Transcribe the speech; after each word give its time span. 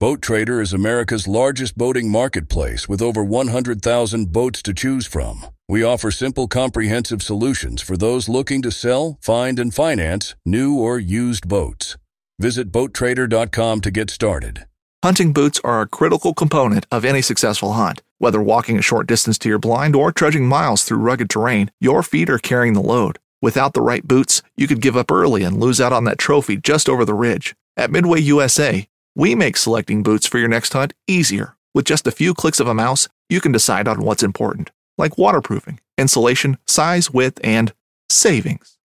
Boat 0.00 0.22
Trader 0.22 0.60
is 0.60 0.72
America's 0.72 1.26
largest 1.26 1.76
boating 1.76 2.08
marketplace 2.08 2.88
with 2.88 3.02
over 3.02 3.24
100,000 3.24 4.32
boats 4.32 4.62
to 4.62 4.72
choose 4.72 5.08
from. 5.08 5.44
We 5.68 5.82
offer 5.82 6.12
simple, 6.12 6.46
comprehensive 6.46 7.20
solutions 7.20 7.82
for 7.82 7.96
those 7.96 8.28
looking 8.28 8.62
to 8.62 8.70
sell, 8.70 9.18
find, 9.20 9.58
and 9.58 9.74
finance 9.74 10.36
new 10.46 10.78
or 10.78 11.00
used 11.00 11.48
boats. 11.48 11.96
Visit 12.38 12.70
BoatTrader.com 12.70 13.80
to 13.80 13.90
get 13.90 14.08
started. 14.10 14.66
Hunting 15.02 15.32
boots 15.32 15.58
are 15.64 15.80
a 15.82 15.88
critical 15.88 16.32
component 16.32 16.86
of 16.92 17.04
any 17.04 17.20
successful 17.20 17.72
hunt. 17.72 18.00
Whether 18.18 18.40
walking 18.40 18.78
a 18.78 18.82
short 18.82 19.08
distance 19.08 19.36
to 19.38 19.48
your 19.48 19.58
blind 19.58 19.96
or 19.96 20.12
trudging 20.12 20.46
miles 20.46 20.84
through 20.84 20.98
rugged 20.98 21.28
terrain, 21.28 21.72
your 21.80 22.04
feet 22.04 22.30
are 22.30 22.38
carrying 22.38 22.74
the 22.74 22.80
load. 22.80 23.18
Without 23.42 23.74
the 23.74 23.82
right 23.82 24.06
boots, 24.06 24.42
you 24.56 24.68
could 24.68 24.80
give 24.80 24.96
up 24.96 25.10
early 25.10 25.42
and 25.42 25.58
lose 25.58 25.80
out 25.80 25.92
on 25.92 26.04
that 26.04 26.18
trophy 26.18 26.56
just 26.56 26.88
over 26.88 27.04
the 27.04 27.14
ridge. 27.14 27.56
At 27.76 27.90
Midway 27.90 28.20
USA, 28.20 28.86
we 29.16 29.34
make 29.34 29.56
selecting 29.56 30.02
boots 30.02 30.26
for 30.26 30.38
your 30.38 30.48
next 30.48 30.72
hunt 30.72 30.92
easier. 31.06 31.56
With 31.74 31.86
just 31.86 32.06
a 32.06 32.10
few 32.12 32.34
clicks 32.34 32.60
of 32.60 32.66
a 32.68 32.74
mouse, 32.74 33.08
you 33.28 33.40
can 33.40 33.52
decide 33.52 33.88
on 33.88 34.02
what's 34.02 34.22
important, 34.22 34.70
like 34.96 35.18
waterproofing, 35.18 35.80
insulation, 35.96 36.56
size, 36.66 37.10
width, 37.10 37.38
and 37.44 37.72
savings. 38.10 38.76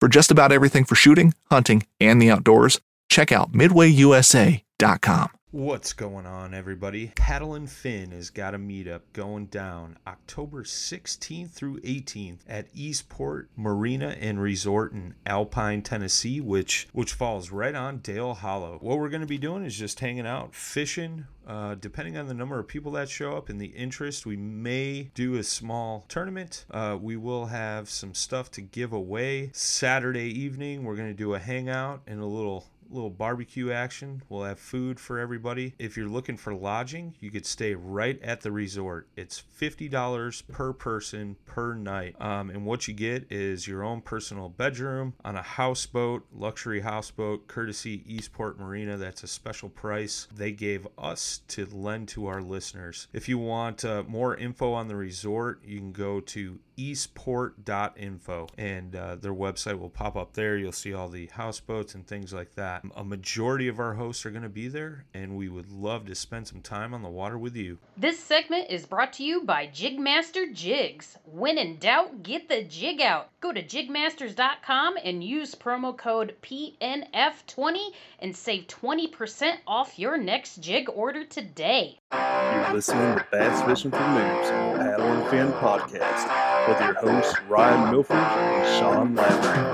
For 0.00 0.08
just 0.08 0.30
about 0.30 0.52
everything 0.52 0.84
for 0.84 0.94
shooting, 0.94 1.34
hunting, 1.50 1.84
and 2.00 2.20
the 2.20 2.30
outdoors, 2.30 2.80
check 3.10 3.32
out 3.32 3.52
midwayusa.com. 3.52 5.30
What's 5.54 5.92
going 5.92 6.26
on, 6.26 6.52
everybody? 6.52 7.12
Paddle 7.14 7.54
and 7.54 7.70
Fin 7.70 8.10
has 8.10 8.28
got 8.28 8.56
a 8.56 8.58
meetup 8.58 9.02
going 9.12 9.46
down 9.46 9.96
October 10.04 10.64
16th 10.64 11.50
through 11.52 11.78
18th 11.82 12.40
at 12.48 12.66
Eastport 12.74 13.48
Marina 13.54 14.16
and 14.18 14.42
Resort 14.42 14.90
in 14.90 15.14
Alpine, 15.24 15.80
Tennessee, 15.82 16.40
which 16.40 16.88
which 16.92 17.12
falls 17.12 17.52
right 17.52 17.76
on 17.76 17.98
Dale 17.98 18.34
Hollow. 18.34 18.78
What 18.80 18.98
we're 18.98 19.08
going 19.08 19.20
to 19.20 19.28
be 19.28 19.38
doing 19.38 19.64
is 19.64 19.78
just 19.78 20.00
hanging 20.00 20.26
out, 20.26 20.56
fishing. 20.56 21.26
Uh, 21.46 21.74
depending 21.74 22.16
on 22.16 22.26
the 22.26 22.32
number 22.32 22.58
of 22.58 22.66
people 22.66 22.90
that 22.92 23.06
show 23.06 23.36
up 23.36 23.50
and 23.50 23.60
the 23.60 23.66
interest, 23.66 24.24
we 24.24 24.34
may 24.34 25.10
do 25.14 25.34
a 25.36 25.44
small 25.44 26.04
tournament. 26.08 26.64
Uh, 26.70 26.96
we 27.00 27.16
will 27.18 27.46
have 27.46 27.88
some 27.90 28.14
stuff 28.14 28.50
to 28.50 28.62
give 28.62 28.94
away 28.94 29.50
Saturday 29.52 30.24
evening. 30.30 30.84
We're 30.84 30.96
going 30.96 31.10
to 31.10 31.14
do 31.14 31.34
a 31.34 31.38
hangout 31.38 32.00
and 32.06 32.18
a 32.18 32.24
little 32.26 32.66
little 32.94 33.10
barbecue 33.10 33.72
action. 33.72 34.22
We'll 34.28 34.44
have 34.44 34.58
food 34.58 34.98
for 35.00 35.18
everybody. 35.18 35.74
If 35.78 35.96
you're 35.96 36.08
looking 36.08 36.36
for 36.36 36.54
lodging, 36.54 37.14
you 37.20 37.30
could 37.30 37.44
stay 37.44 37.74
right 37.74 38.20
at 38.22 38.40
the 38.40 38.52
resort. 38.52 39.08
It's 39.16 39.42
$50 39.60 40.48
per 40.48 40.72
person 40.72 41.36
per 41.44 41.74
night. 41.74 42.14
Um, 42.20 42.50
and 42.50 42.64
what 42.64 42.86
you 42.88 42.94
get 42.94 43.30
is 43.30 43.66
your 43.66 43.82
own 43.82 44.00
personal 44.00 44.48
bedroom 44.48 45.14
on 45.24 45.36
a 45.36 45.42
houseboat, 45.42 46.26
luxury 46.32 46.80
houseboat, 46.80 47.48
courtesy 47.48 48.02
Eastport 48.06 48.58
Marina. 48.58 48.96
That's 48.96 49.22
a 49.24 49.28
special 49.28 49.68
price 49.68 50.28
they 50.34 50.52
gave 50.52 50.86
us 50.96 51.40
to 51.48 51.66
lend 51.66 52.08
to 52.08 52.26
our 52.28 52.40
listeners. 52.40 53.08
If 53.12 53.28
you 53.28 53.38
want 53.38 53.84
uh, 53.84 54.04
more 54.06 54.36
info 54.36 54.72
on 54.72 54.86
the 54.88 54.96
resort, 54.96 55.62
you 55.64 55.78
can 55.78 55.92
go 55.92 56.20
to 56.20 56.58
eastport.info 56.76 58.48
and 58.58 58.96
uh, 58.96 59.16
their 59.16 59.34
website 59.34 59.78
will 59.78 59.90
pop 59.90 60.16
up 60.16 60.32
there 60.34 60.56
you'll 60.56 60.72
see 60.72 60.92
all 60.92 61.08
the 61.08 61.26
houseboats 61.28 61.94
and 61.94 62.06
things 62.06 62.32
like 62.32 62.54
that 62.54 62.82
a 62.96 63.04
majority 63.04 63.68
of 63.68 63.78
our 63.78 63.94
hosts 63.94 64.24
are 64.26 64.30
going 64.30 64.42
to 64.42 64.48
be 64.48 64.68
there 64.68 65.04
and 65.14 65.36
we 65.36 65.48
would 65.48 65.70
love 65.70 66.04
to 66.04 66.14
spend 66.14 66.46
some 66.46 66.60
time 66.60 66.92
on 66.94 67.02
the 67.02 67.08
water 67.08 67.38
with 67.38 67.54
you 67.56 67.78
this 67.96 68.18
segment 68.18 68.68
is 68.70 68.86
brought 68.86 69.12
to 69.12 69.22
you 69.22 69.42
by 69.44 69.66
jigmaster 69.66 70.52
jigs 70.52 71.16
when 71.26 71.58
in 71.58 71.76
doubt 71.78 72.22
get 72.22 72.48
the 72.48 72.62
jig 72.64 73.00
out 73.00 73.28
go 73.40 73.52
to 73.52 73.62
jigmasters.com 73.62 74.94
and 75.04 75.22
use 75.22 75.54
promo 75.54 75.96
code 75.96 76.34
pnf20 76.42 77.88
and 78.20 78.34
save 78.36 78.66
20% 78.66 79.54
off 79.66 79.98
your 79.98 80.16
next 80.16 80.56
jig 80.56 80.88
order 80.92 81.24
today 81.24 81.98
you're 82.14 82.72
listening 82.74 83.16
to 83.16 83.26
Bass 83.32 83.60
Fishing 83.66 83.90
for 83.90 83.96
Noobs 83.96 84.50
and 84.50 84.74
the 84.74 84.84
Paddle 84.84 85.06
and 85.06 85.28
Fin 85.30 85.52
podcast 85.54 86.68
with 86.68 86.78
your 86.80 86.94
hosts 86.94 87.34
Ryan 87.48 87.90
Milford 87.90 88.16
and 88.16 88.78
Sean 88.78 89.14
Lavery. 89.16 89.64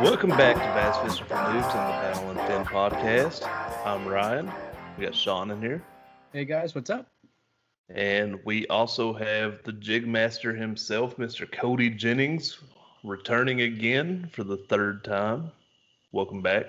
Welcome 0.00 0.30
back 0.30 0.54
to 0.54 0.70
Bass 0.76 0.96
Fishing 1.02 1.26
for 1.26 1.34
Noobs 1.34 1.74
on 1.74 1.86
the 1.86 1.92
Paddle 2.00 2.30
and 2.30 2.40
Fin 2.46 2.64
podcast. 2.64 3.48
I'm 3.84 4.06
Ryan. 4.06 4.48
We 4.96 5.06
got 5.06 5.14
Sean 5.16 5.50
in 5.50 5.60
here. 5.60 5.82
Hey 6.32 6.44
guys, 6.44 6.76
what's 6.76 6.90
up? 6.90 7.08
And 7.92 8.38
we 8.44 8.64
also 8.68 9.12
have 9.12 9.60
the 9.64 9.72
jig 9.72 10.06
master 10.06 10.54
himself, 10.54 11.16
Mr. 11.16 11.50
Cody 11.50 11.90
Jennings, 11.90 12.60
returning 13.04 13.60
again 13.60 14.28
for 14.32 14.42
the 14.42 14.56
third 14.56 15.04
time. 15.04 15.52
Welcome 16.12 16.40
back. 16.42 16.66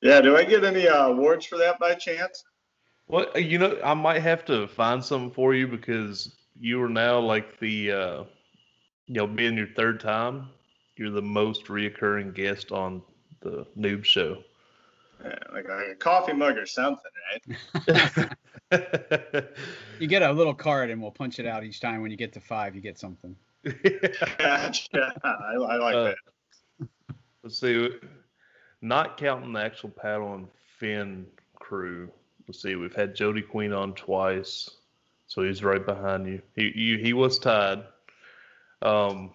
Yeah, 0.00 0.20
do 0.20 0.36
I 0.36 0.44
get 0.44 0.64
any 0.64 0.88
uh, 0.88 1.08
awards 1.08 1.46
for 1.46 1.58
that 1.58 1.78
by 1.78 1.94
chance? 1.94 2.42
Well, 3.06 3.26
uh, 3.34 3.38
you 3.38 3.58
know, 3.58 3.78
I 3.84 3.94
might 3.94 4.20
have 4.22 4.44
to 4.46 4.66
find 4.66 5.04
some 5.04 5.30
for 5.30 5.54
you 5.54 5.68
because 5.68 6.34
you 6.58 6.82
are 6.82 6.88
now 6.88 7.20
like 7.20 7.60
the, 7.60 7.92
uh, 7.92 8.24
you 9.06 9.14
know, 9.14 9.26
being 9.26 9.56
your 9.56 9.68
third 9.76 10.00
time, 10.00 10.48
you're 10.96 11.10
the 11.10 11.20
most 11.22 11.66
reoccurring 11.66 12.34
guest 12.34 12.72
on 12.72 13.02
the 13.40 13.66
Noob 13.76 14.04
Show. 14.04 14.38
Yeah, 15.22 15.38
like 15.52 15.66
a 15.66 15.94
coffee 15.98 16.32
mug 16.32 16.56
or 16.56 16.66
something, 16.66 17.02
right? 17.32 18.34
you 20.00 20.06
get 20.06 20.22
a 20.22 20.32
little 20.32 20.54
card 20.54 20.90
and 20.90 21.00
we'll 21.02 21.10
punch 21.10 21.38
it 21.38 21.46
out 21.46 21.64
each 21.64 21.80
time. 21.80 22.00
When 22.00 22.10
you 22.10 22.16
get 22.16 22.32
to 22.32 22.40
five, 22.40 22.74
you 22.74 22.80
get 22.80 22.98
something 22.98 23.36
gotcha. 24.38 25.14
I, 25.22 25.54
I 25.54 25.76
like 25.76 25.94
uh, 25.94 26.04
that. 26.04 26.88
Let's 27.42 27.58
see. 27.60 27.88
Not 28.82 29.16
counting 29.16 29.52
the 29.52 29.60
actual 29.62 29.90
paddle 29.90 30.34
and 30.34 30.48
fin 30.78 31.26
crew. 31.58 32.10
Let's 32.46 32.60
see. 32.60 32.74
We've 32.76 32.94
had 32.94 33.14
Jody 33.14 33.42
Queen 33.42 33.72
on 33.72 33.94
twice, 33.94 34.68
so 35.26 35.42
he's 35.42 35.64
right 35.64 35.84
behind 35.84 36.26
you. 36.26 36.42
He 36.56 36.72
you, 36.78 36.98
he 36.98 37.12
was 37.12 37.38
tied. 37.38 37.84
Um, 38.82 39.30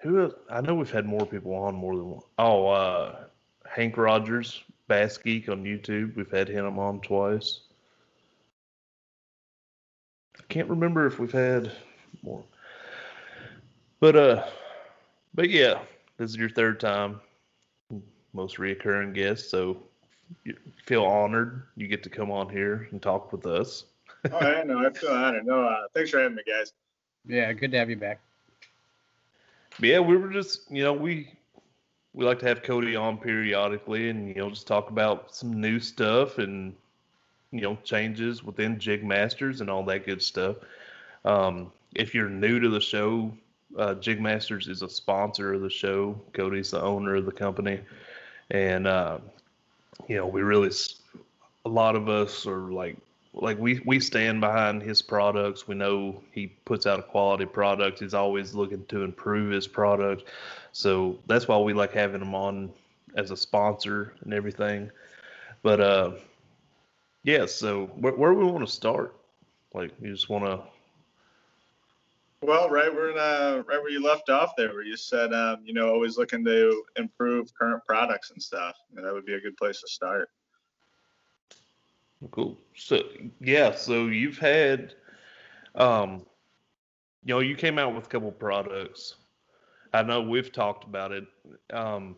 who 0.00 0.32
I 0.50 0.60
know 0.60 0.74
we've 0.74 0.90
had 0.90 1.06
more 1.06 1.24
people 1.26 1.54
on 1.54 1.74
more 1.74 1.96
than 1.96 2.10
one. 2.10 2.22
Oh, 2.38 2.66
uh, 2.68 3.24
Hank 3.66 3.96
Rogers, 3.96 4.60
Bass 4.88 5.16
Geek 5.16 5.48
on 5.48 5.64
YouTube. 5.64 6.16
We've 6.16 6.30
had 6.30 6.48
him 6.48 6.78
on 6.78 7.00
twice. 7.00 7.60
I 10.38 10.42
can't 10.52 10.68
remember 10.68 11.06
if 11.06 11.18
we've 11.18 11.32
had 11.32 11.72
more. 12.22 12.42
But 14.00 14.16
uh, 14.16 14.46
but 15.34 15.48
yeah, 15.48 15.78
this 16.18 16.30
is 16.30 16.36
your 16.36 16.50
third 16.50 16.80
time, 16.80 17.20
most 18.32 18.56
reoccurring 18.58 19.14
guest. 19.14 19.48
So 19.48 19.78
you 20.44 20.56
feel 20.86 21.04
honored 21.04 21.64
you 21.76 21.86
get 21.86 22.02
to 22.02 22.08
come 22.10 22.30
on 22.30 22.48
here 22.48 22.88
and 22.90 23.00
talk 23.00 23.32
with 23.32 23.46
us. 23.46 23.84
oh, 24.30 24.36
I 24.38 24.62
know. 24.64 24.78
I 24.86 24.90
feel 24.90 25.10
honored. 25.10 25.46
No, 25.46 25.62
uh, 25.64 25.82
thanks 25.94 26.10
for 26.10 26.18
having 26.20 26.36
me, 26.36 26.42
guys. 26.46 26.72
Yeah, 27.26 27.52
good 27.52 27.70
to 27.72 27.78
have 27.78 27.90
you 27.90 27.96
back. 27.96 28.20
yeah, 29.80 30.00
we 30.00 30.16
were 30.16 30.30
just 30.30 30.70
you 30.70 30.82
know 30.82 30.92
we 30.92 31.30
we 32.14 32.24
like 32.24 32.38
to 32.40 32.46
have 32.46 32.62
Cody 32.62 32.94
on 32.96 33.18
periodically 33.18 34.10
and 34.10 34.28
you 34.28 34.34
know 34.34 34.50
just 34.50 34.66
talk 34.66 34.90
about 34.90 35.34
some 35.34 35.60
new 35.60 35.78
stuff 35.78 36.38
and 36.38 36.74
you 37.52 37.60
know 37.60 37.78
changes 37.84 38.42
within 38.42 38.80
Jig 38.80 39.04
Masters 39.04 39.60
and 39.60 39.70
all 39.70 39.84
that 39.84 40.04
good 40.04 40.22
stuff. 40.22 40.56
Um, 41.24 41.70
if 41.94 42.14
you're 42.14 42.28
new 42.28 42.60
to 42.60 42.68
the 42.68 42.80
show, 42.80 43.32
uh, 43.78 43.94
Jigmasters 43.94 44.68
is 44.68 44.82
a 44.82 44.88
sponsor 44.88 45.54
of 45.54 45.60
the 45.62 45.70
show. 45.70 46.18
Cody's 46.32 46.70
the 46.70 46.80
owner 46.82 47.16
of 47.16 47.26
the 47.26 47.32
company, 47.32 47.80
and 48.50 48.86
uh, 48.86 49.18
you 50.08 50.16
know 50.16 50.26
we 50.26 50.42
really 50.42 50.70
a 51.64 51.68
lot 51.68 51.96
of 51.96 52.08
us 52.08 52.46
are 52.46 52.72
like 52.72 52.96
like 53.34 53.58
we 53.58 53.80
we 53.86 53.98
stand 54.00 54.40
behind 54.40 54.82
his 54.82 55.00
products. 55.00 55.66
We 55.68 55.74
know 55.74 56.20
he 56.32 56.48
puts 56.48 56.86
out 56.86 56.98
a 56.98 57.02
quality 57.02 57.46
product. 57.46 58.00
He's 58.00 58.14
always 58.14 58.54
looking 58.54 58.84
to 58.86 59.04
improve 59.04 59.50
his 59.52 59.66
product, 59.66 60.24
so 60.72 61.18
that's 61.26 61.48
why 61.48 61.58
we 61.58 61.72
like 61.72 61.92
having 61.92 62.20
him 62.22 62.34
on 62.34 62.72
as 63.14 63.30
a 63.30 63.36
sponsor 63.36 64.14
and 64.22 64.32
everything. 64.34 64.90
But 65.62 65.80
uh, 65.80 66.12
yeah, 67.22 67.46
so 67.46 67.86
where, 67.88 68.14
where 68.14 68.34
we 68.34 68.44
want 68.44 68.66
to 68.66 68.72
start? 68.72 69.14
Like, 69.74 69.92
you 70.02 70.10
just 70.12 70.28
want 70.28 70.44
to 70.44 70.60
well, 72.44 72.68
right, 72.70 72.92
we're 72.92 73.12
in, 73.12 73.18
uh, 73.18 73.62
right 73.68 73.80
where 73.80 73.90
you 73.90 74.02
left 74.02 74.28
off 74.28 74.54
there, 74.56 74.70
where 74.74 74.82
you 74.82 74.96
said, 74.96 75.32
um, 75.32 75.58
you 75.64 75.72
know, 75.72 75.90
always 75.90 76.18
looking 76.18 76.44
to 76.44 76.82
improve 76.98 77.54
current 77.54 77.84
products 77.86 78.32
and 78.32 78.42
stuff. 78.42 78.74
You 78.90 78.96
know, 78.96 79.04
that 79.04 79.14
would 79.14 79.24
be 79.24 79.34
a 79.34 79.40
good 79.40 79.56
place 79.56 79.80
to 79.80 79.86
start. 79.86 80.28
Cool. 82.32 82.58
So 82.74 83.00
yeah, 83.40 83.74
so 83.76 84.08
you've 84.08 84.38
had, 84.38 84.94
um, 85.76 86.26
you 87.24 87.34
know, 87.34 87.40
you 87.40 87.54
came 87.54 87.78
out 87.78 87.94
with 87.94 88.06
a 88.06 88.08
couple 88.08 88.32
products. 88.32 89.14
I 89.94 90.02
know 90.02 90.20
we've 90.20 90.50
talked 90.50 90.82
about 90.82 91.12
it, 91.12 91.24
um, 91.72 92.16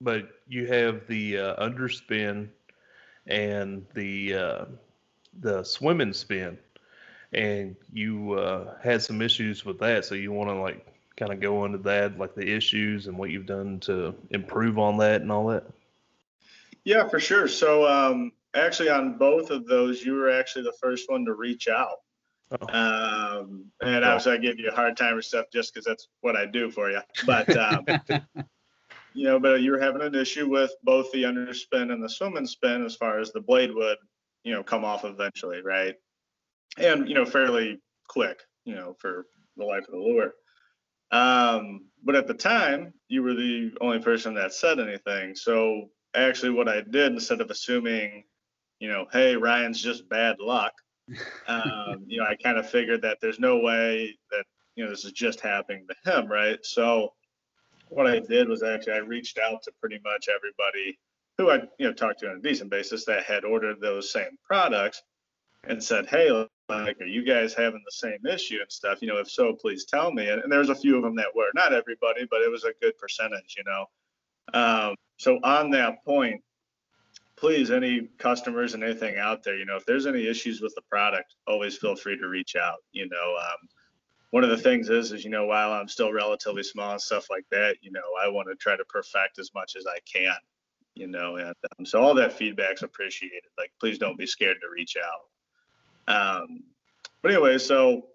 but 0.00 0.30
you 0.48 0.66
have 0.66 1.06
the 1.06 1.38
uh, 1.38 1.64
underspin 1.68 2.48
and 3.28 3.86
the 3.94 4.34
uh, 4.34 4.64
the 5.40 5.62
swimming 5.62 6.12
spin 6.12 6.58
and 7.32 7.76
you 7.92 8.32
uh, 8.34 8.76
had 8.82 9.02
some 9.02 9.20
issues 9.20 9.64
with 9.64 9.78
that. 9.80 10.04
So 10.04 10.14
you 10.14 10.32
want 10.32 10.50
to 10.50 10.54
like 10.54 10.86
kind 11.16 11.32
of 11.32 11.40
go 11.40 11.64
into 11.64 11.78
that, 11.78 12.18
like 12.18 12.34
the 12.34 12.46
issues 12.48 13.06
and 13.06 13.18
what 13.18 13.30
you've 13.30 13.46
done 13.46 13.80
to 13.80 14.14
improve 14.30 14.78
on 14.78 14.96
that 14.98 15.22
and 15.22 15.30
all 15.30 15.46
that. 15.48 15.64
Yeah, 16.84 17.06
for 17.08 17.20
sure. 17.20 17.48
So 17.48 17.86
um, 17.86 18.32
actually, 18.54 18.88
on 18.88 19.18
both 19.18 19.50
of 19.50 19.66
those, 19.66 20.02
you 20.02 20.14
were 20.14 20.30
actually 20.30 20.62
the 20.64 20.72
first 20.80 21.10
one 21.10 21.24
to 21.26 21.34
reach 21.34 21.68
out. 21.68 21.98
Oh. 22.52 22.60
Um, 22.70 23.64
and 23.82 24.04
oh. 24.04 24.08
obviously, 24.08 24.32
I 24.32 24.36
give 24.38 24.58
you 24.58 24.70
a 24.70 24.74
hard 24.74 24.96
time 24.96 25.14
or 25.16 25.20
stuff 25.22 25.46
just 25.52 25.74
because 25.74 25.84
that's 25.84 26.08
what 26.22 26.34
I 26.34 26.46
do 26.46 26.70
for 26.70 26.90
you. 26.90 27.00
But 27.26 27.54
um, 27.54 27.84
you 29.12 29.24
know, 29.24 29.38
but 29.38 29.60
you 29.60 29.72
were 29.72 29.78
having 29.80 30.00
an 30.00 30.14
issue 30.14 30.48
with 30.48 30.70
both 30.82 31.12
the 31.12 31.24
underspin 31.24 31.92
and 31.92 32.02
the 32.02 32.08
swim 32.08 32.36
and 32.36 32.48
spin 32.48 32.86
as 32.86 32.96
far 32.96 33.18
as 33.20 33.32
the 33.32 33.40
blade 33.40 33.74
would, 33.74 33.98
you 34.44 34.54
know, 34.54 34.62
come 34.62 34.82
off 34.84 35.04
eventually, 35.04 35.60
right? 35.60 35.94
and 36.78 37.08
you 37.08 37.14
know 37.14 37.24
fairly 37.24 37.80
quick, 38.08 38.40
you 38.64 38.74
know, 38.74 38.94
for 38.98 39.26
the 39.56 39.64
life 39.64 39.84
of 39.84 39.90
the 39.92 39.98
lure. 39.98 40.32
Um, 41.10 41.86
but 42.04 42.14
at 42.14 42.26
the 42.26 42.34
time, 42.34 42.92
you 43.08 43.22
were 43.22 43.34
the 43.34 43.70
only 43.80 43.98
person 43.98 44.34
that 44.34 44.52
said 44.52 44.78
anything. 44.78 45.34
So 45.34 45.86
actually, 46.14 46.50
what 46.52 46.68
I 46.68 46.80
did 46.82 47.12
instead 47.12 47.40
of 47.40 47.50
assuming, 47.50 48.24
you 48.78 48.88
know, 48.88 49.06
hey, 49.12 49.36
Ryan's 49.36 49.82
just 49.82 50.08
bad 50.08 50.38
luck, 50.38 50.72
um, 51.48 52.04
you 52.06 52.18
know, 52.18 52.26
I 52.26 52.36
kind 52.36 52.58
of 52.58 52.68
figured 52.68 53.02
that 53.02 53.18
there's 53.20 53.40
no 53.40 53.58
way 53.58 54.16
that 54.30 54.44
you 54.76 54.84
know 54.84 54.90
this 54.90 55.04
is 55.04 55.12
just 55.12 55.40
happening 55.40 55.86
to 56.04 56.10
him, 56.18 56.28
right? 56.30 56.58
So 56.62 57.12
what 57.88 58.06
I 58.06 58.18
did 58.20 58.48
was 58.48 58.62
actually 58.62 58.92
I 58.94 58.98
reached 58.98 59.38
out 59.38 59.62
to 59.62 59.72
pretty 59.80 59.98
much 60.04 60.28
everybody 60.28 60.98
who 61.38 61.50
I 61.50 61.62
you 61.78 61.86
know 61.86 61.92
talked 61.92 62.20
to 62.20 62.28
on 62.30 62.36
a 62.36 62.40
decent 62.40 62.70
basis 62.70 63.04
that 63.06 63.24
had 63.24 63.44
ordered 63.44 63.80
those 63.80 64.12
same 64.12 64.36
products 64.46 65.02
and 65.68 65.82
said, 65.84 66.06
hey, 66.06 66.30
like, 66.70 67.00
are 67.00 67.04
you 67.06 67.24
guys 67.24 67.54
having 67.54 67.82
the 67.84 67.92
same 67.92 68.24
issue 68.26 68.58
and 68.60 68.72
stuff? 68.72 69.00
You 69.02 69.08
know, 69.08 69.18
if 69.18 69.30
so, 69.30 69.52
please 69.52 69.84
tell 69.84 70.10
me. 70.12 70.28
And, 70.28 70.42
and 70.42 70.50
there's 70.50 70.70
a 70.70 70.74
few 70.74 70.96
of 70.96 71.02
them 71.02 71.14
that 71.16 71.34
were, 71.34 71.50
not 71.54 71.72
everybody, 71.72 72.26
but 72.30 72.40
it 72.40 72.50
was 72.50 72.64
a 72.64 72.72
good 72.82 72.96
percentage, 72.98 73.54
you 73.56 73.64
know. 73.64 73.86
Um, 74.58 74.94
so 75.18 75.38
on 75.44 75.70
that 75.70 76.02
point, 76.04 76.42
please, 77.36 77.70
any 77.70 78.08
customers 78.18 78.74
and 78.74 78.82
anything 78.82 79.18
out 79.18 79.42
there, 79.44 79.56
you 79.56 79.66
know, 79.66 79.76
if 79.76 79.84
there's 79.86 80.06
any 80.06 80.26
issues 80.26 80.60
with 80.60 80.74
the 80.74 80.82
product, 80.82 81.34
always 81.46 81.76
feel 81.76 81.94
free 81.94 82.18
to 82.18 82.28
reach 82.28 82.56
out. 82.56 82.78
You 82.92 83.08
know, 83.08 83.34
um, 83.38 83.68
one 84.30 84.44
of 84.44 84.50
the 84.50 84.56
things 84.56 84.88
is, 84.88 85.12
is 85.12 85.22
you 85.22 85.30
know, 85.30 85.46
while 85.46 85.72
I'm 85.72 85.88
still 85.88 86.12
relatively 86.12 86.62
small 86.62 86.92
and 86.92 87.00
stuff 87.00 87.26
like 87.30 87.44
that, 87.50 87.76
you 87.82 87.92
know, 87.92 88.02
I 88.24 88.28
want 88.28 88.48
to 88.48 88.54
try 88.56 88.76
to 88.76 88.84
perfect 88.86 89.38
as 89.38 89.50
much 89.54 89.76
as 89.76 89.84
I 89.86 89.98
can. 90.10 90.34
You 90.94 91.06
know, 91.06 91.36
and 91.36 91.54
um, 91.78 91.86
so 91.86 92.00
all 92.00 92.12
that 92.14 92.32
feedback's 92.32 92.82
appreciated. 92.82 93.42
Like, 93.56 93.70
please 93.78 93.98
don't 93.98 94.18
be 94.18 94.26
scared 94.26 94.56
to 94.62 94.66
reach 94.74 94.96
out. 94.96 95.20
Um, 96.08 96.64
but 97.22 97.32
anyway, 97.32 97.58
so 97.58 98.06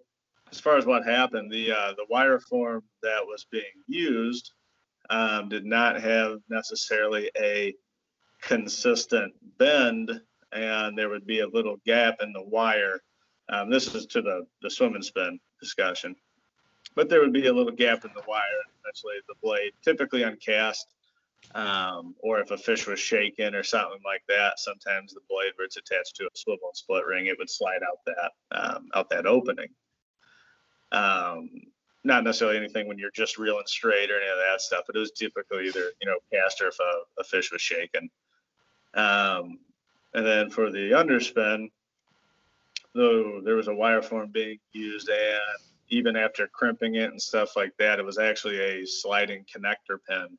as 0.51 0.59
far 0.59 0.77
as 0.77 0.85
what 0.85 1.05
happened, 1.05 1.51
the 1.51 1.71
uh, 1.71 1.93
the 1.95 2.05
wire 2.09 2.39
form 2.39 2.83
that 3.03 3.21
was 3.23 3.45
being 3.51 3.63
used 3.87 4.51
um, 5.11 5.47
did 5.47 5.63
not 5.65 5.99
have 6.01 6.39
necessarily 6.49 7.29
a 7.39 7.73
consistent 8.41 9.33
bend, 9.57 10.11
and 10.51 10.97
there 10.97 11.09
would 11.09 11.25
be 11.27 11.39
a 11.41 11.47
little 11.47 11.77
gap 11.85 12.15
in 12.21 12.33
the 12.33 12.43
wire. 12.43 12.99
Um, 13.49 13.69
this 13.69 13.93
is 13.93 14.07
to 14.07 14.21
the 14.21 14.45
the 14.63 14.71
swim 14.71 14.95
and 14.95 15.05
spin 15.05 15.39
discussion, 15.61 16.15
but 16.95 17.09
there 17.09 17.21
would 17.21 17.33
be 17.33 17.47
a 17.47 17.53
little 17.53 17.71
gap 17.71 18.05
in 18.05 18.11
the 18.15 18.23
wire, 18.27 18.41
eventually 18.83 19.15
the 19.27 19.35
blade, 19.41 19.73
typically 19.83 20.23
on 20.23 20.35
cast, 20.37 20.87
um, 21.55 22.15
or 22.21 22.39
if 22.39 22.51
a 22.51 22.57
fish 22.57 22.87
was 22.87 22.99
shaken 22.99 23.53
or 23.53 23.63
something 23.63 23.99
like 24.03 24.23
that, 24.27 24.59
sometimes 24.59 25.13
the 25.13 25.21
blade 25.29 25.51
where 25.55 25.65
it's 25.65 25.77
attached 25.77 26.15
to 26.15 26.23
a 26.25 26.29
swivel 26.33 26.69
and 26.69 26.77
split 26.77 27.05
ring, 27.05 27.27
it 27.27 27.37
would 27.37 27.49
slide 27.49 27.81
out 27.87 27.99
that 28.05 28.31
um, 28.57 28.89
out 28.95 29.09
that 29.09 29.25
opening. 29.25 29.67
Um, 30.91 31.49
not 32.03 32.23
necessarily 32.23 32.57
anything 32.57 32.87
when 32.87 32.97
you're 32.97 33.11
just 33.11 33.37
reeling 33.37 33.63
straight 33.65 34.11
or 34.11 34.19
any 34.19 34.29
of 34.29 34.37
that 34.37 34.61
stuff, 34.61 34.83
but 34.87 34.95
it 34.95 34.99
was 34.99 35.11
typically 35.11 35.67
either 35.67 35.89
you 36.01 36.07
know 36.07 36.17
cast 36.31 36.61
or 36.61 36.67
if 36.67 36.75
a, 36.79 37.21
a 37.21 37.23
fish 37.23 37.51
was 37.51 37.61
shaken. 37.61 38.09
Um, 38.93 39.59
and 40.15 40.25
then 40.25 40.49
for 40.49 40.71
the 40.71 40.91
underspin, 40.91 41.71
though 42.95 43.41
there 43.43 43.55
was 43.55 43.67
a 43.67 43.73
wire 43.75 44.01
form 44.01 44.29
being 44.31 44.59
used, 44.71 45.09
and 45.09 45.39
even 45.89 46.15
after 46.15 46.47
crimping 46.47 46.95
it 46.95 47.11
and 47.11 47.21
stuff 47.21 47.55
like 47.55 47.73
that, 47.77 47.99
it 47.99 48.05
was 48.05 48.17
actually 48.17 48.57
a 48.59 48.85
sliding 48.87 49.45
connector 49.55 49.97
pin 50.09 50.37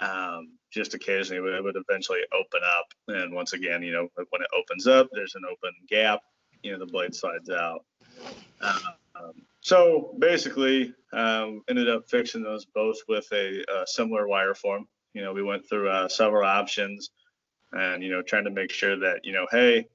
um, 0.00 0.52
just 0.72 0.94
occasionally 0.94 1.56
it 1.56 1.62
would 1.62 1.76
eventually 1.76 2.20
open 2.32 2.60
up. 2.78 2.86
And 3.08 3.32
once 3.34 3.52
again, 3.52 3.82
you 3.82 3.92
know, 3.92 4.08
when 4.30 4.42
it 4.42 4.48
opens 4.56 4.86
up, 4.86 5.08
there's 5.12 5.34
an 5.34 5.42
open 5.44 5.72
gap, 5.88 6.20
you 6.62 6.72
know, 6.72 6.78
the 6.78 6.86
blade 6.86 7.14
slides 7.14 7.50
out. 7.50 7.84
Um, 8.60 9.34
so 9.60 10.14
basically, 10.18 10.94
um, 11.12 11.62
ended 11.68 11.88
up 11.88 12.08
fixing 12.08 12.42
those 12.42 12.64
both 12.64 12.96
with 13.08 13.26
a, 13.32 13.64
a, 13.68 13.72
uh, 13.82 13.86
similar 13.86 14.26
wire 14.26 14.54
form. 14.54 14.88
You 15.14 15.22
know, 15.22 15.32
we 15.32 15.42
went 15.42 15.66
through 15.68 15.88
uh, 15.88 16.08
several 16.08 16.44
options 16.44 17.10
and, 17.72 18.02
you 18.02 18.10
know, 18.10 18.20
trying 18.22 18.44
to 18.44 18.50
make 18.50 18.72
sure 18.72 18.96
that, 18.98 19.20
you 19.24 19.32
know, 19.32 19.46
hey, 19.52 19.86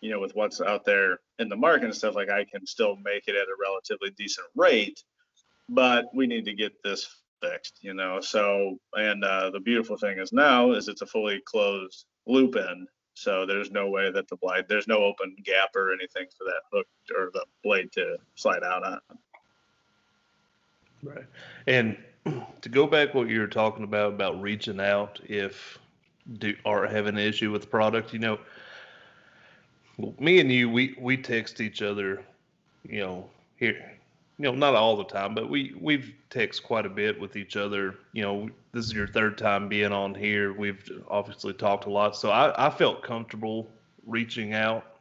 you 0.00 0.10
know, 0.10 0.20
with 0.20 0.34
what's 0.34 0.60
out 0.60 0.84
there 0.84 1.18
in 1.38 1.50
the 1.50 1.56
market 1.56 1.84
and 1.84 1.94
stuff, 1.94 2.14
like 2.14 2.30
I 2.30 2.44
can 2.44 2.66
still 2.66 2.96
make 3.04 3.28
it 3.28 3.34
at 3.36 3.46
a 3.46 3.56
relatively 3.60 4.10
decent 4.16 4.46
rate, 4.56 5.04
but 5.68 6.06
we 6.14 6.26
need 6.26 6.46
to 6.46 6.54
get 6.54 6.82
this 6.82 7.06
fixed, 7.42 7.78
you 7.82 7.94
know. 7.94 8.20
So, 8.20 8.78
and 8.94 9.24
uh, 9.24 9.50
the 9.50 9.60
beautiful 9.60 9.96
thing 9.96 10.18
is 10.18 10.32
now 10.32 10.72
is 10.72 10.88
it's 10.88 11.02
a 11.02 11.06
fully 11.06 11.40
closed 11.44 12.06
loop 12.26 12.56
end, 12.56 12.88
so 13.14 13.44
there's 13.44 13.70
no 13.70 13.90
way 13.90 14.10
that 14.10 14.28
the 14.28 14.36
blade, 14.36 14.66
there's 14.68 14.88
no 14.88 14.98
open 14.98 15.36
gap 15.44 15.70
or 15.74 15.92
anything 15.92 16.26
for 16.36 16.44
that 16.44 16.62
hook 16.72 16.86
or 17.16 17.30
the 17.32 17.44
blade 17.62 17.90
to 17.92 18.16
slide 18.36 18.62
out 18.62 18.84
on. 18.86 19.00
Right, 21.02 21.26
and 21.66 21.96
to 22.60 22.68
go 22.68 22.86
back 22.86 23.14
what 23.14 23.28
you 23.28 23.40
were 23.40 23.48
talking 23.48 23.82
about 23.82 24.12
about 24.14 24.40
reaching 24.40 24.80
out 24.80 25.18
if 25.26 25.78
do 26.38 26.54
are 26.64 26.86
having 26.86 27.14
an 27.16 27.20
issue 27.20 27.50
with 27.50 27.62
the 27.62 27.68
product, 27.68 28.12
you 28.12 28.20
know. 28.20 28.38
me 30.20 30.38
and 30.38 30.50
you, 30.52 30.70
we 30.70 30.96
we 31.00 31.16
text 31.16 31.60
each 31.60 31.82
other, 31.82 32.22
you 32.88 33.00
know, 33.00 33.28
here 33.56 33.94
you 34.38 34.44
know, 34.44 34.54
not 34.54 34.74
all 34.74 34.96
the 34.96 35.04
time, 35.04 35.34
but 35.34 35.48
we 35.48 35.74
we've 35.78 36.12
text 36.30 36.62
quite 36.62 36.86
a 36.86 36.90
bit 36.90 37.20
with 37.20 37.36
each 37.36 37.56
other. 37.56 37.96
You 38.12 38.22
know, 38.22 38.48
this 38.72 38.84
is 38.86 38.92
your 38.92 39.06
third 39.06 39.36
time 39.36 39.68
being 39.68 39.92
on 39.92 40.14
here. 40.14 40.52
We've 40.54 40.82
obviously 41.08 41.52
talked 41.52 41.84
a 41.84 41.90
lot, 41.90 42.16
so 42.16 42.30
I, 42.30 42.66
I 42.66 42.70
felt 42.70 43.02
comfortable 43.02 43.68
reaching 44.06 44.54
out 44.54 44.96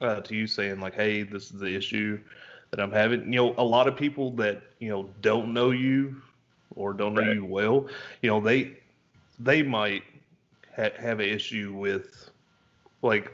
uh, 0.00 0.20
to 0.22 0.34
you, 0.34 0.46
saying 0.46 0.80
like, 0.80 0.94
"Hey, 0.94 1.22
this 1.22 1.44
is 1.44 1.60
the 1.60 1.74
issue 1.74 2.18
that 2.70 2.80
I'm 2.80 2.90
having." 2.90 3.32
You 3.32 3.36
know, 3.38 3.54
a 3.56 3.64
lot 3.64 3.86
of 3.86 3.96
people 3.96 4.32
that 4.32 4.62
you 4.80 4.90
know 4.90 5.08
don't 5.20 5.54
know 5.54 5.70
you 5.70 6.20
or 6.74 6.92
don't 6.92 7.14
know 7.14 7.30
you 7.30 7.44
well, 7.44 7.86
you 8.20 8.30
know, 8.30 8.40
they 8.40 8.78
they 9.38 9.62
might 9.62 10.02
ha- 10.74 10.90
have 10.98 11.20
an 11.20 11.28
issue 11.28 11.72
with 11.72 12.30
like 13.02 13.32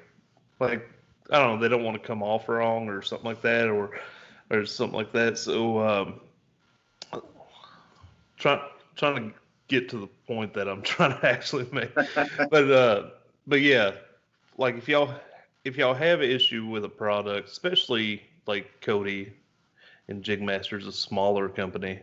like 0.61 0.87
I 1.31 1.39
don't 1.39 1.55
know, 1.57 1.63
they 1.63 1.69
don't 1.69 1.85
want 1.85 2.01
to 2.01 2.07
come 2.07 2.23
off 2.23 2.49
wrong 2.51 2.89
or 2.89 3.01
something 3.01 3.25
like 3.27 3.41
that, 3.43 3.69
or 3.69 3.99
or 4.51 4.65
something 4.67 4.97
like 4.97 5.13
that. 5.13 5.39
So 5.39 5.79
um, 5.79 6.21
trying 8.39 8.61
trying 8.97 9.17
to 9.31 9.35
get 9.69 9.89
to 9.91 9.99
the 9.99 10.07
point 10.27 10.55
that 10.55 10.69
I'm 10.69 10.83
trying 10.83 11.19
to 11.19 11.27
actually 11.29 11.67
make. 11.73 11.95
but 12.51 12.71
uh, 12.71 13.03
but 13.47 13.61
yeah, 13.61 13.93
like 14.57 14.79
if 14.79 14.89
y'all 14.89 15.15
if 15.65 15.77
y'all 15.77 15.95
have 15.95 16.21
an 16.21 16.31
issue 16.31 16.67
with 16.67 16.85
a 16.85 16.89
product, 16.89 17.49
especially 17.51 18.23
like 18.47 18.69
Cody 18.81 19.33
and 20.09 20.27
Masters, 20.41 20.87
a 20.87 20.93
smaller 20.93 21.49
company, 21.49 22.01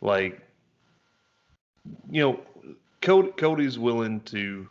like 0.00 0.40
you 2.10 2.22
know, 2.22 2.40
Cody, 3.02 3.28
Cody's 3.36 3.78
willing 3.78 4.20
to 4.22 4.66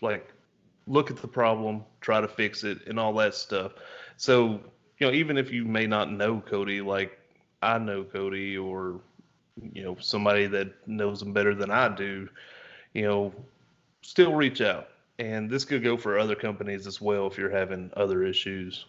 like 0.00 0.30
look 0.86 1.10
at 1.10 1.16
the 1.16 1.28
problem, 1.28 1.82
try 2.00 2.20
to 2.20 2.28
fix 2.28 2.62
it, 2.62 2.86
and 2.86 3.00
all 3.00 3.12
that 3.14 3.34
stuff. 3.34 3.72
So 4.16 4.60
you 4.98 5.06
know, 5.06 5.12
even 5.12 5.36
if 5.38 5.50
you 5.50 5.64
may 5.64 5.86
not 5.86 6.12
know 6.12 6.42
Cody, 6.48 6.80
like 6.80 7.18
I 7.62 7.78
know 7.78 8.04
Cody 8.04 8.56
or, 8.56 9.00
you 9.72 9.82
know, 9.84 9.96
somebody 10.00 10.46
that 10.48 10.68
knows 10.88 11.22
him 11.22 11.32
better 11.32 11.54
than 11.54 11.70
I 11.70 11.88
do, 11.94 12.28
you 12.92 13.02
know, 13.02 13.32
still 14.02 14.34
reach 14.34 14.60
out. 14.60 14.88
And 15.18 15.48
this 15.50 15.64
could 15.64 15.82
go 15.82 15.96
for 15.96 16.18
other 16.18 16.34
companies 16.34 16.86
as 16.86 17.00
well 17.00 17.26
if 17.26 17.38
you're 17.38 17.50
having 17.50 17.90
other 17.96 18.24
issues. 18.24 18.84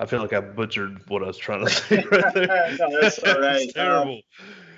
I 0.00 0.06
feel 0.06 0.20
like 0.20 0.32
I 0.32 0.40
butchered 0.40 1.06
what 1.10 1.22
I 1.22 1.26
was 1.26 1.36
trying 1.36 1.66
to 1.66 1.70
say 1.70 2.02
right 2.10 2.34
there. 2.34 2.68
no, 2.78 3.00
that's 3.00 3.18
all 3.20 3.40
right. 3.40 3.70
terrible. 3.74 4.14
Um, 4.16 4.20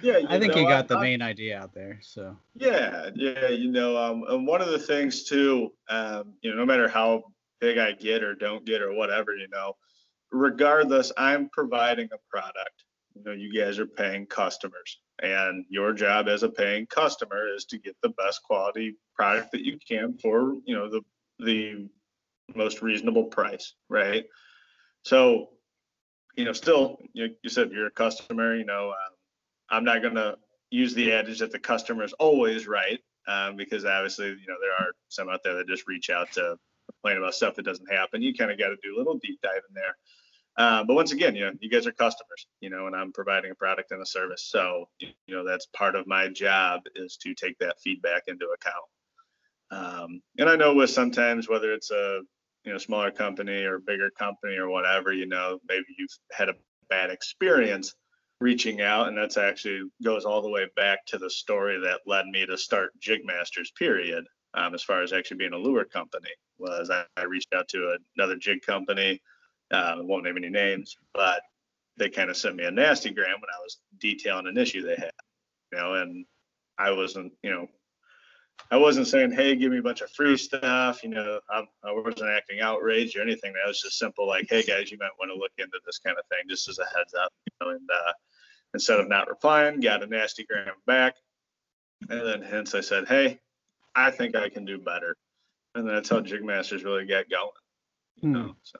yeah, 0.02 0.18
I 0.28 0.38
think 0.38 0.52
know, 0.54 0.62
you 0.62 0.68
got 0.68 0.84
I, 0.84 0.94
the 0.94 1.00
main 1.00 1.22
I, 1.22 1.30
idea 1.30 1.58
out 1.58 1.72
there. 1.72 1.98
So 2.02 2.36
yeah, 2.56 3.08
yeah, 3.14 3.48
you 3.48 3.70
know, 3.70 3.96
um, 3.96 4.24
and 4.28 4.46
one 4.46 4.60
of 4.60 4.68
the 4.68 4.78
things 4.78 5.22
too, 5.24 5.72
um, 5.88 6.34
you 6.42 6.50
know, 6.50 6.56
no 6.56 6.66
matter 6.66 6.88
how 6.88 7.22
big 7.64 7.78
I 7.78 7.92
get 7.92 8.22
or 8.22 8.34
don't 8.34 8.64
get 8.66 8.82
or 8.82 8.92
whatever, 8.92 9.34
you 9.34 9.48
know, 9.48 9.72
regardless, 10.30 11.10
I'm 11.16 11.48
providing 11.48 12.08
a 12.12 12.18
product. 12.28 12.84
You 13.14 13.22
know, 13.24 13.32
you 13.32 13.52
guys 13.58 13.78
are 13.78 13.86
paying 13.86 14.26
customers, 14.26 14.98
and 15.22 15.64
your 15.70 15.92
job 15.94 16.26
as 16.28 16.42
a 16.42 16.48
paying 16.50 16.86
customer 16.86 17.46
is 17.56 17.64
to 17.66 17.78
get 17.78 17.96
the 18.02 18.08
best 18.10 18.42
quality 18.42 18.96
product 19.14 19.52
that 19.52 19.64
you 19.64 19.78
can 19.86 20.18
for 20.18 20.54
you 20.66 20.74
know 20.74 20.90
the 20.90 21.00
the 21.38 21.88
most 22.54 22.82
reasonable 22.82 23.24
price, 23.24 23.74
right? 23.88 24.26
So, 25.02 25.50
you 26.36 26.44
know, 26.44 26.52
still, 26.52 26.98
you, 27.14 27.30
you 27.42 27.48
said 27.50 27.70
you're 27.70 27.86
a 27.86 27.90
customer. 28.04 28.56
You 28.56 28.66
know, 28.66 28.88
um, 28.88 29.12
I'm 29.70 29.84
not 29.84 30.02
gonna 30.02 30.36
use 30.70 30.92
the 30.94 31.12
adage 31.14 31.38
that 31.38 31.52
the 31.52 31.58
customer 31.60 32.02
is 32.04 32.12
always 32.14 32.66
right 32.66 32.98
um, 33.28 33.54
because 33.56 33.84
obviously, 33.86 34.26
you 34.26 34.48
know, 34.48 34.58
there 34.60 34.74
are 34.86 34.90
some 35.08 35.28
out 35.30 35.40
there 35.44 35.54
that 35.54 35.68
just 35.68 35.86
reach 35.86 36.10
out 36.10 36.30
to 36.32 36.56
complain 37.04 37.18
about 37.22 37.34
stuff 37.34 37.54
that 37.56 37.64
doesn't 37.64 37.90
happen. 37.92 38.22
You 38.22 38.34
kind 38.34 38.50
of 38.50 38.58
got 38.58 38.68
to 38.68 38.76
do 38.82 38.96
a 38.96 38.98
little 38.98 39.18
deep 39.18 39.38
dive 39.42 39.60
in 39.68 39.74
there. 39.74 39.96
Uh, 40.56 40.84
but 40.84 40.94
once 40.94 41.12
again, 41.12 41.34
you 41.34 41.44
know, 41.44 41.52
you 41.60 41.68
guys 41.68 41.86
are 41.86 41.92
customers, 41.92 42.46
you 42.60 42.70
know, 42.70 42.86
and 42.86 42.94
I'm 42.96 43.12
providing 43.12 43.50
a 43.50 43.54
product 43.54 43.90
and 43.90 44.00
a 44.00 44.06
service. 44.06 44.44
So, 44.48 44.86
you 45.00 45.14
know, 45.34 45.44
that's 45.44 45.66
part 45.76 45.96
of 45.96 46.06
my 46.06 46.28
job 46.28 46.82
is 46.94 47.16
to 47.18 47.34
take 47.34 47.58
that 47.58 47.80
feedback 47.82 48.22
into 48.28 48.46
account. 48.46 49.72
Um, 50.02 50.22
and 50.38 50.48
I 50.48 50.54
know 50.56 50.74
with 50.74 50.90
sometimes 50.90 51.48
whether 51.48 51.72
it's 51.72 51.90
a 51.90 52.20
you 52.64 52.70
know 52.72 52.78
smaller 52.78 53.10
company 53.10 53.64
or 53.64 53.80
bigger 53.80 54.10
company 54.10 54.54
or 54.56 54.68
whatever, 54.68 55.12
you 55.12 55.26
know, 55.26 55.58
maybe 55.68 55.84
you've 55.98 56.16
had 56.32 56.48
a 56.48 56.54
bad 56.88 57.10
experience 57.10 57.94
reaching 58.40 58.80
out, 58.80 59.08
and 59.08 59.18
that's 59.18 59.36
actually 59.36 59.80
goes 60.04 60.24
all 60.24 60.40
the 60.42 60.50
way 60.50 60.66
back 60.76 61.04
to 61.06 61.18
the 61.18 61.30
story 61.30 61.80
that 61.82 62.00
led 62.06 62.26
me 62.26 62.46
to 62.46 62.56
start 62.56 62.90
Jigmasters. 63.00 63.74
Period 63.76 64.24
um, 64.56 64.74
as 64.74 64.82
far 64.82 65.02
as 65.02 65.12
actually 65.12 65.36
being 65.38 65.52
a 65.52 65.56
lure 65.58 65.84
company 65.84 66.28
was 66.58 66.90
I, 66.90 67.04
I 67.16 67.24
reached 67.24 67.52
out 67.54 67.68
to 67.68 67.96
another 68.16 68.36
jig 68.36 68.62
company. 68.62 69.20
Uh, 69.70 69.96
won't 70.00 70.24
name 70.24 70.36
any 70.36 70.50
names, 70.50 70.96
but 71.12 71.40
they 71.96 72.08
kind 72.08 72.30
of 72.30 72.36
sent 72.36 72.56
me 72.56 72.64
a 72.64 72.70
nasty 72.70 73.10
gram 73.10 73.32
when 73.34 73.50
I 73.54 73.58
was 73.60 73.78
detailing 73.98 74.46
an 74.46 74.56
issue 74.56 74.82
they 74.82 74.94
had, 74.96 75.10
you 75.72 75.78
know, 75.78 75.94
and 75.94 76.24
I 76.78 76.92
wasn't, 76.92 77.32
you 77.42 77.50
know, 77.50 77.66
I 78.70 78.76
wasn't 78.76 79.08
saying, 79.08 79.32
hey, 79.32 79.56
give 79.56 79.72
me 79.72 79.78
a 79.78 79.82
bunch 79.82 80.00
of 80.00 80.10
free 80.12 80.36
stuff, 80.36 81.02
you 81.02 81.10
know, 81.10 81.40
i 81.50 81.62
I 81.82 81.90
was 81.92 82.14
not 82.18 82.30
acting 82.30 82.60
outraged 82.60 83.16
or 83.16 83.22
anything. 83.22 83.52
That 83.52 83.66
was 83.66 83.80
just 83.80 83.98
simple, 83.98 84.28
like, 84.28 84.46
hey 84.48 84.62
guys, 84.62 84.90
you 84.92 84.98
might 85.00 85.10
want 85.18 85.30
to 85.32 85.34
look 85.38 85.52
into 85.58 85.78
this 85.84 85.98
kind 85.98 86.16
of 86.18 86.24
thing, 86.28 86.48
just 86.48 86.68
as 86.68 86.78
a 86.78 86.84
heads 86.84 87.14
up, 87.20 87.32
you 87.60 87.66
know, 87.68 87.72
and 87.74 87.88
uh, 87.92 88.12
instead 88.74 89.00
of 89.00 89.08
not 89.08 89.28
replying, 89.28 89.80
got 89.80 90.02
a 90.04 90.06
nasty 90.06 90.44
gram 90.48 90.68
back. 90.86 91.16
And 92.08 92.20
then 92.20 92.42
hence 92.42 92.74
I 92.74 92.80
said, 92.80 93.08
hey, 93.08 93.40
I 93.94 94.10
think 94.10 94.34
I 94.34 94.48
can 94.48 94.64
do 94.64 94.78
better. 94.78 95.16
And 95.74 95.88
that's 95.88 96.08
how 96.08 96.20
Jigmasters 96.20 96.84
really 96.84 97.06
get 97.06 97.30
going. 97.30 97.50
You 98.16 98.28
hmm. 98.28 98.32
know, 98.34 98.56
so. 98.62 98.78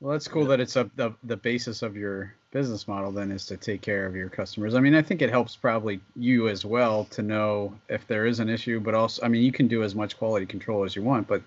Well, 0.00 0.12
that's 0.12 0.28
cool 0.28 0.42
yeah. 0.42 0.48
that 0.48 0.60
it's 0.60 0.76
a, 0.76 0.90
the 0.96 1.14
the 1.24 1.36
basis 1.36 1.80
of 1.80 1.96
your 1.96 2.34
business 2.52 2.86
model 2.86 3.10
then 3.10 3.30
is 3.30 3.46
to 3.46 3.56
take 3.56 3.80
care 3.80 4.04
of 4.04 4.14
your 4.14 4.28
customers. 4.28 4.74
I 4.74 4.80
mean, 4.80 4.94
I 4.94 5.00
think 5.00 5.22
it 5.22 5.30
helps 5.30 5.56
probably 5.56 5.98
you 6.16 6.48
as 6.48 6.64
well 6.66 7.04
to 7.06 7.22
know 7.22 7.72
if 7.88 8.06
there 8.06 8.26
is 8.26 8.38
an 8.40 8.50
issue, 8.50 8.80
but 8.80 8.92
also, 8.94 9.22
I 9.24 9.28
mean, 9.28 9.42
you 9.42 9.50
can 9.52 9.66
do 9.66 9.82
as 9.82 9.94
much 9.94 10.18
quality 10.18 10.44
control 10.46 10.84
as 10.84 10.94
you 10.94 11.02
want, 11.02 11.26
but 11.26 11.42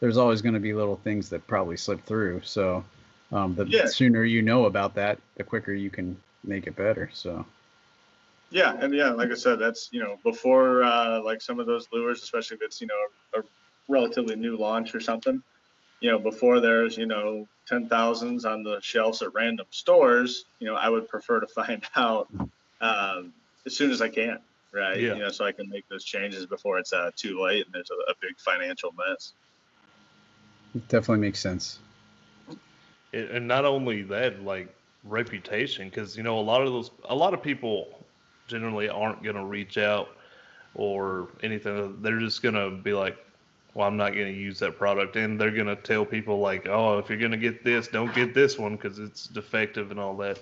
there's 0.00 0.16
always 0.16 0.40
going 0.40 0.54
to 0.54 0.60
be 0.60 0.72
little 0.72 0.96
things 1.04 1.28
that 1.28 1.46
probably 1.46 1.76
slip 1.76 2.02
through. 2.06 2.40
So, 2.44 2.82
um, 3.30 3.54
the 3.54 3.66
yeah. 3.66 3.84
sooner 3.86 4.24
you 4.24 4.40
know 4.40 4.64
about 4.64 4.94
that, 4.94 5.18
the 5.36 5.44
quicker 5.44 5.74
you 5.74 5.90
can 5.90 6.16
make 6.42 6.66
it 6.66 6.74
better. 6.76 7.10
So. 7.12 7.44
Yeah, 8.50 8.74
and 8.78 8.94
yeah, 8.94 9.10
like 9.10 9.30
I 9.30 9.34
said, 9.34 9.58
that's 9.58 9.90
you 9.92 10.00
know 10.00 10.18
before 10.24 10.82
uh, 10.82 11.20
like 11.22 11.42
some 11.42 11.60
of 11.60 11.66
those 11.66 11.86
lures, 11.92 12.22
especially 12.22 12.56
if 12.56 12.62
it's 12.62 12.80
you 12.80 12.86
know 12.86 13.04
a, 13.38 13.40
a 13.40 13.42
relatively 13.88 14.36
new 14.36 14.56
launch 14.56 14.94
or 14.94 15.00
something, 15.00 15.42
you 16.00 16.10
know 16.10 16.18
before 16.18 16.58
there's 16.60 16.96
you 16.96 17.04
know 17.06 17.46
ten 17.66 17.88
thousands 17.88 18.44
on 18.46 18.62
the 18.62 18.80
shelves 18.80 19.20
at 19.20 19.34
random 19.34 19.66
stores, 19.70 20.46
you 20.60 20.66
know 20.66 20.74
I 20.76 20.88
would 20.88 21.08
prefer 21.08 21.40
to 21.40 21.46
find 21.46 21.84
out 21.94 22.28
um, 22.80 23.32
as 23.66 23.76
soon 23.76 23.90
as 23.90 24.00
I 24.00 24.08
can, 24.08 24.38
right? 24.72 24.98
Yeah. 24.98 25.14
You 25.14 25.20
know, 25.20 25.28
so 25.28 25.44
I 25.44 25.52
can 25.52 25.68
make 25.68 25.86
those 25.90 26.04
changes 26.04 26.46
before 26.46 26.78
it's 26.78 26.94
uh, 26.94 27.10
too 27.16 27.42
late 27.42 27.66
and 27.66 27.74
there's 27.74 27.90
a, 27.90 28.10
a 28.10 28.14
big 28.22 28.38
financial 28.38 28.92
mess. 28.92 29.32
It 30.74 30.86
definitely 30.88 31.20
makes 31.20 31.38
sense. 31.40 31.80
It, 33.12 33.30
and 33.30 33.46
not 33.48 33.64
only 33.66 34.02
that, 34.04 34.42
like 34.42 34.74
reputation, 35.04 35.90
because 35.90 36.16
you 36.16 36.22
know 36.22 36.38
a 36.38 36.40
lot 36.40 36.62
of 36.62 36.72
those, 36.72 36.90
a 37.10 37.14
lot 37.14 37.34
of 37.34 37.42
people 37.42 37.88
generally 38.48 38.88
aren't 38.88 39.22
going 39.22 39.36
to 39.36 39.44
reach 39.44 39.78
out 39.78 40.08
or 40.74 41.28
anything. 41.42 41.98
They're 42.02 42.18
just 42.18 42.42
going 42.42 42.54
to 42.56 42.70
be 42.70 42.92
like, 42.92 43.16
well, 43.74 43.86
I'm 43.86 43.96
not 43.96 44.14
going 44.14 44.26
to 44.26 44.32
use 44.38 44.58
that 44.58 44.76
product. 44.76 45.14
And 45.16 45.40
they're 45.40 45.50
going 45.52 45.66
to 45.66 45.76
tell 45.76 46.04
people, 46.04 46.38
like, 46.40 46.66
oh, 46.66 46.98
if 46.98 47.08
you're 47.08 47.18
going 47.18 47.30
to 47.30 47.36
get 47.36 47.62
this, 47.62 47.86
don't 47.86 48.12
get 48.14 48.34
this 48.34 48.58
one 48.58 48.74
because 48.74 48.98
it's 48.98 49.26
defective 49.26 49.92
and 49.92 50.00
all 50.00 50.16
that. 50.16 50.40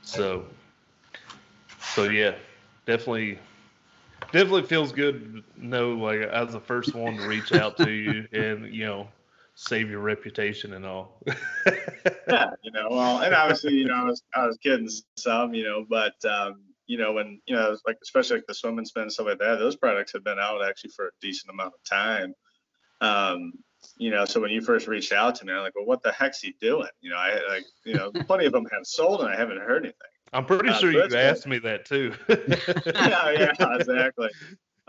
So, 0.00 0.44
so 1.80 2.04
yeah, 2.04 2.34
definitely, 2.86 3.38
definitely 4.32 4.62
feels 4.64 4.92
good. 4.92 5.42
No, 5.58 5.92
like, 5.92 6.22
I 6.30 6.42
was 6.44 6.54
the 6.54 6.60
first 6.60 6.94
one 6.94 7.18
to 7.18 7.26
reach 7.26 7.52
out 7.52 7.76
to 7.78 7.90
you 7.90 8.26
and, 8.32 8.72
you 8.72 8.86
know, 8.86 9.08
save 9.54 9.90
your 9.90 10.00
reputation 10.00 10.72
and 10.72 10.86
all. 10.86 11.18
yeah, 11.26 12.50
you 12.62 12.70
know, 12.72 12.88
well, 12.90 13.20
and 13.20 13.34
obviously, 13.34 13.74
you 13.74 13.84
know, 13.86 13.94
I 13.94 14.04
was, 14.04 14.22
I 14.34 14.46
was 14.46 14.56
kidding 14.56 14.88
some, 15.16 15.52
you 15.54 15.64
know, 15.64 15.84
but, 15.88 16.14
um, 16.24 16.56
you 16.86 16.98
know, 16.98 17.12
when 17.12 17.40
you 17.46 17.54
know, 17.54 17.76
like 17.86 17.96
especially 18.02 18.36
like 18.36 18.46
the 18.46 18.54
swim 18.54 18.78
and 18.78 18.86
spin 18.86 19.02
and 19.04 19.12
stuff 19.12 19.26
like 19.26 19.38
that, 19.38 19.58
those 19.58 19.76
products 19.76 20.12
have 20.12 20.24
been 20.24 20.38
out 20.38 20.64
actually 20.66 20.90
for 20.90 21.08
a 21.08 21.10
decent 21.20 21.50
amount 21.50 21.72
of 21.74 21.82
time. 21.88 22.34
Um, 23.00 23.52
you 23.96 24.10
know, 24.10 24.24
so 24.24 24.40
when 24.40 24.50
you 24.50 24.60
first 24.60 24.86
reached 24.86 25.12
out 25.12 25.34
to 25.36 25.44
me, 25.44 25.52
I'm 25.52 25.62
like, 25.62 25.74
well, 25.74 25.84
what 25.84 26.02
the 26.02 26.12
heck's 26.12 26.40
he 26.40 26.54
doing? 26.60 26.88
You 27.00 27.10
know, 27.10 27.16
I 27.16 27.40
like, 27.48 27.64
you 27.84 27.94
know, 27.94 28.10
plenty 28.26 28.46
of 28.46 28.52
them 28.52 28.64
have 28.72 28.86
sold 28.86 29.20
and 29.20 29.28
I 29.28 29.36
haven't 29.36 29.58
heard 29.58 29.82
anything. 29.82 29.96
I'm 30.32 30.44
pretty 30.44 30.68
uh, 30.70 30.74
sure 30.78 30.92
so 30.92 30.98
you 30.98 31.16
asked 31.16 31.46
me 31.46 31.58
that 31.58 31.84
too. 31.84 32.14
yeah, 32.28 33.30
yeah, 33.32 33.52
exactly. 33.76 34.30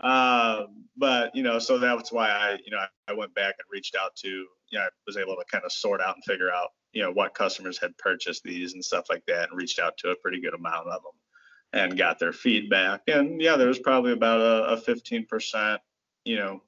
Um, 0.00 0.84
but 0.96 1.34
you 1.34 1.42
know, 1.42 1.58
so 1.58 1.78
that's 1.78 2.12
why 2.12 2.28
I, 2.28 2.56
you 2.64 2.70
know, 2.70 2.78
I, 2.78 2.88
I 3.08 3.14
went 3.14 3.34
back 3.34 3.54
and 3.58 3.64
reached 3.70 3.96
out 4.00 4.14
to, 4.16 4.28
you 4.28 4.46
know, 4.78 4.82
I 4.82 4.88
was 5.06 5.16
able 5.16 5.34
to 5.36 5.44
kind 5.50 5.64
of 5.64 5.72
sort 5.72 6.00
out 6.00 6.14
and 6.16 6.24
figure 6.24 6.52
out, 6.52 6.68
you 6.92 7.02
know, 7.02 7.12
what 7.12 7.34
customers 7.34 7.78
had 7.78 7.96
purchased 7.98 8.42
these 8.44 8.74
and 8.74 8.84
stuff 8.84 9.06
like 9.10 9.24
that, 9.26 9.48
and 9.48 9.58
reached 9.58 9.78
out 9.80 9.96
to 9.98 10.10
a 10.10 10.16
pretty 10.16 10.40
good 10.40 10.54
amount 10.54 10.86
of 10.86 10.94
them 11.02 11.12
and 11.74 11.98
got 11.98 12.18
their 12.20 12.32
feedback. 12.32 13.02
And 13.08 13.40
yeah, 13.42 13.56
there 13.56 13.66
was 13.66 13.80
probably 13.80 14.12
about 14.12 14.40
a, 14.40 14.72
a 14.74 14.80
15%, 14.80 15.78
you 16.24 16.36
know, 16.36 16.62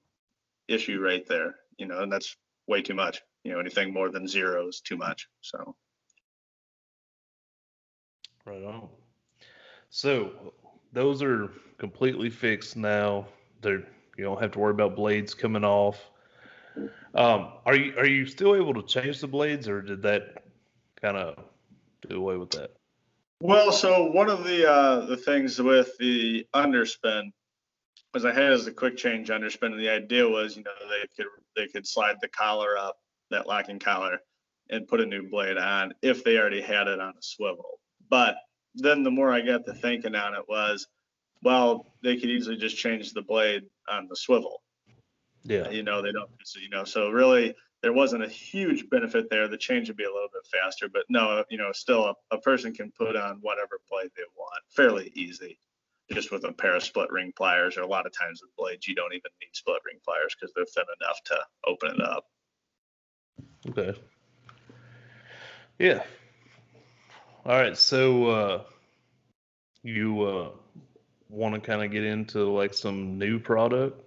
issue 0.66 1.00
rate 1.00 1.28
there, 1.28 1.54
you 1.78 1.86
know, 1.86 2.00
and 2.00 2.12
that's 2.12 2.36
way 2.66 2.82
too 2.82 2.94
much. 2.94 3.22
You 3.44 3.52
know, 3.52 3.60
anything 3.60 3.92
more 3.94 4.10
than 4.10 4.26
zero 4.26 4.66
is 4.66 4.80
too 4.80 4.96
much. 4.96 5.28
So. 5.42 5.76
Right 8.44 8.64
on. 8.64 8.88
So 9.90 10.52
those 10.92 11.22
are 11.22 11.50
completely 11.78 12.28
fixed 12.28 12.76
now. 12.76 13.28
They're 13.62 13.84
you 14.18 14.24
don't 14.24 14.40
have 14.40 14.50
to 14.52 14.58
worry 14.58 14.72
about 14.72 14.96
blades 14.96 15.34
coming 15.34 15.62
off. 15.64 16.00
Um, 17.14 17.52
are 17.66 17.76
you 17.76 17.94
are 17.98 18.06
you 18.06 18.26
still 18.26 18.56
able 18.56 18.74
to 18.82 18.82
change 18.82 19.20
the 19.20 19.26
blades, 19.26 19.68
or 19.68 19.82
did 19.82 20.02
that 20.02 20.44
kind 21.00 21.16
of 21.16 21.38
do 22.08 22.16
away 22.16 22.36
with 22.36 22.50
that? 22.50 22.70
Well, 23.40 23.70
so 23.70 24.04
one 24.04 24.30
of 24.30 24.44
the 24.44 24.70
uh, 24.70 25.04
the 25.06 25.16
things 25.16 25.60
with 25.60 25.90
the 25.98 26.46
underspin 26.54 27.30
was 28.14 28.24
I 28.24 28.32
had 28.32 28.52
as 28.52 28.66
a 28.66 28.72
quick 28.72 28.96
change 28.96 29.28
underspin, 29.28 29.72
and 29.72 29.78
the 29.80 29.90
idea 29.90 30.26
was 30.26 30.56
you 30.56 30.62
know 30.64 30.70
they 30.88 31.06
could 31.14 31.30
they 31.54 31.68
could 31.68 31.86
slide 31.86 32.16
the 32.22 32.28
collar 32.28 32.78
up 32.78 32.96
that 33.30 33.46
locking 33.46 33.78
collar 33.78 34.18
and 34.70 34.88
put 34.88 35.00
a 35.02 35.06
new 35.06 35.28
blade 35.28 35.58
on 35.58 35.92
if 36.00 36.24
they 36.24 36.38
already 36.38 36.62
had 36.62 36.88
it 36.88 36.98
on 36.98 37.10
a 37.10 37.22
swivel. 37.22 37.78
But 38.08 38.36
then 38.74 39.02
the 39.02 39.10
more 39.10 39.30
I 39.30 39.42
got 39.42 39.66
to 39.66 39.74
thinking 39.74 40.14
on 40.14 40.34
it 40.34 40.44
was, 40.48 40.86
well, 41.42 41.86
they 42.02 42.16
could 42.16 42.30
easily 42.30 42.56
just 42.56 42.76
change 42.76 43.12
the 43.12 43.22
blade 43.22 43.62
on 43.88 44.06
the 44.08 44.16
swivel. 44.16 44.62
Yeah. 45.44 45.70
You 45.70 45.84
know, 45.84 46.02
they 46.02 46.10
don't, 46.10 46.28
you 46.60 46.68
know, 46.68 46.82
so 46.82 47.10
really 47.10 47.54
there 47.82 47.92
wasn't 47.92 48.24
a 48.24 48.28
huge 48.28 48.88
benefit 48.90 49.28
there. 49.30 49.48
The 49.48 49.56
change 49.56 49.88
would 49.88 49.96
be 49.96 50.04
a 50.04 50.12
little 50.12 50.28
bit 50.32 50.46
faster, 50.60 50.88
but 50.88 51.02
no, 51.08 51.44
you 51.50 51.58
know, 51.58 51.72
still 51.72 52.04
a, 52.04 52.14
a 52.36 52.40
person 52.40 52.72
can 52.72 52.90
put 52.92 53.16
on 53.16 53.38
whatever 53.42 53.80
blade 53.90 54.10
they 54.16 54.22
want 54.36 54.62
fairly 54.70 55.12
easy, 55.14 55.58
just 56.12 56.30
with 56.32 56.44
a 56.44 56.52
pair 56.52 56.74
of 56.76 56.82
split 56.82 57.10
ring 57.10 57.32
pliers, 57.36 57.76
or 57.76 57.82
a 57.82 57.86
lot 57.86 58.06
of 58.06 58.12
times 58.18 58.40
with 58.42 58.54
blades, 58.56 58.88
you 58.88 58.94
don't 58.94 59.12
even 59.12 59.30
need 59.40 59.50
split 59.52 59.80
ring 59.84 59.98
pliers 60.04 60.34
because 60.38 60.52
they're 60.54 60.64
thin 60.64 60.84
enough 61.02 61.22
to 61.24 61.38
open 61.66 61.94
it 61.94 62.00
up. 62.00 62.26
Okay. 63.70 63.98
Yeah. 65.78 66.02
All 67.44 67.52
right. 67.60 67.76
So, 67.76 68.26
uh, 68.26 68.62
you, 69.82 70.22
uh, 70.22 70.50
want 71.28 71.54
to 71.56 71.60
kind 71.60 71.82
of 71.82 71.90
get 71.90 72.04
into 72.04 72.48
like 72.50 72.72
some 72.72 73.18
new 73.18 73.38
product? 73.38 74.00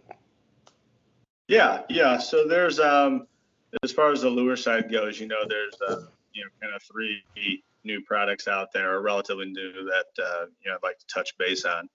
Yeah. 1.48 1.82
Yeah. 1.90 2.18
So 2.18 2.48
there's, 2.48 2.80
um, 2.80 3.28
as 3.84 3.92
far 3.92 4.12
as 4.12 4.22
the 4.22 4.30
lure 4.30 4.56
side 4.56 4.92
goes, 4.92 5.20
you 5.20 5.28
know, 5.28 5.44
there's 5.48 5.76
uh, 5.88 6.02
you 6.34 6.44
know 6.44 6.50
kind 6.62 6.76
of 6.76 6.82
three 6.84 7.24
new 7.84 8.02
products 8.02 8.48
out 8.48 8.70
there, 8.74 8.94
or 8.96 9.02
relatively 9.02 9.46
new, 9.46 9.72
that 9.86 10.24
uh, 10.24 10.46
you 10.64 10.70
know 10.72 10.76
I'd 10.76 10.84
like 10.84 10.98
to 11.00 11.06
touch 11.08 11.38
base 11.38 11.66
on. 11.66 11.90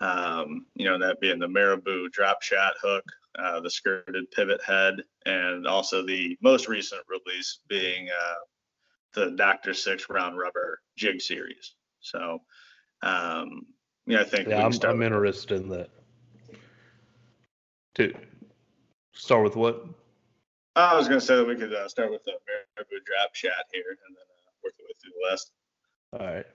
Um, 0.00 0.66
you 0.74 0.86
know, 0.86 0.98
that 0.98 1.20
being 1.20 1.38
the 1.38 1.48
Marabou 1.48 2.08
drop 2.10 2.42
shot 2.42 2.72
hook, 2.82 3.04
uh, 3.38 3.60
the 3.60 3.70
skirted 3.70 4.30
pivot 4.30 4.60
head, 4.64 4.96
and 5.26 5.66
also 5.66 6.04
the 6.04 6.36
most 6.42 6.68
recent 6.68 7.02
release 7.08 7.58
being 7.68 8.08
uh, 8.08 8.34
the 9.14 9.30
Doctor 9.32 9.72
Six 9.74 10.06
Round 10.10 10.38
Rubber 10.38 10.80
Jig 10.96 11.20
Series. 11.20 11.74
So, 12.00 12.40
um, 13.02 13.66
yeah, 14.06 14.22
I 14.22 14.24
think 14.24 14.48
yeah, 14.48 14.64
I'm, 14.66 14.72
I'm 14.82 15.02
interested 15.02 15.60
in 15.60 15.68
that. 15.68 15.90
To 17.96 18.14
start 19.12 19.44
with 19.44 19.54
what? 19.56 19.84
I 20.80 20.94
was 20.96 21.08
going 21.08 21.20
to 21.20 21.26
say 21.26 21.36
that 21.36 21.46
we 21.46 21.56
could 21.56 21.72
uh, 21.74 21.88
start 21.88 22.10
with 22.10 22.24
the 22.24 22.32
Marabou 22.32 23.04
drop 23.04 23.34
shot 23.34 23.50
here 23.72 23.84
and 24.06 24.16
then 24.16 24.24
uh, 24.28 24.50
work 24.64 24.72
the 24.78 24.84
way 24.84 24.92
through 25.00 25.12
the 25.12 25.30
list. 25.30 25.50
All 26.12 26.20
right. 26.20 26.46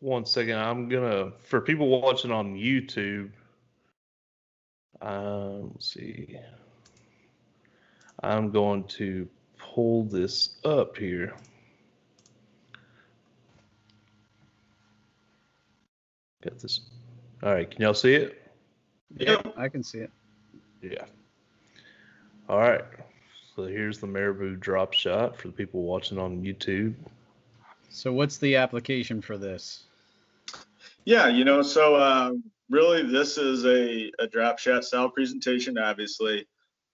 One 0.00 0.24
second. 0.24 0.56
I'm 0.58 0.88
going 0.88 1.08
to, 1.10 1.32
for 1.44 1.60
people 1.60 1.88
watching 2.00 2.30
on 2.30 2.54
YouTube, 2.54 3.30
um, 5.02 5.70
let's 5.72 5.92
see. 5.92 6.38
I'm 8.22 8.50
going 8.50 8.84
to 8.84 9.28
pull 9.58 10.04
this 10.04 10.56
up 10.64 10.96
here. 10.96 11.34
Got 16.42 16.58
this. 16.58 16.80
All 17.42 17.52
right. 17.52 17.70
Can 17.70 17.82
y'all 17.82 17.94
see 17.94 18.14
it? 18.14 18.42
Yeah, 19.16 19.40
I 19.56 19.68
can 19.68 19.82
see 19.82 19.98
it. 19.98 20.10
Yeah. 20.82 21.04
All 22.48 22.58
right. 22.58 22.84
So 23.58 23.66
here's 23.66 23.98
the 23.98 24.06
Marabou 24.06 24.54
drop 24.54 24.92
shot 24.94 25.36
for 25.36 25.48
the 25.48 25.52
people 25.52 25.82
watching 25.82 26.16
on 26.16 26.42
YouTube. 26.44 26.94
So 27.88 28.12
what's 28.12 28.38
the 28.38 28.54
application 28.54 29.20
for 29.20 29.36
this? 29.36 29.82
Yeah, 31.04 31.26
you 31.26 31.44
know, 31.44 31.62
so 31.62 31.96
uh, 31.96 32.34
really 32.70 33.02
this 33.02 33.36
is 33.36 33.66
a, 33.66 34.12
a 34.22 34.28
drop 34.28 34.60
shot 34.60 34.84
style 34.84 35.08
presentation, 35.08 35.76
obviously. 35.76 36.46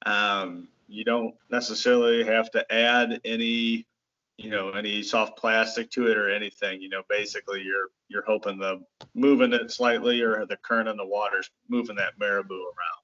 Um, 0.06 0.68
you 0.88 1.04
don't 1.04 1.34
necessarily 1.50 2.24
have 2.24 2.50
to 2.52 2.64
add 2.72 3.20
any, 3.26 3.84
you 4.38 4.48
know, 4.48 4.70
any 4.70 5.02
soft 5.02 5.36
plastic 5.36 5.90
to 5.90 6.06
it 6.10 6.16
or 6.16 6.34
anything. 6.34 6.80
You 6.80 6.88
know, 6.88 7.02
basically 7.10 7.60
you're 7.60 7.88
you're 8.08 8.24
hoping 8.26 8.58
the 8.58 8.82
moving 9.14 9.52
it 9.52 9.70
slightly 9.70 10.22
or 10.22 10.46
the 10.46 10.56
current 10.56 10.88
in 10.88 10.96
the 10.96 11.04
water's 11.06 11.50
moving 11.68 11.96
that 11.96 12.18
marabou 12.18 12.54
around. 12.54 13.03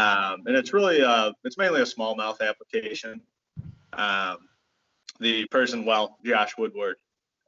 Um, 0.00 0.42
and 0.46 0.56
it's 0.56 0.72
really, 0.72 1.02
uh, 1.02 1.32
it's 1.44 1.58
mainly 1.58 1.80
a 1.80 1.84
smallmouth 1.84 2.40
application. 2.40 3.20
Um, 3.92 4.36
the 5.18 5.46
person, 5.48 5.84
well, 5.84 6.16
Josh 6.24 6.52
Woodward 6.56 6.96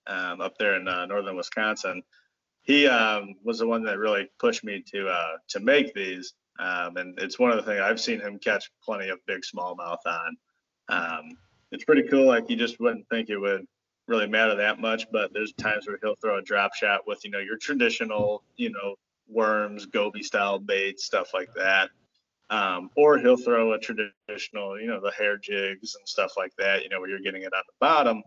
um, 0.07 0.41
up 0.41 0.59
there 0.59 0.75
in 0.75 0.87
uh, 0.89 1.07
northern 1.07 1.37
Wisconsin, 1.37 2.03
he 2.63 2.87
um, 2.87 3.35
was 3.43 3.59
the 3.59 3.67
one 3.67 3.83
that 3.85 3.99
really 3.99 4.31
pushed 4.39 4.65
me 4.65 4.83
to, 4.93 5.09
uh, 5.09 5.37
to 5.49 5.61
make 5.61 5.95
these. 5.95 6.35
Um, 6.59 6.97
and 6.97 7.19
it's 7.19 7.39
one 7.39 7.51
of 7.51 7.57
the 7.57 7.63
things 7.63 7.81
I've 7.83 8.01
seen 8.01 8.21
him 8.21 8.39
catch 8.39 8.71
plenty 8.85 9.09
of 9.09 9.19
big 9.27 9.43
smallmouth 9.43 9.99
on. 10.07 10.37
Um, 10.91 11.31
it's 11.71 11.85
pretty 11.85 12.07
cool. 12.09 12.27
Like 12.27 12.51
you 12.51 12.57
just 12.57 12.79
wouldn't 12.79 13.09
think 13.09 13.31
it 13.31 13.39
would 13.39 13.67
really 14.07 14.27
matter 14.29 14.55
that 14.57 14.79
much, 14.81 15.07
but 15.11 15.33
there's 15.33 15.55
times 15.55 15.87
where 15.87 15.99
he'll 16.03 16.17
throw 16.17 16.37
a 16.39 16.43
drop 16.43 16.75
shot 16.75 17.07
with, 17.07 17.25
you 17.25 17.31
know, 17.31 17.39
your 17.39 17.57
traditional, 17.57 18.43
you 18.57 18.71
know, 18.71 18.97
worms, 19.27 19.87
goby 19.87 20.23
style 20.23 20.59
baits, 20.59 21.05
stuff 21.05 21.33
like 21.33 21.51
that. 21.55 21.89
Um, 22.53 22.91
or 22.97 23.17
he'll 23.19 23.39
throw 23.39 23.73
a 23.73 23.79
traditional, 23.79 24.79
you 24.79 24.87
know, 24.87 25.01
the 25.01 25.11
hair 25.13 25.39
jigs 25.39 25.95
and 25.95 26.07
stuff 26.07 26.33
like 26.37 26.53
that, 26.59 26.83
you 26.83 26.91
know, 26.91 27.01
where 27.01 27.09
you're 27.09 27.19
getting 27.19 27.43
it 27.45 27.55
on 27.55 27.63
the 27.67 27.73
bottom. 27.81 28.23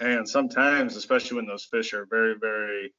And 0.00 0.28
sometimes, 0.28 0.94
especially 0.94 1.34
when 1.38 1.46
those 1.46 1.64
fish 1.64 1.92
are 1.92 2.06
very, 2.06 2.36
very 2.40 2.94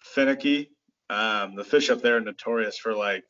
finicky, 0.00 0.70
um, 1.08 1.54
the 1.54 1.64
fish 1.64 1.88
up 1.88 2.02
there 2.02 2.18
are 2.18 2.20
notorious 2.20 2.76
for 2.76 2.94
like 2.94 3.24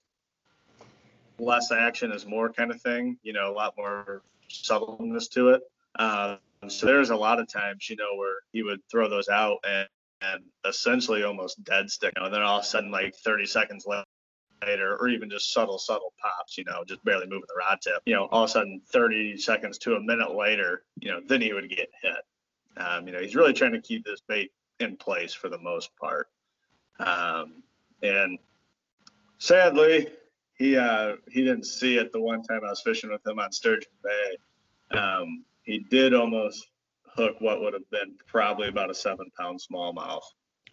less 1.38 1.70
action 1.70 2.11
is 2.11 2.27
more 2.27 2.53
kind 2.53 2.73
of 2.73 2.83
thing, 2.83 3.16
you 3.23 3.33
know, 3.33 3.49
a 3.49 3.55
lot 3.55 3.75
more 3.79 4.23
subtleness 4.49 5.29
to 5.29 5.51
it. 5.51 5.62
Um, 6.01 6.38
so 6.66 6.87
there's 6.87 7.11
a 7.11 7.16
lot 7.16 7.38
of 7.38 7.47
times, 7.49 7.88
you 7.88 7.94
know, 7.94 8.16
where 8.16 8.38
he 8.53 8.64
would 8.64 8.81
throw 8.90 9.09
those 9.09 9.29
out 9.29 9.59
and, 9.64 9.87
and 10.20 10.40
essentially 10.66 11.23
almost 11.23 11.62
dead 11.62 11.90
stick. 11.90 12.12
You 12.16 12.23
know, 12.23 12.27
and 12.27 12.35
then 12.35 12.42
all 12.42 12.59
of 12.59 12.64
a 12.64 12.66
sudden, 12.66 12.90
like 12.90 13.14
30 13.14 13.47
seconds 13.47 13.87
later, 13.87 14.04
later, 14.66 14.96
or 14.98 15.09
even 15.09 15.31
just 15.31 15.53
subtle, 15.53 15.79
subtle 15.79 16.12
pops, 16.20 16.59
you 16.59 16.64
know, 16.64 16.85
just 16.87 17.05
barely 17.05 17.27
moving 17.27 17.44
the 17.48 17.59
rod 17.68 17.79
tip. 17.81 18.00
You 18.07 18.14
know, 18.14 18.29
all 18.31 18.44
of 18.44 18.50
a 18.50 18.53
sudden, 18.53 18.81
30 18.90 19.37
seconds 19.37 19.79
to 19.79 19.94
a 19.94 20.00
minute 20.00 20.35
later, 20.35 20.83
you 21.00 21.11
know, 21.11 21.20
then 21.27 21.40
he 21.40 21.53
would 21.53 21.68
get 21.68 21.88
hit. 22.03 22.79
Um, 22.81 23.07
you 23.07 23.12
know, 23.12 23.20
he's 23.20 23.37
really 23.37 23.53
trying 23.53 23.72
to 23.72 23.81
keep 23.81 24.05
this 24.05 24.20
bait 24.27 24.50
in 24.81 24.96
place 24.96 25.33
for 25.33 25.48
the 25.48 25.59
most 25.59 25.90
part. 25.96 26.29
Um, 26.98 27.62
and 28.03 28.38
sadly, 29.38 30.09
he 30.57 30.77
uh, 30.77 31.16
he 31.31 31.42
didn't 31.44 31.66
see 31.66 31.98
it 31.98 32.12
the 32.12 32.20
one 32.20 32.42
time 32.42 32.61
I 32.64 32.70
was 32.70 32.81
fishing 32.83 33.11
with 33.11 33.24
him 33.27 33.38
on 33.38 33.50
Sturgeon 33.53 33.90
Bay. 34.03 34.96
Um, 34.98 35.44
he 35.62 35.81
did 35.90 36.14
almost 36.14 36.66
hook 37.07 37.37
what 37.40 37.61
would 37.61 37.72
have 37.74 37.88
been 37.90 38.14
probably 38.27 38.68
about 38.68 38.90
a 38.90 38.94
seven 38.94 39.31
pound 39.38 39.61
smallmouth. 39.61 40.22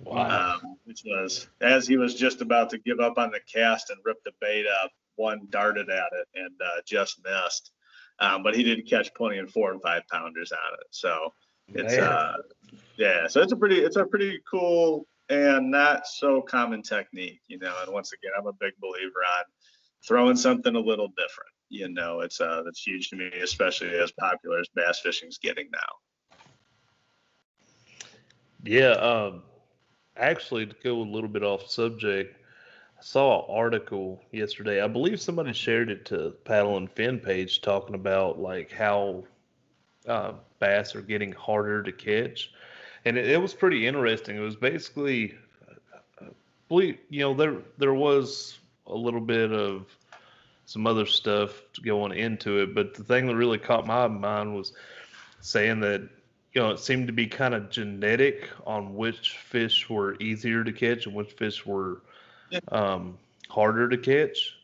Wow. 0.06 0.58
Um, 0.64 0.76
which 0.86 1.04
was 1.06 1.48
as 1.62 1.88
he 1.88 1.98
was 1.98 2.16
just 2.16 2.42
about 2.42 2.70
to 2.72 2.78
give 2.80 3.00
up 3.00 3.18
on 3.18 3.30
the 3.32 3.40
cast 3.52 3.90
and 3.92 4.00
rip 4.04 4.18
the 4.24 4.32
bait 4.42 4.66
up, 4.84 4.92
one 5.16 5.42
darted 5.52 5.90
at 5.90 6.10
it 6.14 6.28
and 6.36 6.56
uh, 6.62 6.82
just 6.86 7.24
missed. 7.24 7.72
Um, 8.20 8.42
but 8.44 8.56
he 8.56 8.64
did 8.64 8.88
catch 8.90 9.14
plenty 9.14 9.38
of 9.38 9.50
four 9.52 9.72
and 9.72 9.82
five 9.82 10.02
pounders 10.12 10.52
on 10.52 10.74
it. 10.74 10.88
So 10.90 11.34
it's 11.70 11.94
uh, 11.94 12.34
yeah, 12.98 13.28
so 13.28 13.42
it's 13.42 13.52
a 13.52 13.56
pretty 13.56 13.80
it's 13.80 13.96
a 13.96 14.06
pretty 14.06 14.40
cool 14.50 15.08
and 15.30 15.70
not 15.72 16.08
so 16.08 16.42
common 16.42 16.82
technique, 16.82 17.42
you 17.48 17.58
know. 17.60 17.74
And 17.84 17.94
once 17.94 18.12
again, 18.12 18.32
I'm 18.38 18.48
a 18.48 18.54
big 18.54 18.74
believer 18.82 19.20
on 19.38 19.44
throwing 20.08 20.36
something 20.36 20.76
a 20.76 20.80
little 20.80 21.10
different. 21.10 21.52
You 21.70 21.90
know, 21.90 22.20
it's 22.22 22.42
uh 22.42 22.64
that's 22.66 22.82
huge 22.82 23.10
to 23.12 23.16
me, 23.16 23.28
especially 23.44 23.96
as 24.00 24.12
popular 24.12 24.60
as 24.60 24.68
bass 24.76 25.00
fishing 25.00 25.30
is 25.30 25.38
getting 25.38 25.70
now. 25.72 26.38
Yeah, 28.64 28.92
um, 28.92 29.42
actually, 30.18 30.66
to 30.66 30.76
go 30.84 31.00
a 31.00 31.02
little 31.04 31.30
bit 31.30 31.44
off 31.44 31.70
subject, 31.70 32.36
I 33.00 33.04
saw 33.04 33.40
an 33.40 33.46
article 33.50 34.22
yesterday. 34.32 34.82
I 34.82 34.88
believe 34.88 35.22
somebody 35.22 35.54
shared 35.54 35.90
it 35.90 36.06
to 36.08 36.32
Paddle 36.46 36.78
and 36.78 36.92
Fin 36.92 37.20
page 37.20 37.62
talking 37.62 37.96
about 37.96 38.40
like 38.40 38.72
how 38.72 39.24
uh, 40.08 40.34
bass 40.60 40.96
are 40.96 41.02
getting 41.02 41.32
harder 41.32 41.82
to 41.84 41.92
catch, 41.92 42.52
and 43.06 43.18
it, 43.18 43.30
it 43.30 43.42
was 43.42 43.54
pretty 43.54 43.88
interesting. 43.88 44.36
It 44.36 44.40
was 44.42 44.56
basically, 44.56 45.36
believe 46.70 46.98
you 47.10 47.22
know 47.22 47.34
there 47.34 47.58
there 47.78 47.94
was 47.94 48.60
a 48.88 48.96
little 48.96 49.22
bit 49.22 49.52
of 49.52 49.86
some 50.66 50.88
other 50.88 51.06
stuff 51.06 51.62
going 51.84 52.12
into 52.14 52.60
it, 52.62 52.74
but 52.76 52.94
the 52.94 53.04
thing 53.04 53.28
that 53.28 53.36
really 53.36 53.58
caught 53.58 53.86
my 53.88 54.08
mind 54.08 54.56
was 54.56 54.72
saying 55.42 55.80
that 55.82 56.02
you 56.54 56.62
know, 56.62 56.72
it 56.72 56.80
seemed 56.80 57.08
to 57.08 57.14
be 57.14 57.28
kind 57.28 57.54
of 57.54 57.70
genetic 57.70 58.50
on 58.66 58.94
which 58.96 59.38
fish 59.38 59.90
were 59.90 60.16
easier 60.20 60.64
to 60.64 60.72
catch 60.72 61.06
and 61.06 61.16
which 61.16 61.32
fish 61.34 61.66
were 61.66 62.02
um, 62.70 63.18
harder 63.50 63.88
to 63.88 63.98
catch. 63.98 64.56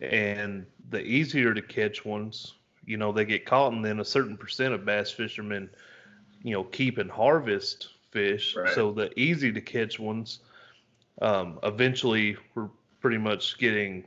And 0.00 0.66
the 0.90 1.00
easier 1.02 1.54
to 1.54 1.62
catch 1.62 2.04
ones, 2.04 2.54
you 2.86 2.96
know, 2.96 3.12
they 3.12 3.24
get 3.24 3.44
caught, 3.46 3.72
and 3.72 3.84
then 3.84 4.00
a 4.00 4.04
certain 4.04 4.36
percent 4.36 4.74
of 4.74 4.84
bass 4.84 5.10
fishermen, 5.10 5.68
you 6.42 6.52
know, 6.54 6.64
keep 6.64 6.98
and 6.98 7.10
harvest 7.10 7.90
fish. 8.10 8.56
Right. 8.56 8.74
So 8.74 8.90
the 8.92 9.12
easy 9.18 9.52
to 9.52 9.60
catch 9.60 9.98
ones, 9.98 10.40
um, 11.20 11.58
eventually, 11.62 12.36
were 12.54 12.68
pretty 13.00 13.18
much 13.18 13.58
getting 13.58 14.04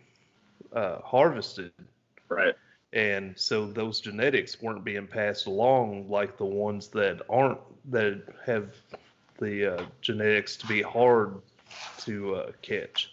uh, 0.74 1.00
harvested. 1.00 1.72
Right 2.30 2.56
and 2.94 3.38
so 3.38 3.66
those 3.66 4.02
genetics 4.02 4.62
weren't 4.62 4.84
being 4.84 5.08
passed 5.08 5.46
along 5.46 6.10
like 6.10 6.38
the 6.38 6.46
ones 6.46 6.88
that 6.90 7.22
aren't 7.30 7.60
that 7.90 8.22
have 8.46 8.74
the 9.40 9.76
uh, 9.76 9.86
genetics 10.02 10.56
to 10.58 10.68
be 10.68 10.82
hard 10.82 11.42
to 11.98 12.36
uh, 12.36 12.52
catch 12.62 13.12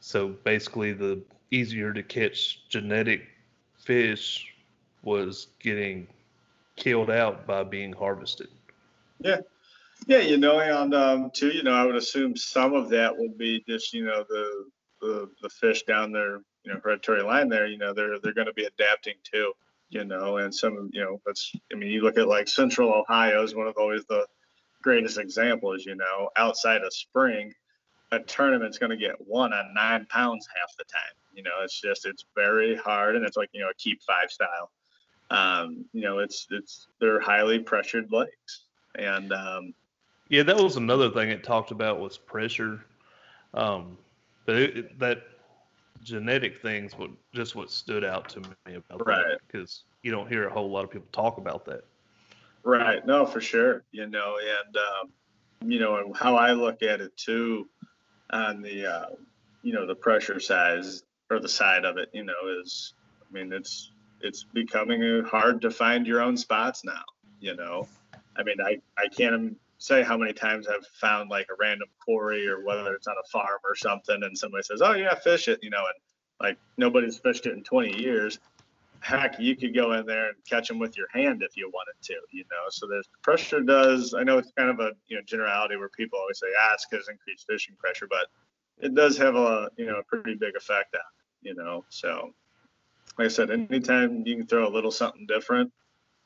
so 0.00 0.28
basically 0.44 0.92
the 0.92 1.20
easier 1.50 1.92
to 1.92 2.02
catch 2.02 2.60
genetic 2.68 3.22
fish 3.76 4.46
was 5.02 5.48
getting 5.60 6.06
killed 6.76 7.10
out 7.10 7.46
by 7.46 7.62
being 7.64 7.92
harvested 7.92 8.48
yeah 9.20 9.38
yeah 10.06 10.18
you 10.18 10.36
know 10.36 10.58
and 10.60 10.94
um, 10.94 11.30
too 11.32 11.48
you 11.48 11.62
know 11.62 11.72
i 11.72 11.84
would 11.84 11.96
assume 11.96 12.36
some 12.36 12.74
of 12.74 12.90
that 12.90 13.16
would 13.16 13.36
be 13.38 13.64
just 13.66 13.94
you 13.94 14.04
know 14.04 14.22
the 14.28 14.66
the, 15.00 15.30
the 15.40 15.48
fish 15.48 15.82
down 15.84 16.12
there 16.12 16.42
you 16.64 16.72
know 16.72 16.80
predatory 16.80 17.22
line 17.22 17.48
there, 17.48 17.66
you 17.66 17.78
know 17.78 17.92
they're 17.92 18.18
they're 18.20 18.34
going 18.34 18.46
to 18.46 18.54
be 18.54 18.64
adapting 18.64 19.14
too. 19.22 19.52
You 19.88 20.04
know, 20.04 20.38
and 20.38 20.54
some 20.54 20.90
you 20.92 21.02
know 21.02 21.20
that's 21.26 21.52
I 21.72 21.76
mean 21.76 21.90
you 21.90 22.02
look 22.02 22.18
at 22.18 22.28
like 22.28 22.48
Central 22.48 22.92
Ohio 22.92 23.42
is 23.42 23.54
one 23.54 23.66
of 23.66 23.74
always 23.76 24.04
the 24.06 24.26
greatest 24.82 25.18
examples. 25.18 25.84
You 25.86 25.96
know, 25.96 26.28
outside 26.36 26.82
of 26.82 26.92
spring, 26.92 27.52
a 28.12 28.20
tournament's 28.20 28.78
going 28.78 28.90
to 28.90 28.96
get 28.96 29.14
one 29.26 29.52
on 29.52 29.74
nine 29.74 30.06
pounds 30.10 30.48
half 30.56 30.76
the 30.76 30.84
time. 30.84 31.00
You 31.34 31.42
know, 31.42 31.56
it's 31.62 31.80
just 31.80 32.06
it's 32.06 32.24
very 32.34 32.76
hard, 32.76 33.16
and 33.16 33.24
it's 33.24 33.36
like 33.36 33.48
you 33.52 33.62
know 33.62 33.70
a 33.70 33.74
keep 33.74 34.02
five 34.02 34.30
style. 34.30 34.70
Um, 35.30 35.84
you 35.92 36.02
know, 36.02 36.18
it's 36.18 36.46
it's 36.50 36.88
they're 37.00 37.20
highly 37.20 37.58
pressured 37.58 38.12
lakes, 38.12 38.64
and 38.96 39.32
um, 39.32 39.74
yeah, 40.28 40.42
that 40.42 40.56
was 40.60 40.76
another 40.76 41.10
thing 41.10 41.30
it 41.30 41.42
talked 41.42 41.70
about 41.70 42.00
was 42.00 42.16
pressure. 42.18 42.84
Um, 43.54 43.96
but 44.46 44.54
it, 44.56 44.98
that 45.00 45.22
genetic 46.02 46.60
things 46.62 46.96
what 46.96 47.10
just 47.34 47.54
what 47.54 47.70
stood 47.70 48.04
out 48.04 48.28
to 48.28 48.40
me 48.40 48.48
about 48.74 49.06
right. 49.06 49.22
that 49.30 49.40
because 49.46 49.84
you 50.02 50.10
don't 50.10 50.28
hear 50.28 50.46
a 50.48 50.52
whole 50.52 50.70
lot 50.70 50.82
of 50.84 50.90
people 50.90 51.08
talk 51.12 51.36
about 51.38 51.64
that. 51.66 51.84
Right. 52.62 53.06
No, 53.06 53.26
for 53.26 53.40
sure. 53.40 53.84
You 53.92 54.06
know, 54.06 54.36
and 54.66 54.76
um, 54.76 55.70
you 55.70 55.78
know, 55.78 56.12
how 56.14 56.36
I 56.36 56.52
look 56.52 56.82
at 56.82 57.00
it 57.02 57.14
too, 57.16 57.68
on 58.30 58.62
the 58.62 58.86
uh, 58.86 59.06
you 59.62 59.72
know 59.72 59.86
the 59.86 59.94
pressure 59.94 60.40
size 60.40 61.02
or 61.30 61.38
the 61.38 61.48
side 61.48 61.84
of 61.84 61.96
it, 61.98 62.08
you 62.12 62.24
know, 62.24 62.34
is 62.62 62.94
I 63.28 63.32
mean 63.32 63.52
it's 63.52 63.92
it's 64.22 64.44
becoming 64.52 65.24
hard 65.24 65.60
to 65.62 65.70
find 65.70 66.06
your 66.06 66.20
own 66.20 66.36
spots 66.36 66.84
now. 66.84 67.02
You 67.40 67.56
know, 67.56 67.88
I 68.36 68.42
mean 68.42 68.60
I 68.60 68.80
I 68.98 69.08
can't 69.08 69.56
say 69.80 70.02
how 70.02 70.16
many 70.16 70.32
times 70.32 70.68
I've 70.68 70.86
found 70.92 71.30
like 71.30 71.46
a 71.50 71.54
random 71.58 71.88
quarry 71.98 72.46
or 72.46 72.62
whether 72.64 72.94
it's 72.94 73.06
on 73.06 73.14
a 73.22 73.28
farm 73.30 73.58
or 73.64 73.74
something, 73.74 74.22
and 74.22 74.36
somebody 74.38 74.62
says, 74.62 74.82
"Oh 74.82 74.92
yeah, 74.92 75.12
fish 75.14 75.48
it," 75.48 75.58
you 75.62 75.70
know, 75.70 75.78
and 75.84 76.48
like 76.48 76.58
nobody's 76.76 77.18
fished 77.18 77.46
it 77.46 77.54
in 77.54 77.64
20 77.64 77.98
years. 78.00 78.38
Heck, 79.00 79.40
you 79.40 79.56
could 79.56 79.74
go 79.74 79.94
in 79.94 80.04
there 80.04 80.28
and 80.28 80.36
catch 80.46 80.68
them 80.68 80.78
with 80.78 80.98
your 80.98 81.08
hand 81.08 81.42
if 81.42 81.56
you 81.56 81.70
wanted 81.72 81.94
to, 82.08 82.14
you 82.30 82.44
know. 82.50 82.68
So 82.68 82.86
there's 82.86 83.08
pressure 83.22 83.60
does. 83.62 84.12
I 84.12 84.22
know 84.22 84.36
it's 84.36 84.52
kind 84.56 84.68
of 84.68 84.80
a 84.80 84.92
you 85.08 85.16
know 85.16 85.22
generality 85.22 85.76
where 85.76 85.88
people 85.88 86.18
always 86.18 86.38
say, 86.38 86.48
"Ah, 86.60 86.72
it's 86.74 86.86
because 86.86 87.08
increased 87.08 87.46
fishing 87.48 87.74
pressure," 87.76 88.06
but 88.08 88.26
it 88.80 88.94
does 88.94 89.16
have 89.16 89.34
a 89.34 89.70
you 89.78 89.86
know 89.86 89.96
a 89.96 90.02
pretty 90.02 90.34
big 90.34 90.56
effect 90.56 90.94
on 90.94 91.00
you 91.40 91.54
know. 91.54 91.86
So 91.88 92.34
like 93.18 93.24
I 93.26 93.28
said, 93.28 93.50
anytime 93.50 94.24
you 94.26 94.36
can 94.36 94.46
throw 94.46 94.68
a 94.68 94.68
little 94.68 94.90
something 94.90 95.24
different, 95.26 95.72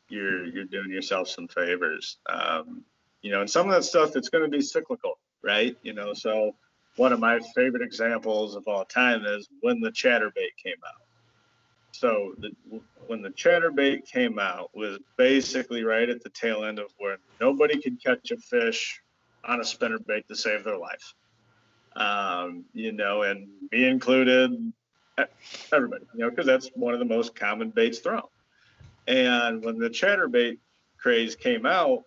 you're 0.08 0.44
you're 0.44 0.64
doing 0.64 0.90
yourself 0.90 1.28
some 1.28 1.46
favors. 1.46 2.18
Um, 2.28 2.84
you 3.24 3.30
know, 3.30 3.40
and 3.40 3.50
some 3.50 3.66
of 3.68 3.74
that 3.74 3.82
stuff 3.84 4.12
that's 4.12 4.28
going 4.28 4.44
to 4.44 4.50
be 4.50 4.60
cyclical, 4.62 5.14
right? 5.42 5.74
You 5.82 5.94
know, 5.94 6.12
so 6.12 6.54
one 6.96 7.10
of 7.10 7.18
my 7.18 7.40
favorite 7.56 7.82
examples 7.82 8.54
of 8.54 8.64
all 8.68 8.84
time 8.84 9.24
is 9.24 9.48
when 9.62 9.80
the 9.80 9.90
chatterbait 9.90 10.52
came 10.62 10.76
out. 10.86 11.00
So 11.92 12.34
the, 12.38 12.50
when 13.06 13.22
the 13.22 13.30
chatterbait 13.30 14.04
came 14.06 14.38
out 14.38 14.68
was 14.74 14.98
basically 15.16 15.84
right 15.84 16.08
at 16.10 16.22
the 16.22 16.28
tail 16.30 16.64
end 16.66 16.78
of 16.78 16.86
where 16.98 17.16
nobody 17.40 17.80
could 17.80 17.96
catch 18.04 18.30
a 18.30 18.36
fish 18.36 19.00
on 19.46 19.58
a 19.60 19.64
spinnerbait 19.64 20.26
to 20.26 20.36
save 20.36 20.62
their 20.62 20.76
life. 20.78 21.14
Um, 21.96 22.66
you 22.74 22.92
know, 22.92 23.22
and 23.22 23.48
me 23.72 23.88
included, 23.88 24.50
everybody, 25.72 26.04
you 26.12 26.20
know, 26.24 26.30
because 26.30 26.44
that's 26.44 26.68
one 26.74 26.92
of 26.92 26.98
the 26.98 27.04
most 27.06 27.34
common 27.34 27.70
baits 27.70 28.00
thrown. 28.00 28.20
And 29.08 29.64
when 29.64 29.78
the 29.78 29.88
chatterbait 29.88 30.58
craze 30.98 31.34
came 31.34 31.64
out, 31.64 32.02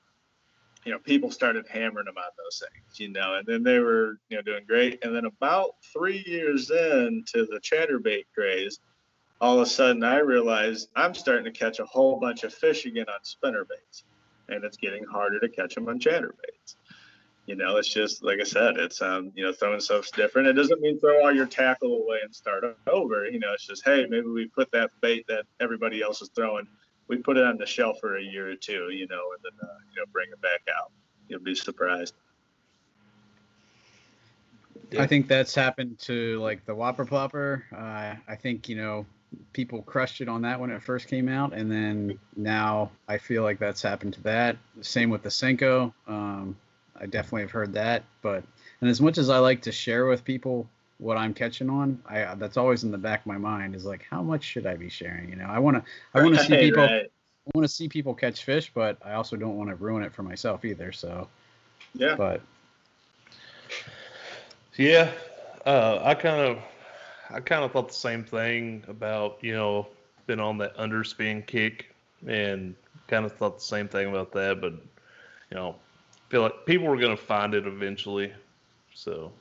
you 0.88 0.94
know, 0.94 1.00
people 1.00 1.30
started 1.30 1.66
hammering 1.70 2.08
about 2.10 2.38
those 2.38 2.60
things, 2.64 2.98
you 2.98 3.10
know, 3.10 3.36
and 3.36 3.46
then 3.46 3.62
they 3.62 3.80
were, 3.80 4.20
you 4.30 4.38
know, 4.38 4.42
doing 4.42 4.64
great. 4.66 5.04
And 5.04 5.14
then 5.14 5.26
about 5.26 5.72
three 5.92 6.24
years 6.26 6.72
into 6.72 7.46
the 7.46 7.60
chatterbait 7.62 8.24
craze, 8.34 8.80
all 9.42 9.56
of 9.58 9.64
a 9.64 9.66
sudden 9.66 10.02
I 10.06 10.20
realized 10.20 10.88
I'm 10.96 11.14
starting 11.14 11.44
to 11.44 11.52
catch 11.52 11.80
a 11.80 11.86
whole 11.86 12.18
bunch 12.22 12.46
of 12.46 12.54
fish 12.54 12.86
again 12.86 13.04
on 13.10 13.20
spinnerbaits. 13.26 14.04
And 14.48 14.64
it's 14.64 14.78
getting 14.78 15.04
harder 15.04 15.42
to 15.42 15.50
catch 15.50 15.76
them 15.76 15.90
on 15.90 16.00
chatterbaits. 16.00 16.78
You 17.48 17.56
know, 17.58 17.76
it's 17.76 17.94
just 17.94 18.24
like 18.24 18.40
I 18.40 18.46
said, 18.46 18.78
it's 18.78 19.02
um, 19.02 19.34
you 19.36 19.44
know, 19.44 19.52
throwing 19.52 19.82
stuff's 19.82 20.12
different. 20.12 20.48
It 20.48 20.54
doesn't 20.54 20.80
mean 20.80 20.98
throw 21.02 21.22
all 21.26 21.36
your 21.36 21.48
tackle 21.48 21.96
away 22.02 22.20
and 22.24 22.34
start 22.34 22.64
over. 22.90 23.26
You 23.26 23.40
know, 23.40 23.52
it's 23.52 23.68
just 23.68 23.84
hey, 23.84 24.06
maybe 24.10 24.28
we 24.28 24.48
put 24.48 24.72
that 24.72 24.92
bait 25.02 25.26
that 25.28 25.44
everybody 25.60 26.02
else 26.02 26.22
is 26.22 26.30
throwing 26.34 26.66
we 27.08 27.18
put 27.18 27.38
it 27.38 27.44
on 27.46 27.58
the 27.58 27.66
shelf 27.66 28.00
for 28.00 28.18
a 28.18 28.22
year 28.24 28.52
or 28.52 28.56
two, 28.56 28.90
you 28.92 29.08
know, 29.08 29.22
and 29.36 29.44
then 29.44 29.68
uh, 29.70 29.78
you 29.94 30.00
know 30.02 30.06
bring 30.12 30.30
it 30.32 30.42
back 30.42 30.62
out. 30.78 30.92
You'll 31.28 31.40
be 31.40 31.56
surprised. 31.56 32.14
I 34.98 35.06
think 35.06 35.28
that's 35.28 35.54
happened 35.54 36.00
to 36.00 36.40
like 36.42 36.66
the 36.66 36.74
Whopper 36.76 37.06
Plopper. 37.06 37.64
Uh, 37.74 38.16
I 38.28 38.36
think 38.36 38.70
you 38.70 38.76
know 38.78 39.06
people 39.52 39.82
crushed 39.82 40.22
it 40.22 40.30
on 40.30 40.42
that 40.44 40.60
when 40.60 40.70
it 40.72 40.82
first 40.84 41.08
came 41.08 41.28
out, 41.30 41.54
and 41.54 41.72
then 41.72 42.20
now 42.36 42.92
I 43.08 43.18
feel 43.18 43.44
like 43.44 43.60
that's 43.60 43.82
happened 43.82 44.14
to 44.14 44.24
that. 44.24 44.58
Same 44.82 45.10
with 45.10 45.24
the 45.24 45.30
Senko. 45.30 45.94
Um, 46.08 46.56
I 47.00 47.06
definitely 47.06 47.42
have 47.42 47.52
heard 47.52 47.74
that, 47.74 48.04
but 48.22 48.44
and 48.82 48.90
as 48.90 49.02
much 49.02 49.18
as 49.18 49.30
I 49.30 49.40
like 49.40 49.62
to 49.64 49.72
share 49.72 50.06
with 50.08 50.24
people 50.24 50.70
what 50.98 51.18
I'm 51.18 51.34
catching 51.34 51.70
on, 51.70 52.02
I 52.08 52.34
that's 52.36 52.58
always 52.58 52.84
in 52.84 52.92
the 52.92 52.98
back 52.98 53.22
of 53.22 53.26
my 53.28 53.38
mind 53.38 53.76
is 53.76 53.86
like, 53.86 54.06
how 54.10 54.24
much 54.24 54.44
should 54.44 54.66
I 54.66 54.76
be 54.76 54.90
sharing? 54.90 55.30
You 55.30 55.36
know, 55.36 55.46
I 55.46 55.60
want 55.60 55.78
to 55.78 55.84
I 56.14 56.24
want 56.24 56.36
right, 56.38 56.42
to 56.42 56.48
see 56.56 56.58
people 56.58 56.84
right. 56.84 57.06
I 57.06 57.52
want 57.54 57.68
to 57.68 57.74
see 57.74 57.88
people 57.88 58.14
catch 58.16 58.44
fish, 58.44 58.72
but 58.74 58.98
I 59.06 59.14
also 59.14 59.36
don't 59.36 59.58
want 59.58 59.70
to 59.70 59.76
ruin 59.76 60.04
it 60.04 60.14
for 60.14 60.24
myself 60.24 60.66
either. 60.66 60.92
So 60.92 61.28
yeah, 61.94 62.16
but 62.16 62.42
yeah, 64.78 65.12
uh, 65.68 66.00
I 66.04 66.16
kind 66.16 66.42
of 66.42 66.58
I 67.30 67.40
kind 67.42 67.64
of 67.64 67.72
thought 67.72 67.90
the 67.90 67.94
same 67.94 68.24
thing 68.24 68.84
about 68.88 69.38
you 69.42 69.54
know 69.54 69.88
been 70.26 70.40
on 70.40 70.58
that 70.58 70.76
underspin 70.78 71.46
kick 71.46 71.94
and 72.28 72.74
kind 73.08 73.24
of 73.26 73.34
thought 73.34 73.58
the 73.60 73.64
same 73.64 73.88
thing 73.88 74.10
about 74.10 74.32
that, 74.34 74.62
but 74.62 74.72
you 74.74 75.56
know 75.58 75.76
feel 76.30 76.42
like 76.42 76.66
people 76.66 76.88
were 76.88 76.98
going 76.98 77.16
to 77.16 77.24
find 77.24 77.54
it 77.54 77.66
eventually, 77.68 78.34
so 78.96 79.32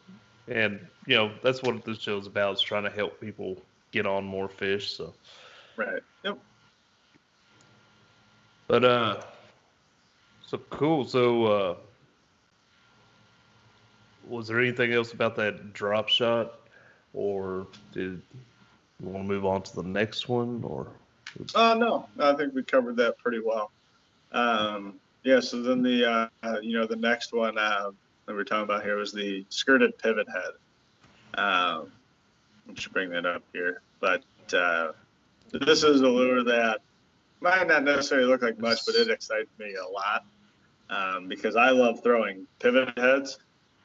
and 0.48 0.87
you 1.06 1.16
know 1.16 1.32
that's 1.42 1.62
what 1.62 1.85
this 1.85 1.98
show 1.98 2.18
is 2.18 2.26
about 2.26 2.54
is 2.54 2.61
trying 2.62 2.85
to 2.85 2.90
help 2.90 3.20
people 3.20 3.56
get 3.92 4.06
on 4.06 4.24
more 4.24 4.48
fish 4.48 4.92
so 4.92 5.12
right 5.76 6.02
yep 6.24 6.38
but 8.68 8.85
uh 8.85 9.20
so 10.46 10.59
cool 10.70 11.04
so 11.04 11.44
uh 11.46 11.74
was 14.28 14.48
there 14.48 14.61
anything 14.61 14.92
else 14.92 15.12
about 15.12 15.37
that 15.37 15.72
drop 15.72 16.09
shot 16.09 16.54
or 17.14 17.66
did 17.92 18.20
you 19.00 19.09
want 19.09 19.24
to 19.24 19.28
move 19.28 19.44
on 19.46 19.62
to 19.62 19.74
the 19.76 19.82
next 19.82 20.28
one 20.28 20.61
or 20.64 20.87
uh 21.54 21.74
no 21.78 22.09
i 22.20 22.32
think 22.35 22.54
we 22.54 22.62
covered 22.62 22.96
that 22.96 23.16
pretty 23.18 23.40
well 23.44 23.70
um 24.32 24.94
yeah 25.24 25.40
so 25.40 25.61
then 25.62 25.82
the 25.82 26.09
uh 26.42 26.61
you 26.61 26.78
know 26.78 26.87
the 26.87 26.96
next 26.96 27.32
one 27.32 27.56
uh 27.59 27.90
that 28.26 28.34
we're 28.34 28.44
talking 28.44 28.64
about 28.64 28.82
here 28.82 28.96
was 28.96 29.12
the 29.12 29.44
skirted 29.48 29.96
pivot 29.98 30.26
head. 30.28 31.40
Um, 31.42 31.92
I 32.68 32.74
should 32.74 32.92
bring 32.92 33.10
that 33.10 33.24
up 33.24 33.42
here, 33.52 33.80
but 34.00 34.22
uh, 34.52 34.92
this 35.52 35.82
is 35.84 36.00
a 36.00 36.08
lure 36.08 36.42
that 36.44 36.80
might 37.40 37.66
not 37.68 37.84
necessarily 37.84 38.26
look 38.26 38.42
like 38.42 38.58
much, 38.58 38.84
but 38.84 38.94
it 38.94 39.10
excites 39.10 39.48
me 39.58 39.74
a 39.74 39.88
lot 39.92 40.24
um, 40.90 41.28
because 41.28 41.56
I 41.56 41.70
love 41.70 42.02
throwing 42.02 42.46
pivot 42.58 42.96
heads 42.98 43.38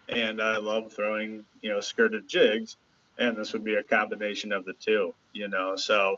and 0.09 0.41
I 0.41 0.57
love 0.57 0.91
throwing 0.91 1.45
you 1.61 1.69
know 1.69 1.79
skirted 1.79 2.27
jigs, 2.27 2.77
and 3.19 3.37
this 3.37 3.53
would 3.53 3.63
be 3.63 3.75
a 3.75 3.83
combination 3.83 4.51
of 4.51 4.65
the 4.65 4.73
two, 4.73 5.13
you 5.33 5.47
know. 5.47 5.75
So 5.75 6.17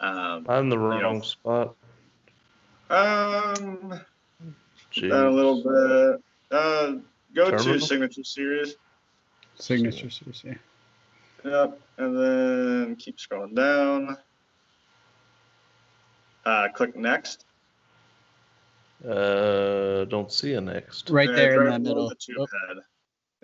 um, 0.00 0.46
I'm 0.48 0.64
in 0.64 0.68
the 0.68 0.78
wrong 0.78 0.96
you 0.98 1.02
know, 1.02 1.20
spot. 1.22 1.74
Um, 2.90 4.00
Jeez. 4.94 5.10
a 5.12 5.28
little 5.28 5.62
bit. 5.62 6.22
Uh, 6.50 6.94
Go 7.34 7.50
to 7.50 7.80
signature 7.80 8.24
series. 8.24 8.76
Signature 9.56 10.10
series, 10.10 10.42
yeah. 10.44 10.54
Yep, 11.44 11.80
and 11.98 12.18
then 12.20 12.96
keep 12.96 13.18
scrolling 13.18 13.54
down. 13.54 14.16
Uh, 16.44 16.68
click 16.74 16.96
next. 16.96 17.44
Uh, 19.06 20.04
don't 20.06 20.32
see 20.32 20.54
a 20.54 20.60
next. 20.60 21.10
Right 21.10 21.28
there 21.28 21.62
in 21.62 21.66
right 21.68 21.72
the 21.82 21.88
middle. 21.90 22.08
The 22.08 22.34
Oh, 22.38 22.46
head. 22.68 22.76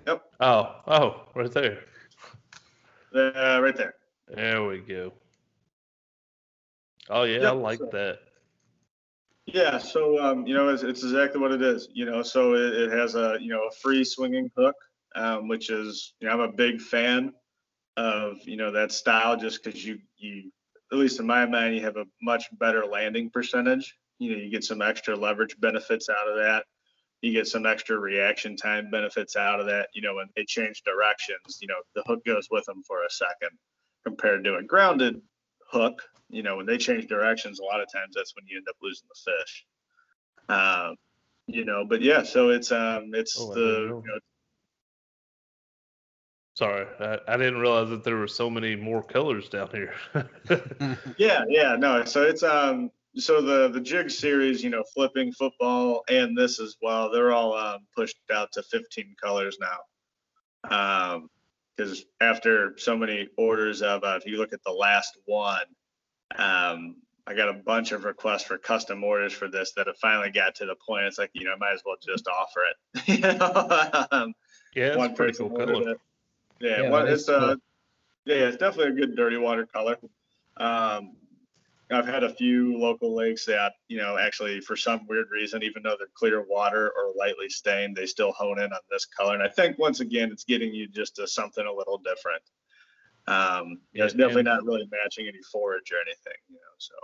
Yep, 0.07 0.23
Oh, 0.41 0.77
oh, 0.87 1.29
right 1.35 1.51
there. 1.53 1.85
uh, 3.15 3.61
right 3.63 3.77
there. 3.77 3.95
There 4.29 4.65
we 4.67 4.79
go. 4.79 5.13
Oh 7.11 7.25
yeah, 7.25 7.49
I 7.49 7.53
like 7.53 7.79
so- 7.79 7.87
that. 7.93 8.21
Yeah, 9.47 9.77
so 9.79 10.23
um, 10.23 10.47
you 10.47 10.55
know, 10.55 10.69
it's, 10.71 10.83
it's, 10.83 11.03
exactly 11.03 11.41
what 11.41 11.53
it 11.53 11.61
is. 11.63 11.89
You 11.93 12.07
know, 12.07 12.23
so 12.23 12.55
it, 12.55 12.73
it 12.75 12.91
has 12.93 13.15
a 13.15 13.37
you 13.41 13.53
know 13.53 13.67
a 13.71 13.75
free 13.75 14.03
swinging 14.05 14.51
hook, 14.57 14.75
um, 15.15 15.49
which 15.49 15.69
is 15.69 16.15
you 16.21 16.27
know 16.27 16.35
I'm 16.35 16.41
a 16.41 16.53
big 16.53 16.81
fan 16.81 17.33
of 17.97 18.39
you 18.47 18.57
know 18.57 18.71
that 18.73 18.91
style 18.91 19.37
just 19.37 19.63
because 19.63 19.85
you 19.85 19.99
you 20.17 20.51
at 20.91 20.99
least 20.99 21.21
in 21.21 21.27
my 21.27 21.45
mind 21.45 21.75
you 21.75 21.83
have 21.83 21.97
a 21.97 22.07
much 22.23 22.49
better 22.59 22.87
landing 22.87 23.29
percentage. 23.31 23.97
You 24.19 24.33
know, 24.33 24.43
you 24.43 24.51
get 24.51 24.65
some 24.65 24.81
extra 24.81 25.15
leverage 25.15 25.59
benefits 25.61 26.09
out 26.09 26.29
of 26.29 26.37
that. 26.37 26.65
You 27.21 27.33
get 27.33 27.47
some 27.47 27.67
extra 27.67 27.99
reaction 27.99 28.57
time 28.57 28.91
benefits 28.91 29.37
out 29.37 29.61
of 29.61 29.67
that. 29.67 29.89
You 29.93 30.03
know, 30.03 30.15
when 30.15 30.29
they 30.37 30.45
change 30.47 30.83
directions, 30.85 31.59
you 31.61 31.69
know 31.69 31.77
the 31.95 32.03
hook 32.07 32.25
goes 32.25 32.49
with 32.51 32.65
them 32.65 32.83
for 32.87 33.05
a 33.05 33.11
second 33.11 33.51
compared 34.07 34.43
to 34.45 34.57
a 34.57 34.63
grounded 34.63 35.21
hook 35.71 36.01
you 36.31 36.43
know, 36.43 36.57
when 36.57 36.67
they 36.67 36.79
change 36.79 37.07
directions, 37.07 37.61
a 37.61 37.65
lot 37.65 37.81
of 37.81 37.93
times 37.93 38.15
that's 38.15 38.35
when 38.35 38.47
you 38.47 38.57
end 38.59 38.67
up 38.69 38.77
losing 38.83 39.07
the 39.09 39.33
fish. 39.41 39.67
Um, 40.49 40.97
you 41.47 41.65
know, 41.65 41.85
but 41.87 42.01
yeah, 42.01 42.23
so 42.23 42.51
it's 42.51 42.73
um, 42.73 43.11
it's 43.15 43.39
oh, 43.39 43.55
the. 43.55 43.61
You 43.87 44.03
know, 44.07 44.19
Sorry, 46.57 46.87
I, 47.01 47.19
I, 47.27 47.37
didn't 47.37 47.57
realize 47.59 47.91
that 47.91 48.05
there 48.05 48.15
were 48.15 48.29
so 48.29 48.49
many 48.49 48.77
more 48.77 49.03
colors 49.03 49.49
down 49.49 49.71
here. 49.73 49.93
yeah, 51.19 51.43
yeah, 51.49 51.75
no. 51.77 52.05
So 52.05 52.23
it's 52.23 52.45
um, 52.45 52.91
so 53.17 53.43
the 53.43 53.69
the 53.71 53.81
jig 53.81 54.09
series, 54.11 54.63
you 54.63 54.71
know, 54.71 54.85
flipping 54.95 55.33
football 55.33 56.05
and 56.09 56.39
this 56.39 56.61
as 56.61 56.77
well, 56.81 57.11
they're 57.11 57.33
all 57.33 57.55
um, 57.57 57.81
pushed 57.97 58.19
out 58.33 58.53
to 58.53 58.63
15 58.63 59.15
colors 59.21 59.59
now. 59.61 59.81
Um, 61.17 61.31
because 61.77 62.05
after 62.21 62.79
so 62.79 62.97
many 62.97 63.27
orders 63.37 63.83
of, 63.83 64.05
uh, 64.05 64.17
if 64.17 64.25
you 64.31 64.39
look 64.39 64.53
at 64.53 64.63
the 64.63 64.71
last 64.71 65.19
one, 65.27 65.59
um, 66.37 66.97
I 67.27 67.35
got 67.35 67.49
a 67.49 67.55
bunch 67.55 67.93
of 67.93 68.05
requests 68.05 68.45
for 68.45 68.59
custom 68.59 69.03
orders 69.03 69.33
for 69.33 69.49
this 69.49 69.73
that 69.73 69.87
have 69.87 69.97
finally 69.99 70.31
got 70.31 70.55
to 70.57 70.67
the 70.67 70.75
point. 70.75 71.05
It's 71.07 71.19
like, 71.19 71.31
you 71.33 71.45
know, 71.45 71.53
I 71.53 71.57
might 71.57 71.73
as 71.75 71.83
well 71.87 71.97
just 72.05 72.29
offer 72.29 72.61
it. 73.07 74.35
yeah, 74.75 74.97
one 74.97 75.15
person 75.15 75.49
cool 75.49 75.95
Yeah, 76.61 77.05
it's, 77.05 77.29
uh, 77.29 77.57
yeah, 78.27 78.37
it's 78.37 78.57
definitely 78.59 78.93
a 79.01 79.07
good 79.07 79.17
dirty 79.17 79.39
water 79.39 79.65
color. 79.65 79.97
Um, 80.59 81.17
I've 81.91 82.07
had 82.07 82.25
a 82.25 82.35
few 82.35 82.77
local 82.79 83.15
lakes 83.15 83.45
that, 83.47 83.75
you 83.89 83.99
know, 83.99 84.19
actually 84.19 84.61
for 84.61 84.75
some 84.77 85.07
weird 85.07 85.27
reason, 85.31 85.63
even 85.63 85.83
though 85.83 85.95
they're 85.99 86.09
clear 86.15 86.43
water 86.43 86.91
or 86.91 87.13
lightly 87.17 87.49
stained, 87.49 87.95
they 87.97 88.07
still 88.07 88.33
hone 88.33 88.59
in 88.59 88.73
on 88.73 88.81
this 88.91 89.07
color. 89.07 89.35
And 89.35 89.43
I 89.43 89.49
think 89.49 89.79
once 89.79 90.01
again, 90.01 90.31
it's 90.33 90.45
getting 90.45 90.75
you 90.75 90.89
just 90.89 91.17
to 91.17 91.27
something 91.27 91.65
a 91.65 91.73
little 91.73 91.99
different. 91.99 92.43
Um, 93.27 93.79
you 93.93 94.01
know, 94.01 94.05
it's 94.05 94.15
definitely 94.15 94.41
and, 94.41 94.47
not 94.47 94.65
really 94.65 94.89
matching 94.91 95.27
any 95.27 95.41
forage 95.51 95.91
or 95.93 95.97
anything. 95.97 96.39
You 96.49 96.57
know, 96.57 96.75
so. 96.79 96.95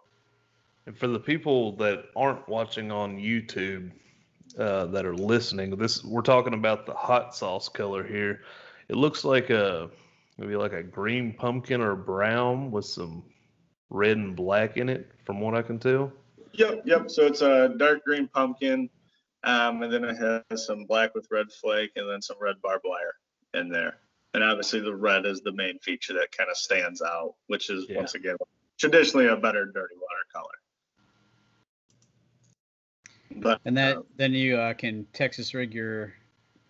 And 0.87 0.97
for 0.97 1.07
the 1.09 1.19
people 1.21 1.77
that 1.77 2.07
aren't 2.17 2.49
watching 2.49 2.91
on 2.91 3.17
YouTube, 3.19 3.91
uh, 4.59 4.87
that 4.87 5.07
are 5.07 5.15
listening, 5.15 5.71
this 5.77 6.05
we're 6.05 6.21
talking 6.23 6.55
about 6.55 6.85
the 6.85 6.93
hot 6.95 7.35
sauce 7.35 7.69
color 7.69 8.03
here. 8.03 8.41
It 8.89 8.97
looks 8.97 9.25
like 9.25 9.51
a 9.51 9.89
maybe 10.39 10.57
like 10.57 10.73
a 10.73 10.83
green 10.83 11.33
pumpkin 11.35 11.81
or 11.81 11.95
brown 11.95 12.71
with 12.73 12.85
some 12.85 13.23
red 13.91 14.17
and 14.17 14.35
black 14.35 14.77
in 14.77 14.89
it, 14.89 15.11
from 15.25 15.41
what 15.41 15.55
I 15.55 15.63
can 15.63 15.79
tell. 15.79 16.13
Yep, 16.55 16.83
yep. 16.85 17.11
So 17.11 17.27
it's 17.27 17.43
a 17.43 17.69
dark 17.77 18.05
green 18.05 18.27
pumpkin, 18.29 18.91
um, 19.45 19.83
and 19.85 19.93
then 19.93 20.05
it 20.05 20.17
has 20.51 20.67
some 20.67 20.85
black 20.85 21.15
with 21.15 21.29
red 21.31 21.47
flake, 21.53 21.93
and 21.97 22.11
then 22.11 22.21
some 22.21 22.37
red 22.41 22.57
barbed 22.63 22.85
wire 22.85 23.15
in 23.55 23.69
there 23.69 23.99
and 24.35 24.43
obviously 24.45 24.81
the 24.81 24.95
red 24.95 25.27
is 25.27 25.41
the 25.41 25.53
main 25.53 25.79
feature 25.81 26.13
that 26.15 26.29
kind 26.37 26.51
of 26.51 26.57
stands 26.57 27.03
out, 27.03 27.35
which 27.49 27.71
is 27.71 27.87
yeah. 27.89 27.97
once 27.97 28.15
again 28.15 28.37
traditionally 28.79 29.27
a 29.27 29.37
better 29.37 29.67
dirty 29.67 29.95
water 29.95 30.07
But 33.43 33.61
and 33.65 33.77
that 33.77 33.97
uh, 33.99 34.03
then 34.17 34.33
you 34.33 34.57
uh, 34.57 34.75
can 34.75 35.07
Texas 35.13 35.53
rig 35.55 35.73
your 35.75 36.15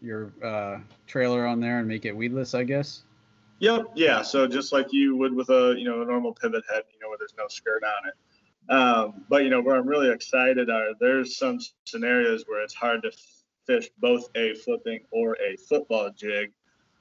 your 0.01 0.33
uh, 0.45 0.79
trailer 1.07 1.47
on 1.47 1.59
there 1.61 1.79
and 1.79 1.89
make 1.89 2.05
it 2.05 2.15
weedless, 2.17 2.55
I 2.55 2.65
guess. 2.65 3.03
Yep. 3.61 3.93
Yeah. 3.95 4.23
So 4.23 4.47
just 4.47 4.73
like 4.73 4.93
you 4.93 5.17
would 5.17 5.35
with 5.35 5.51
a 5.51 5.75
you 5.77 5.85
know 5.85 6.03
a 6.03 6.05
normal 6.07 6.33
pivot 6.35 6.65
head, 6.71 6.83
you 6.93 6.99
know 7.01 7.09
where 7.09 7.19
there's 7.19 7.35
no 7.39 7.49
skirt 7.49 7.83
on 7.83 8.09
it. 8.09 8.35
Um, 8.73 9.25
but 9.29 9.43
you 9.43 9.51
know 9.51 9.61
where 9.61 9.77
I'm 9.77 9.87
really 9.87 10.11
excited 10.11 10.69
are 10.71 10.91
there's 11.01 11.37
some 11.37 11.59
scenarios 11.87 12.45
where 12.47 12.63
it's 12.63 12.75
hard 12.75 13.03
to 13.05 13.11
fish 13.67 13.89
both 13.99 14.29
a 14.37 14.55
flipping 14.55 15.01
or 15.13 15.37
a 15.37 15.57
football 15.57 16.11
jig 16.17 16.53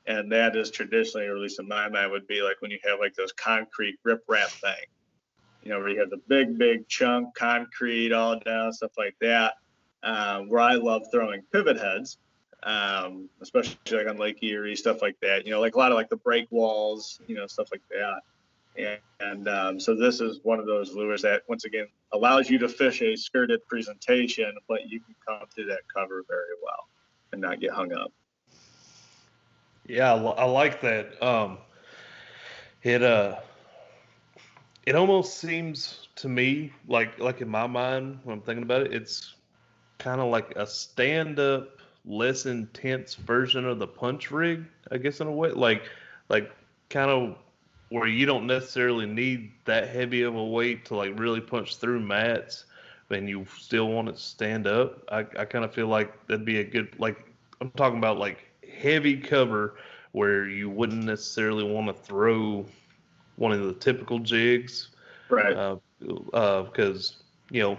and 0.07 0.31
that 0.31 0.55
is 0.55 0.71
traditionally, 0.71 1.27
or 1.27 1.35
at 1.35 1.41
least 1.41 1.59
in 1.59 1.67
my 1.67 1.89
mind, 1.89 2.11
would 2.11 2.27
be 2.27 2.41
like 2.41 2.61
when 2.61 2.71
you 2.71 2.79
have 2.83 2.99
like 2.99 3.13
those 3.15 3.31
concrete 3.33 3.97
riprap 4.05 4.47
thing, 4.61 4.85
you 5.63 5.71
know, 5.71 5.79
where 5.79 5.89
you 5.89 5.99
have 5.99 6.09
the 6.09 6.21
big, 6.27 6.57
big 6.57 6.87
chunk 6.87 7.33
concrete 7.35 8.11
all 8.11 8.39
down, 8.39 8.71
stuff 8.71 8.91
like 8.97 9.15
that. 9.21 9.55
Um, 10.03 10.47
where 10.47 10.61
I 10.61 10.75
love 10.75 11.03
throwing 11.11 11.41
pivot 11.51 11.77
heads, 11.77 12.17
um, 12.63 13.29
especially 13.41 13.77
like 13.91 14.07
on 14.07 14.17
Lake 14.17 14.41
Erie, 14.41 14.75
stuff 14.75 15.01
like 15.01 15.19
that. 15.21 15.45
You 15.45 15.51
know, 15.51 15.59
like 15.59 15.75
a 15.75 15.77
lot 15.77 15.91
of 15.91 15.97
like 15.97 16.09
the 16.09 16.15
break 16.17 16.47
walls, 16.51 17.19
you 17.27 17.35
know, 17.35 17.47
stuff 17.47 17.67
like 17.71 17.81
that. 17.91 18.21
And, 19.19 19.49
um, 19.49 19.77
so 19.79 19.93
this 19.93 20.21
is 20.21 20.39
one 20.43 20.57
of 20.57 20.65
those 20.65 20.93
lures 20.93 21.23
that 21.23 21.41
once 21.49 21.65
again 21.65 21.87
allows 22.13 22.49
you 22.49 22.57
to 22.59 22.69
fish 22.69 23.01
a 23.01 23.15
skirted 23.17 23.59
presentation, 23.67 24.53
but 24.69 24.87
you 24.89 25.01
can 25.01 25.15
come 25.27 25.45
through 25.53 25.65
that 25.65 25.81
cover 25.93 26.23
very 26.29 26.55
well 26.63 26.87
and 27.33 27.41
not 27.41 27.59
get 27.59 27.71
hung 27.71 27.91
up. 27.91 28.13
Yeah, 29.89 30.13
I, 30.13 30.17
I 30.17 30.43
like 30.45 30.81
that. 30.81 31.21
Um, 31.21 31.57
it 32.83 33.01
uh, 33.01 33.39
it 34.85 34.95
almost 34.95 35.39
seems 35.39 36.07
to 36.17 36.29
me 36.29 36.71
like 36.87 37.17
like 37.17 37.41
in 37.41 37.49
my 37.49 37.65
mind 37.65 38.19
when 38.23 38.35
I'm 38.37 38.41
thinking 38.43 38.61
about 38.63 38.83
it, 38.83 38.93
it's 38.93 39.33
kind 39.97 40.21
of 40.21 40.31
like 40.31 40.55
a 40.55 40.67
stand-up, 40.67 41.79
less 42.05 42.45
intense 42.45 43.15
version 43.15 43.65
of 43.65 43.79
the 43.79 43.87
punch 43.87 44.29
rig, 44.29 44.63
I 44.91 44.97
guess 44.97 45.19
in 45.21 45.27
a 45.27 45.31
way, 45.31 45.49
like 45.49 45.89
like 46.29 46.51
kind 46.91 47.09
of 47.09 47.35
where 47.89 48.07
you 48.07 48.27
don't 48.27 48.45
necessarily 48.45 49.07
need 49.07 49.51
that 49.65 49.89
heavy 49.89 50.21
of 50.21 50.35
a 50.35 50.43
weight 50.45 50.85
to 50.85 50.95
like 50.95 51.17
really 51.19 51.41
punch 51.41 51.77
through 51.77 51.99
mats 51.99 52.65
and 53.09 53.27
you 53.27 53.43
still 53.59 53.89
want 53.89 54.07
to 54.07 54.15
stand 54.15 54.67
up. 54.67 55.01
I, 55.11 55.21
I 55.39 55.45
kind 55.45 55.65
of 55.65 55.73
feel 55.73 55.87
like 55.87 56.27
that'd 56.27 56.45
be 56.45 56.59
a 56.59 56.63
good 56.63 56.89
like 56.99 57.25
I'm 57.59 57.71
talking 57.71 57.97
about 57.97 58.19
like 58.19 58.48
heavy 58.79 59.17
cover 59.17 59.75
where 60.13 60.45
you 60.47 60.69
wouldn't 60.69 61.03
necessarily 61.03 61.63
want 61.63 61.87
to 61.87 61.93
throw 61.93 62.65
one 63.35 63.51
of 63.51 63.63
the 63.63 63.73
typical 63.73 64.19
jigs, 64.19 64.89
right? 65.29 65.77
Because 65.99 66.29
uh, 66.33 66.35
uh, 66.77 66.97
you 67.51 67.61
know, 67.61 67.77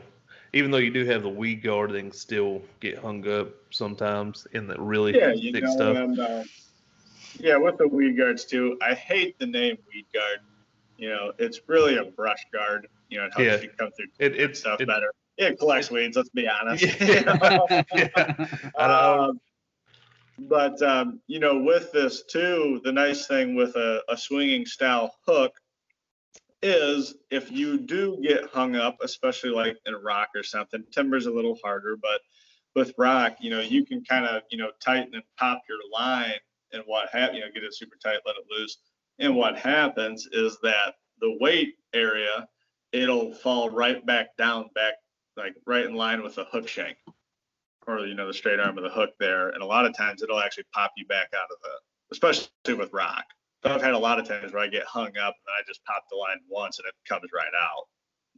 even 0.53 0.71
though 0.71 0.79
you 0.79 0.91
do 0.93 1.05
have 1.07 1.23
the 1.23 1.29
weed 1.29 1.63
guard, 1.63 1.93
they 1.93 2.01
can 2.01 2.13
still 2.13 2.63
get 2.81 2.99
hung 2.99 3.27
up 3.31 3.49
sometimes 3.71 4.47
in 4.53 4.67
the 4.67 4.81
really 4.81 5.15
yeah, 5.17 5.35
thick 5.53 5.65
know, 5.65 5.71
stuff. 5.73 5.97
And, 5.97 6.19
uh, 6.19 6.45
yeah, 7.39 7.57
with 7.57 7.79
the 7.79 7.89
weed 7.89 8.17
guards 8.17 8.45
too, 8.45 8.79
I 8.83 8.95
hate 8.95 9.39
the 9.39 9.47
name 9.47 9.79
weed 9.93 10.07
guard. 10.13 10.41
You 10.99 11.09
know, 11.09 11.33
it's 11.39 11.61
really 11.67 11.97
a 11.97 12.05
brush 12.05 12.45
guard. 12.53 12.87
You 13.09 13.19
know, 13.19 13.25
it 13.27 13.33
helps 13.35 13.45
yeah. 13.63 13.69
you 13.69 13.71
come 13.77 13.91
through 13.93 14.07
it, 14.19 14.37
it, 14.37 14.57
stuff 14.57 14.81
it, 14.81 14.87
better. 14.87 15.13
It 15.37 15.59
collects 15.59 15.91
weeds. 15.91 16.17
Let's 16.17 16.29
be 16.31 16.47
honest. 16.49 16.85
Yeah. 17.01 17.83
yeah. 17.97 18.57
um, 18.79 19.41
but 20.49 20.81
um, 20.83 21.21
you 21.27 21.39
know 21.39 21.59
with 21.59 21.93
this 21.93 22.23
too 22.25 22.81
the 22.85 22.93
nice 22.93 23.27
thing 23.27 23.55
with 23.55 23.77
a, 23.77 24.01
a, 24.09 24.17
swinging 24.17 24.65
style 24.65 25.15
hook 25.27 25.53
is 26.63 27.15
if 27.31 27.51
you 27.51 27.79
do 27.79 28.19
get 28.23 28.49
hung 28.51 28.75
up 28.77 28.97
especially 29.03 29.51
like 29.51 29.77
in 29.87 29.95
a 29.95 29.99
rock 29.99 30.29
or 30.35 30.43
something 30.43 30.83
timber's 30.93 31.27
a 31.27 31.31
little 31.31 31.59
harder 31.63 31.97
but 31.97 32.21
with 32.75 32.95
rock 32.97 33.37
you 33.41 33.51
know 33.51 33.61
you 33.61 33.85
can 33.85 34.03
kind 34.05 34.25
of 34.27 34.43
you 34.51 34.57
know 34.59 34.71
tighten 34.81 35.13
and 35.15 35.23
pop 35.39 35.61
your 35.69 35.79
line 35.93 36.35
and 36.73 36.83
what 36.87 37.09
have 37.13 37.35
you 37.35 37.41
know 37.41 37.47
get 37.53 37.65
it 37.65 37.75
super 37.75 37.97
tight 38.03 38.19
let 38.27 38.37
it 38.37 38.45
loose 38.57 38.79
and 39.19 39.35
what 39.35 39.57
happens 39.59 40.27
is 40.33 40.57
that 40.63 40.95
the 41.21 41.37
weight 41.41 41.75
area 41.95 42.47
it'll 42.93 43.35
fall 43.35 43.69
right 43.71 44.05
back 44.07 44.35
down 44.37 44.67
back 44.75 44.95
like 45.37 45.55
right 45.67 45.85
in 45.87 45.95
line 45.95 46.23
with 46.23 46.35
the 46.35 46.45
hook 46.45 46.67
shank 46.69 46.97
or 47.91 48.07
you 48.07 48.15
know 48.15 48.27
the 48.27 48.35
straight 48.35 48.61
arm 48.61 48.77
of 48.79 48.85
the 48.85 48.91
hook 48.91 49.11
there, 49.19 49.51
and 49.51 49.63
a 49.63 49.67
lot 49.67 49.85
of 49.85 49.97
times 49.97 50.23
it'll 50.23 50.41
actually 50.41 50.65
pop 50.73 50.93
you 50.97 51.05
back 51.07 51.29
out 51.35 51.49
of 51.51 51.57
the, 51.63 52.11
especially 52.13 52.79
with 52.79 52.93
rock. 52.93 53.25
I've 53.65 53.83
had 53.83 53.93
a 53.93 53.99
lot 53.99 54.19
of 54.19 54.27
times 54.27 54.53
where 54.55 54.63
I 54.63 54.69
get 54.69 54.85
hung 54.85 55.09
up 55.19 55.35
and 55.35 55.53
I 55.57 55.61
just 55.67 55.85
pop 55.85 56.05
the 56.11 56.17
line 56.17 56.39
once 56.49 56.79
and 56.79 56.89
it 56.89 56.95
comes 57.07 57.31
right 57.35 57.45
out. 57.63 57.85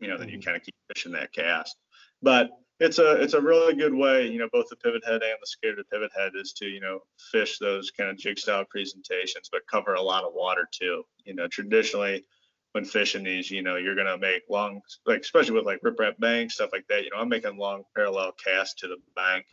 You 0.00 0.08
know, 0.08 0.18
then 0.18 0.28
you 0.28 0.38
mm-hmm. 0.38 0.44
kind 0.44 0.56
of 0.56 0.64
keep 0.64 0.74
fishing 0.92 1.12
that 1.12 1.32
cast. 1.32 1.76
But 2.22 2.50
it's 2.80 2.98
a 2.98 3.12
it's 3.22 3.34
a 3.34 3.40
really 3.40 3.74
good 3.74 3.94
way, 3.94 4.26
you 4.26 4.40
know, 4.40 4.48
both 4.52 4.66
the 4.68 4.76
pivot 4.76 5.04
head 5.04 5.22
and 5.22 5.36
the 5.40 5.46
skirted 5.46 5.88
pivot 5.90 6.10
head 6.18 6.32
is 6.34 6.52
to, 6.54 6.64
you 6.66 6.80
know, 6.80 6.98
fish 7.30 7.58
those 7.58 7.92
kind 7.92 8.10
of 8.10 8.16
jig 8.16 8.36
style 8.38 8.64
presentations, 8.68 9.48
but 9.50 9.60
cover 9.70 9.94
a 9.94 10.02
lot 10.02 10.24
of 10.24 10.32
water 10.34 10.66
too. 10.72 11.04
You 11.24 11.34
know, 11.34 11.46
traditionally 11.46 12.24
when 12.72 12.84
fishing 12.84 13.22
these, 13.24 13.50
you 13.50 13.62
know, 13.62 13.76
you're 13.76 13.94
gonna 13.94 14.18
make 14.18 14.42
long, 14.48 14.80
like 15.06 15.20
especially 15.20 15.52
with 15.54 15.66
like 15.66 15.80
riprap 15.82 16.18
banks 16.18 16.54
stuff 16.54 16.70
like 16.72 16.86
that. 16.88 17.04
You 17.04 17.10
know, 17.10 17.18
I'm 17.18 17.28
making 17.28 17.58
long 17.58 17.82
parallel 17.94 18.32
casts 18.32 18.80
to 18.80 18.88
the 18.88 18.96
bank, 19.14 19.46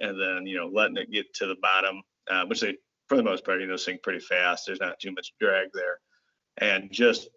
and 0.00 0.20
then 0.20 0.44
you 0.46 0.56
know 0.56 0.66
letting 0.66 0.96
it 0.96 1.10
get 1.10 1.32
to 1.34 1.46
the 1.46 1.56
bottom, 1.62 2.02
uh, 2.28 2.44
which 2.46 2.60
they 2.60 2.76
for 3.08 3.16
the 3.16 3.22
most 3.22 3.44
part 3.44 3.60
you 3.60 3.66
know 3.68 3.76
sink 3.76 4.02
pretty 4.02 4.18
fast. 4.20 4.66
There's 4.66 4.80
not 4.80 4.98
too 4.98 5.12
much 5.12 5.34
drag 5.40 5.68
there, 5.72 6.00
and 6.58 6.90
just 6.92 7.28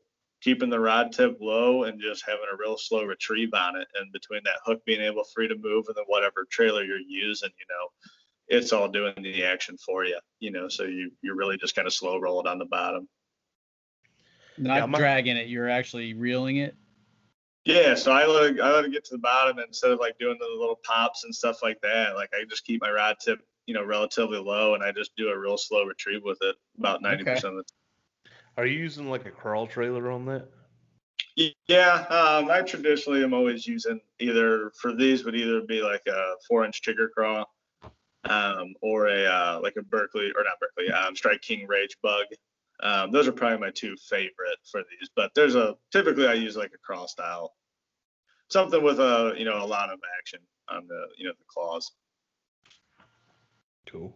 keeping 0.42 0.72
the 0.72 0.80
rod 0.80 1.12
tip 1.12 1.38
low 1.40 1.84
and 1.84 2.02
just 2.02 2.26
having 2.26 2.46
a 2.52 2.58
real 2.58 2.76
slow 2.76 3.04
retrieve 3.04 3.54
on 3.54 3.76
it. 3.76 3.88
And 4.00 4.12
between 4.12 4.42
that 4.46 4.60
hook 4.66 4.84
being 4.88 5.02
able 5.02 5.24
free 5.36 5.48
to 5.48 5.56
move 5.56 5.86
and 5.88 5.96
then 5.96 6.06
whatever 6.08 6.46
trailer 6.50 6.84
you're 6.84 6.98
using, 6.98 7.50
you 7.60 7.66
know, 7.70 8.58
it's 8.58 8.74
all 8.74 8.90
doing 8.90 9.14
the 9.22 9.44
action 9.46 9.78
for 9.78 10.04
you. 10.04 10.18
You 10.40 10.50
know, 10.50 10.68
so 10.68 10.86
you 10.86 11.12
you're 11.22 11.36
really 11.36 11.58
just 11.58 11.76
kind 11.76 11.86
of 11.88 11.94
slow 11.94 12.18
roll 12.20 12.42
it 12.42 12.48
on 12.48 12.58
the 12.58 12.66
bottom. 12.66 13.08
Not 14.58 14.76
yeah, 14.78 14.86
my, 14.86 14.98
dragging 14.98 15.38
it, 15.38 15.48
you're 15.48 15.70
actually 15.70 16.14
reeling 16.14 16.58
it. 16.58 16.76
Yeah, 17.66 17.96
so 17.96 18.12
I 18.12 18.26
let 18.26 18.56
it, 18.56 18.60
I 18.62 18.72
let 18.72 18.86
it 18.86 18.92
get 18.92 19.06
to 19.06 19.12
the 19.14 19.20
bottom 19.20 19.60
instead 19.60 19.92
of 19.92 20.00
like 20.00 20.18
doing 20.18 20.38
the 20.40 20.48
little 20.60 20.80
pops 20.84 21.24
and 21.24 21.34
stuff 21.34 21.62
like 21.64 21.80
that. 21.82 22.16
Like 22.16 22.30
I 22.34 22.44
just 22.46 22.66
keep 22.66 22.82
my 22.82 22.92
rod 22.92 23.18
tip, 23.24 23.40
you 23.66 23.74
know, 23.74 23.84
relatively 23.84 24.40
low, 24.40 24.74
and 24.74 24.84
I 24.84 24.92
just 24.92 25.16
do 25.16 25.30
a 25.30 25.38
real 25.38 25.58
slow 25.58 25.84
retrieve 25.86 26.24
with 26.24 26.40
it 26.42 26.56
about 26.78 27.02
ninety 27.02 27.22
okay. 27.24 27.36
percent 27.36 27.54
of 27.54 27.58
the 27.58 27.64
time. 27.64 28.34
Are 28.58 28.66
you 28.66 28.78
using 28.80 29.10
like 29.10 29.26
a 29.26 29.32
crawl 29.32 29.68
trailer 29.68 30.10
on 30.12 30.26
that? 30.26 30.48
Yeah, 31.68 32.06
um, 32.10 32.50
I 32.50 32.62
traditionally 32.62 33.24
am 33.24 33.34
always 33.34 33.66
using 33.66 34.02
either 34.20 34.72
for 34.82 34.94
these 34.94 35.24
would 35.24 35.36
either 35.36 35.62
be 35.62 35.82
like 35.82 36.02
a 36.08 36.24
four-inch 36.48 36.82
trigger 36.82 37.08
crawl, 37.16 37.50
um, 38.26 38.74
or 38.82 39.08
a 39.08 39.26
uh, 39.26 39.60
like 39.62 39.76
a 39.78 39.82
Berkley 39.84 40.32
or 40.36 40.44
not 40.44 40.54
Berkley, 40.60 40.92
um, 40.92 41.16
Strike 41.16 41.42
King 41.42 41.68
Rage 41.70 41.96
Bug. 42.04 42.26
Um, 42.84 43.12
those 43.12 43.28
are 43.28 43.32
probably 43.32 43.60
my 43.60 43.70
two 43.70 43.96
favorite 43.96 44.58
for 44.70 44.82
these, 44.90 45.10
but 45.16 45.32
there's 45.36 45.56
a 45.56 45.76
typically 45.92 46.28
I 46.28 46.34
use 46.34 46.58
like 46.58 46.72
a 46.74 46.78
cross 46.80 47.12
style, 47.12 47.54
something 48.50 48.82
with 48.82 49.00
a 49.00 49.34
you 49.38 49.46
know 49.46 49.64
a 49.64 49.66
lot 49.66 49.92
of 49.92 50.00
action 50.18 50.40
on 50.68 50.88
the 50.88 51.06
you 51.16 51.26
know 51.26 51.32
the 51.38 51.44
claws. 51.48 51.92
Cool. 53.86 54.16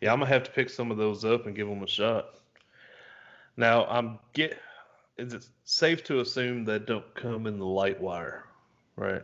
Yeah, 0.00 0.12
I'm 0.12 0.20
gonna 0.20 0.30
have 0.30 0.44
to 0.44 0.52
pick 0.52 0.70
some 0.70 0.92
of 0.92 0.98
those 0.98 1.24
up 1.24 1.46
and 1.46 1.56
give 1.56 1.68
them 1.68 1.82
a 1.82 1.86
shot. 1.88 2.38
Now 3.56 3.84
I'm 3.86 4.18
get. 4.32 4.58
Is 5.18 5.32
it 5.32 5.48
safe 5.64 6.04
to 6.04 6.20
assume 6.20 6.66
that 6.66 6.86
don't 6.86 7.14
come 7.14 7.46
in 7.46 7.58
the 7.58 7.64
light 7.64 7.98
wire, 7.98 8.44
right? 8.96 9.22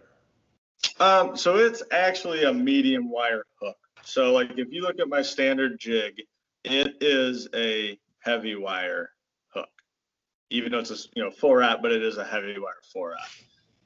Um, 1.01 1.37
so 1.37 1.57
it's 1.59 1.83
actually 1.93 2.45
a 2.45 2.53
medium 2.53 3.11
wire 3.11 3.45
hook. 3.61 3.77
So 4.03 4.33
like 4.33 4.53
if 4.57 4.73
you 4.73 4.81
look 4.81 4.99
at 5.01 5.09
my 5.09 5.21
standard 5.21 5.79
jig, 5.79 6.23
it 6.65 6.95
is 7.03 7.47
a 7.55 7.99
heavy 8.25 8.55
wire 8.55 9.11
hook, 9.49 9.69
even 10.51 10.73
though 10.73 10.79
it's 10.79 10.91
a 10.91 11.09
you 11.15 11.23
know 11.23 11.31
four 11.31 11.63
out, 11.63 11.83
but 11.83 11.93
it 11.93 12.03
is 12.03 12.17
a 12.19 12.25
heavy 12.25 12.55
wire 12.59 12.81
four 12.93 13.15
out. 13.15 13.25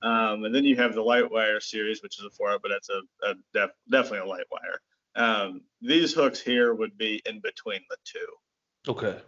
Um, 0.09 0.45
and 0.45 0.55
then 0.55 0.65
you 0.65 0.77
have 0.77 0.95
the 0.95 1.03
light 1.03 1.31
wire 1.31 1.59
series, 1.59 2.03
which 2.03 2.19
is 2.19 2.25
a 2.25 2.31
four 2.31 2.51
out, 2.51 2.61
but 2.63 2.69
that's 2.71 2.91
a, 2.91 3.31
a 3.31 3.35
def, 3.55 3.71
definitely 3.91 4.21
a 4.21 4.27
light 4.27 4.45
wire. 4.51 4.81
Um, 5.17 5.63
these 5.81 6.13
hooks 6.13 6.41
here 6.41 6.75
would 6.75 6.97
be 6.99 7.23
in 7.27 7.41
between 7.41 7.81
the 7.91 7.97
two. 8.05 8.89
Okay, 8.91 9.19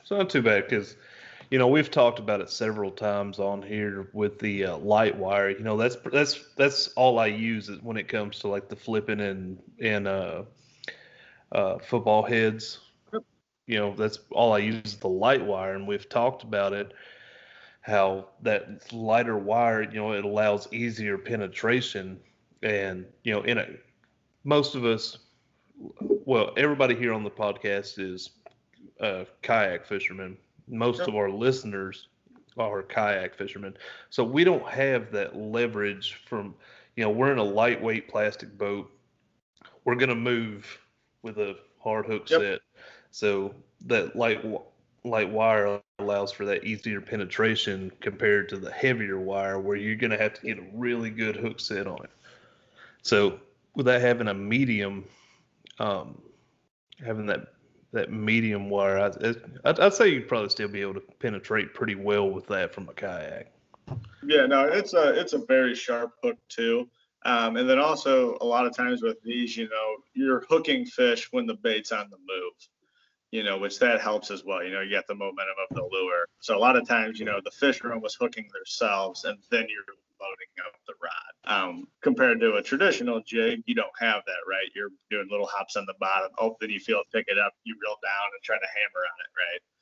it's 0.00 0.10
not 0.10 0.30
too 0.30 0.40
bad 0.42 0.68
because 0.68 0.96
you 1.50 1.58
know 1.58 1.68
we've 1.68 1.90
talked 1.90 2.20
about 2.20 2.40
it 2.40 2.48
several 2.50 2.90
times 2.90 3.38
on 3.38 3.60
here 3.60 4.08
with 4.12 4.38
the 4.38 4.64
uh, 4.66 4.76
light 4.78 5.14
wire 5.16 5.50
you 5.50 5.62
know 5.62 5.76
that's 5.76 5.94
that's 6.10 6.42
that's 6.56 6.88
all 6.96 7.18
i 7.18 7.26
use 7.26 7.70
when 7.82 7.98
it 7.98 8.08
comes 8.08 8.38
to 8.38 8.48
like 8.48 8.66
the 8.70 8.74
flipping 8.74 9.20
and 9.20 9.58
and 9.78 10.08
uh, 10.08 10.42
uh, 11.52 11.78
football 11.80 12.22
heads 12.22 12.78
you 13.66 13.78
know 13.78 13.94
that's 13.94 14.18
all 14.30 14.52
I 14.52 14.58
use 14.58 14.82
is 14.84 14.96
the 14.96 15.08
light 15.08 15.44
wire, 15.44 15.74
and 15.74 15.86
we've 15.88 16.08
talked 16.08 16.42
about 16.42 16.72
it 16.72 16.92
how 17.80 18.26
that 18.42 18.92
lighter 18.92 19.36
wire 19.38 19.82
you 19.82 19.96
know 19.98 20.12
it 20.12 20.24
allows 20.24 20.68
easier 20.72 21.18
penetration, 21.18 22.20
and 22.62 23.06
you 23.22 23.32
know 23.32 23.42
in 23.42 23.58
a 23.58 23.66
most 24.44 24.74
of 24.74 24.84
us, 24.84 25.18
well 26.00 26.52
everybody 26.56 26.94
here 26.94 27.12
on 27.12 27.24
the 27.24 27.30
podcast 27.30 27.98
is 27.98 28.30
uh, 29.00 29.24
kayak 29.42 29.86
fishermen. 29.86 30.36
Most 30.66 31.00
yep. 31.00 31.08
of 31.08 31.16
our 31.16 31.30
listeners 31.30 32.08
are 32.58 32.82
kayak 32.82 33.34
fishermen, 33.34 33.74
so 34.10 34.22
we 34.22 34.44
don't 34.44 34.66
have 34.68 35.10
that 35.12 35.36
leverage 35.36 36.20
from 36.28 36.54
you 36.96 37.04
know 37.04 37.10
we're 37.10 37.32
in 37.32 37.38
a 37.38 37.42
lightweight 37.42 38.08
plastic 38.08 38.58
boat. 38.58 38.90
We're 39.86 39.96
gonna 39.96 40.14
move 40.14 40.66
with 41.22 41.38
a 41.38 41.56
hard 41.82 42.04
hook 42.06 42.28
yep. 42.28 42.40
set 42.40 42.60
so 43.14 43.54
that 43.86 44.16
light 44.16 44.44
light 45.04 45.30
wire 45.30 45.80
allows 46.00 46.32
for 46.32 46.44
that 46.46 46.64
easier 46.64 47.00
penetration 47.00 47.92
compared 48.00 48.48
to 48.48 48.56
the 48.56 48.72
heavier 48.72 49.20
wire 49.20 49.60
where 49.60 49.76
you're 49.76 49.94
going 49.94 50.10
to 50.10 50.18
have 50.18 50.34
to 50.34 50.42
get 50.46 50.58
a 50.58 50.66
really 50.72 51.10
good 51.10 51.36
hook 51.36 51.60
set 51.60 51.86
on 51.86 52.02
it. 52.02 52.10
So 53.02 53.38
without 53.76 54.00
having 54.00 54.26
a 54.26 54.34
medium, 54.34 55.04
um, 55.78 56.20
having 57.06 57.24
that 57.26 57.52
that 57.92 58.10
medium 58.12 58.68
wire, 58.68 58.98
I, 58.98 59.28
I, 59.64 59.74
I'd 59.86 59.94
say 59.94 60.08
you'd 60.08 60.26
probably 60.26 60.48
still 60.50 60.66
be 60.66 60.80
able 60.80 60.94
to 60.94 61.02
penetrate 61.20 61.72
pretty 61.72 61.94
well 61.94 62.28
with 62.28 62.48
that 62.48 62.74
from 62.74 62.88
a 62.88 62.94
kayak. 62.94 63.52
Yeah, 64.24 64.46
no, 64.46 64.64
it's 64.64 64.92
a 64.92 65.10
it's 65.10 65.34
a 65.34 65.38
very 65.38 65.76
sharp 65.76 66.14
hook 66.20 66.36
too. 66.48 66.88
Um, 67.24 67.56
and 67.58 67.70
then 67.70 67.78
also 67.78 68.36
a 68.40 68.44
lot 68.44 68.66
of 68.66 68.74
times 68.76 69.02
with 69.04 69.22
these, 69.22 69.56
you 69.56 69.68
know, 69.68 69.96
you're 70.14 70.40
hooking 70.50 70.84
fish 70.84 71.28
when 71.30 71.46
the 71.46 71.54
bait's 71.54 71.92
on 71.92 72.10
the 72.10 72.18
move 72.18 72.52
you 73.34 73.42
know, 73.42 73.58
which 73.58 73.80
that 73.80 74.00
helps 74.00 74.30
as 74.30 74.44
well. 74.44 74.62
You 74.62 74.72
know, 74.72 74.80
you 74.80 74.90
get 74.90 75.08
the 75.08 75.14
momentum 75.16 75.56
of 75.68 75.74
the 75.76 75.82
lure. 75.82 76.24
So 76.38 76.56
a 76.56 76.60
lot 76.60 76.76
of 76.76 76.86
times, 76.86 77.18
you 77.18 77.24
know, 77.24 77.40
the 77.44 77.50
fish 77.50 77.80
are 77.82 77.92
almost 77.92 78.16
hooking 78.20 78.48
themselves, 78.54 79.24
and 79.24 79.36
then 79.50 79.62
you're 79.68 79.96
loading 80.20 80.54
up 80.64 80.74
the 80.86 80.92
rod. 81.02 81.52
Um, 81.52 81.88
compared 82.00 82.38
to 82.40 82.54
a 82.54 82.62
traditional 82.62 83.20
jig, 83.26 83.64
you 83.66 83.74
don't 83.74 83.88
have 83.98 84.22
that, 84.26 84.36
right? 84.48 84.70
You're 84.76 84.90
doing 85.10 85.26
little 85.32 85.48
hops 85.48 85.74
on 85.74 85.84
the 85.86 85.94
bottom. 85.98 86.30
Oh, 86.38 86.56
then 86.60 86.70
you 86.70 86.78
feel 86.78 86.98
it 87.00 87.06
pick 87.12 87.24
it 87.26 87.36
up, 87.36 87.52
you 87.64 87.74
reel 87.84 87.96
down 88.04 88.30
and 88.36 88.42
try 88.44 88.54
to 88.54 88.66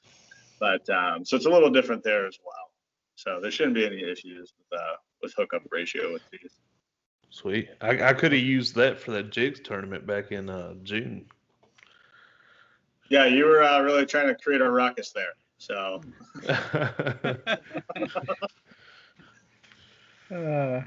hammer 0.00 0.72
on 0.72 0.76
it, 0.78 0.80
right? 0.80 0.80
But 0.88 0.96
um, 1.18 1.24
so 1.26 1.36
it's 1.36 1.44
a 1.46 1.50
little 1.50 1.70
different 1.70 2.02
there 2.02 2.26
as 2.26 2.38
well. 2.42 2.70
So 3.16 3.38
there 3.42 3.50
shouldn't 3.50 3.74
be 3.74 3.84
any 3.84 4.02
issues 4.02 4.54
with 4.58 4.80
uh, 4.80 4.94
with 5.22 5.34
hookup 5.36 5.60
ratio 5.70 6.10
with 6.14 6.22
these. 6.30 6.58
Sweet. 7.28 7.68
I, 7.82 8.02
I 8.02 8.12
could 8.14 8.32
have 8.32 8.40
used 8.40 8.74
that 8.76 8.98
for 8.98 9.10
that 9.10 9.30
jigs 9.30 9.60
tournament 9.62 10.06
back 10.06 10.32
in 10.32 10.48
uh, 10.48 10.74
June 10.84 11.26
yeah, 13.12 13.26
you 13.26 13.44
were 13.44 13.62
uh, 13.62 13.78
really 13.80 14.06
trying 14.06 14.28
to 14.28 14.34
create 14.34 14.62
a 14.62 14.70
ruckus 14.70 15.12
there. 15.12 15.34
So. 15.58 16.00
uh, 20.34 20.80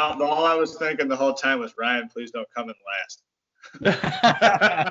all 0.00 0.46
I 0.46 0.54
was 0.54 0.76
thinking 0.76 1.08
the 1.08 1.14
whole 1.16 1.34
time 1.34 1.58
was 1.58 1.74
Ryan, 1.78 2.08
please 2.08 2.30
don't 2.30 2.48
come 2.56 2.70
in 2.70 2.74
last. 3.80 3.80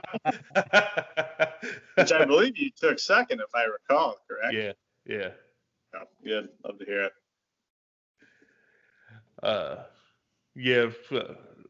Which 1.96 2.12
I 2.12 2.26
believe 2.26 2.56
you 2.56 2.70
took 2.80 3.00
second, 3.00 3.40
if 3.40 3.50
I 3.56 3.64
recall, 3.64 4.18
correct? 4.30 4.54
Yeah, 4.54 4.74
yeah. 5.08 5.30
Oh, 5.96 6.06
good. 6.24 6.50
Love 6.64 6.78
to 6.78 6.86
hear 6.86 7.04
it. 7.06 7.14
Uh, 9.42 9.76
yeah, 10.54 10.92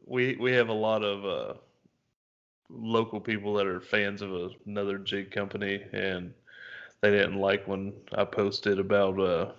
we 0.06 0.36
we 0.36 0.52
have 0.52 0.67
a 0.67 0.74
lot 0.74 1.02
of 1.06 1.26
uh, 1.26 1.60
local 2.69 3.19
people 3.19 3.53
that 3.56 3.67
are 3.67 3.80
fans 3.80 4.21
of 4.21 4.34
a, 4.34 4.49
another 4.65 4.97
jig 4.97 5.32
company, 5.32 5.82
and 5.93 6.34
they 7.01 7.12
didn't 7.12 7.38
like 7.39 7.67
when 7.67 7.93
I 8.15 8.25
posted 8.25 8.80
about 8.80 9.19
uh, 9.19 9.51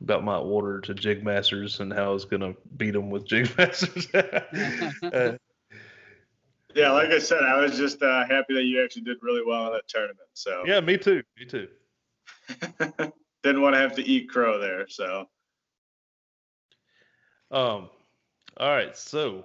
about 0.00 0.24
my 0.24 0.36
order 0.36 0.80
to 0.80 0.94
jig 0.94 1.24
masters 1.24 1.80
and 1.80 1.92
how 1.92 2.04
I 2.10 2.14
was 2.14 2.24
gonna 2.24 2.54
beat 2.76 2.92
them 2.92 3.10
with 3.10 3.26
jig 3.26 3.56
masters. 3.56 4.08
uh, 4.12 5.36
yeah, 6.74 6.90
like 6.92 7.10
I 7.10 7.18
said, 7.18 7.42
I 7.42 7.60
was 7.60 7.76
just 7.76 8.02
uh, 8.02 8.24
happy 8.26 8.54
that 8.54 8.64
you 8.64 8.82
actually 8.82 9.02
did 9.02 9.18
really 9.20 9.42
well 9.44 9.66
in 9.66 9.72
that 9.74 9.88
tournament. 9.88 10.20
So 10.34 10.62
yeah, 10.66 10.80
me 10.80 10.96
too. 10.98 11.22
Me 11.38 11.44
too. 11.44 11.68
Didn't 13.42 13.60
want 13.60 13.74
to 13.74 13.80
have 13.80 13.96
to 13.96 14.02
eat 14.02 14.28
crow 14.28 14.58
there, 14.60 14.86
so. 14.88 15.26
Um, 17.50 17.90
all 18.56 18.70
right, 18.70 18.96
so 18.96 19.44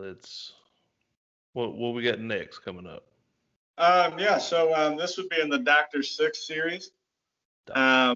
let's 0.00 0.52
what 1.52 1.74
what 1.76 1.94
we 1.94 2.02
got 2.02 2.20
next 2.20 2.60
coming 2.60 2.86
up. 2.86 3.04
Um, 3.78 4.18
yeah, 4.18 4.36
so 4.38 4.74
um, 4.74 4.96
this 4.96 5.16
would 5.16 5.28
be 5.28 5.40
in 5.40 5.48
the 5.48 5.58
Doctor 5.58 6.02
Six 6.02 6.46
series. 6.46 6.90
Um, 7.74 8.14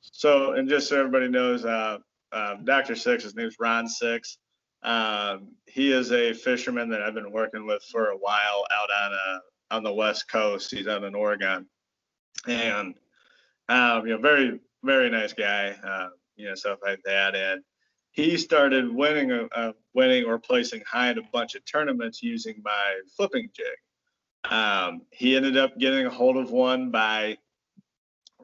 so, 0.00 0.52
and 0.52 0.68
just 0.68 0.88
so 0.88 0.98
everybody 0.98 1.28
knows, 1.28 1.64
uh, 1.64 1.98
uh, 2.32 2.54
Doctor 2.64 2.94
Six, 2.94 3.24
his 3.24 3.34
name's 3.34 3.56
Ron 3.58 3.88
Six. 3.88 4.38
Um, 4.82 5.48
he 5.66 5.92
is 5.92 6.12
a 6.12 6.32
fisherman 6.32 6.88
that 6.90 7.02
I've 7.02 7.14
been 7.14 7.32
working 7.32 7.66
with 7.66 7.82
for 7.90 8.08
a 8.10 8.16
while 8.16 8.64
out 8.78 8.88
on 9.04 9.12
a, 9.12 9.14
uh, 9.14 9.38
on 9.76 9.82
the 9.82 9.92
West 9.92 10.28
Coast. 10.30 10.70
He's 10.70 10.86
out 10.86 11.02
in 11.04 11.14
Oregon, 11.14 11.66
and 12.46 12.94
um, 13.68 14.06
you 14.06 14.14
know, 14.14 14.20
very 14.20 14.60
very 14.84 15.10
nice 15.10 15.32
guy, 15.32 15.74
uh, 15.82 16.08
you 16.36 16.48
know, 16.48 16.54
stuff 16.54 16.78
like 16.84 17.00
that. 17.04 17.34
And 17.34 17.62
he 18.16 18.38
started 18.38 18.92
winning 18.92 19.30
a, 19.30 19.42
uh, 19.44 19.48
uh, 19.54 19.72
winning 19.94 20.24
or 20.24 20.38
placing 20.38 20.82
high 20.90 21.10
in 21.10 21.18
a 21.18 21.22
bunch 21.34 21.54
of 21.54 21.62
tournaments 21.66 22.22
using 22.22 22.60
my 22.64 23.00
flipping 23.14 23.50
jig. 23.54 24.50
Um, 24.52 25.02
he 25.10 25.36
ended 25.36 25.58
up 25.58 25.78
getting 25.78 26.06
a 26.06 26.10
hold 26.10 26.38
of 26.38 26.50
one 26.50 26.90
by 26.90 27.36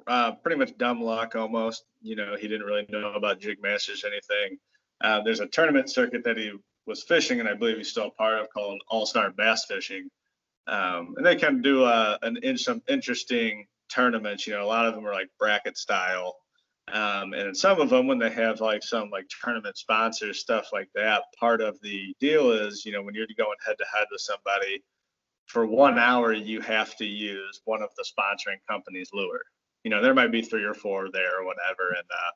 uh, 0.07 0.33
pretty 0.33 0.59
much 0.59 0.77
dumb 0.77 1.03
luck 1.03 1.35
almost. 1.37 1.85
You 2.03 2.17
know, 2.17 2.37
he 2.39 2.49
didn't 2.49 2.67
really 2.67 2.85
know 2.91 3.15
about 3.15 3.41
jig 3.41 3.63
masters 3.63 4.05
or 4.05 4.09
anything. 4.09 4.59
Uh, 5.01 5.23
there's 5.23 5.41
a 5.41 5.47
tournament 5.47 5.89
circuit 5.91 6.23
that 6.25 6.37
he 6.37 6.53
was 6.87 7.03
fishing, 7.05 7.41
and 7.41 7.49
I 7.49 7.55
believe 7.55 7.79
he's 7.79 7.89
still 7.89 8.11
part 8.11 8.41
of 8.41 8.51
called 8.51 8.81
All 8.89 9.07
Star 9.07 9.31
Bass 9.31 9.65
Fishing. 9.65 10.11
Um, 10.67 11.15
and 11.17 11.25
they 11.25 11.35
kind 11.35 11.57
of 11.57 11.63
do 11.63 11.85
uh, 11.85 12.19
an 12.21 12.37
in, 12.43 12.59
some 12.59 12.83
interesting 12.89 13.67
tournaments. 13.91 14.47
You 14.47 14.53
know, 14.53 14.65
a 14.65 14.69
lot 14.69 14.85
of 14.87 14.95
them 14.95 15.07
are 15.07 15.15
like 15.15 15.29
bracket 15.39 15.79
style 15.79 16.37
um, 16.91 17.33
and 17.33 17.57
some 17.57 17.81
of 17.81 17.91
them, 17.91 18.07
when 18.09 18.19
they 18.19 18.31
have 18.31 18.61
like 18.61 18.83
some 18.83 19.11
like 19.11 19.29
tournament 19.43 19.79
sponsors, 19.79 20.41
stuff 20.41 20.69
like 20.73 20.89
that, 20.95 21.25
part 21.39 21.61
of 21.61 21.81
the 21.81 22.15
deal 22.19 22.51
is, 22.51 22.85
you 22.85 22.91
know, 22.93 23.03
when 23.03 23.15
you're 23.15 23.27
going 23.37 23.57
head 23.65 23.77
to 23.79 23.85
head 23.95 24.07
with 24.11 24.21
somebody, 24.21 24.83
for 25.47 25.67
one 25.67 25.99
hour, 25.99 26.33
you 26.33 26.61
have 26.61 26.97
to 26.97 27.05
use 27.07 27.61
one 27.67 27.83
of 27.83 27.91
the 27.97 28.05
sponsoring 28.05 28.57
companies' 28.69 29.11
lure. 29.13 29.43
You 29.85 29.91
know, 29.91 30.03
there 30.03 30.15
might 30.15 30.33
be 30.33 30.43
three 30.43 30.65
or 30.65 30.75
four 30.75 31.09
there 31.13 31.41
or 31.41 31.45
whatever. 31.45 31.91
And, 31.91 32.07
uh, 32.11 32.31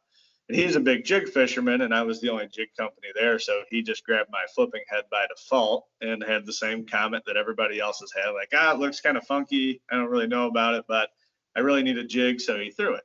and 0.48 0.58
he's 0.58 0.76
a 0.76 0.80
big 0.80 1.04
jig 1.04 1.28
fisherman, 1.28 1.80
and 1.80 1.92
I 1.94 2.02
was 2.02 2.20
the 2.20 2.28
only 2.28 2.46
jig 2.46 2.68
company 2.78 3.08
there. 3.14 3.38
So 3.38 3.62
he 3.68 3.82
just 3.82 4.04
grabbed 4.04 4.30
my 4.30 4.44
flipping 4.54 4.82
head 4.88 5.04
by 5.10 5.26
default 5.26 5.86
and 6.02 6.22
had 6.22 6.46
the 6.46 6.52
same 6.52 6.86
comment 6.86 7.24
that 7.26 7.36
everybody 7.36 7.80
else 7.80 7.98
has 8.00 8.12
had 8.14 8.30
like, 8.32 8.50
ah, 8.54 8.72
it 8.74 8.78
looks 8.78 9.00
kind 9.00 9.16
of 9.16 9.26
funky. 9.26 9.80
I 9.90 9.96
don't 9.96 10.10
really 10.10 10.26
know 10.28 10.46
about 10.46 10.74
it, 10.74 10.84
but 10.86 11.08
I 11.56 11.60
really 11.60 11.82
need 11.82 11.98
a 11.98 12.04
jig. 12.04 12.40
So 12.40 12.58
he 12.58 12.70
threw 12.70 12.94
it 12.94 13.02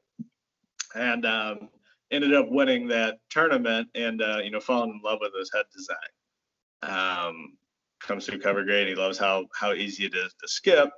and 0.95 1.25
um, 1.25 1.69
ended 2.11 2.33
up 2.33 2.47
winning 2.49 2.87
that 2.87 3.19
tournament 3.29 3.87
and 3.95 4.21
uh, 4.21 4.39
you 4.43 4.51
know 4.51 4.59
falling 4.59 4.91
in 4.91 5.01
love 5.03 5.19
with 5.21 5.31
his 5.37 5.51
head 5.53 5.65
design. 5.75 5.97
Um, 6.83 7.57
comes 7.99 8.25
through 8.25 8.39
cover 8.39 8.63
grade. 8.63 8.87
He 8.87 8.95
loves 8.95 9.17
how 9.17 9.45
how 9.55 9.73
easy 9.73 10.05
it 10.05 10.15
is 10.15 10.33
to 10.41 10.47
skip. 10.47 10.89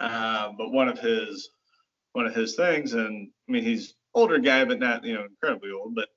Uh, 0.00 0.48
but 0.56 0.70
one 0.72 0.88
of 0.88 0.98
his 0.98 1.50
one 2.12 2.26
of 2.26 2.34
his 2.34 2.54
things, 2.54 2.94
and 2.94 3.28
I 3.48 3.52
mean 3.52 3.64
he's 3.64 3.94
older 4.14 4.38
guy, 4.38 4.64
but 4.64 4.78
not 4.78 5.04
you 5.04 5.14
know 5.14 5.24
incredibly 5.24 5.70
old. 5.70 5.94
But 5.94 6.08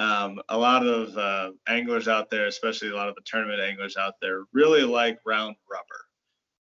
um, 0.00 0.40
a 0.48 0.58
lot 0.58 0.86
of 0.86 1.16
uh, 1.16 1.50
anglers 1.68 2.08
out 2.08 2.30
there, 2.30 2.46
especially 2.46 2.90
a 2.90 2.96
lot 2.96 3.08
of 3.08 3.14
the 3.14 3.22
tournament 3.24 3.60
anglers 3.60 3.96
out 3.96 4.14
there, 4.20 4.42
really 4.52 4.82
like 4.82 5.18
round 5.26 5.56
rubber, 5.70 6.02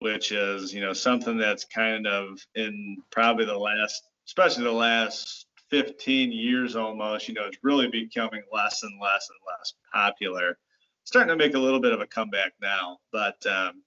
which 0.01 0.33
is 0.33 0.73
you 0.73 0.81
know 0.81 0.93
something 0.93 1.37
that's 1.37 1.65
kind 1.65 2.07
of 2.07 2.39
in 2.55 2.99
probably 3.11 3.47
the 3.47 3.59
last, 3.59 4.03
especially 4.27 4.65
the 4.65 4.71
last 4.73 5.46
15 5.71 6.33
years 6.33 6.77
almost, 6.77 7.29
you 7.29 7.35
know, 7.35 7.45
it's 7.47 7.59
really 7.63 7.89
becoming 7.89 8.43
less 8.53 8.83
and 8.83 9.01
less 9.01 9.29
and 9.31 9.39
less 9.47 9.75
popular. 9.93 10.59
starting 11.05 11.29
to 11.29 11.37
make 11.37 11.55
a 11.55 11.59
little 11.59 11.79
bit 11.81 11.93
of 11.93 12.01
a 12.01 12.07
comeback 12.07 12.53
now, 12.61 12.99
but 13.13 13.45
um, 13.47 13.83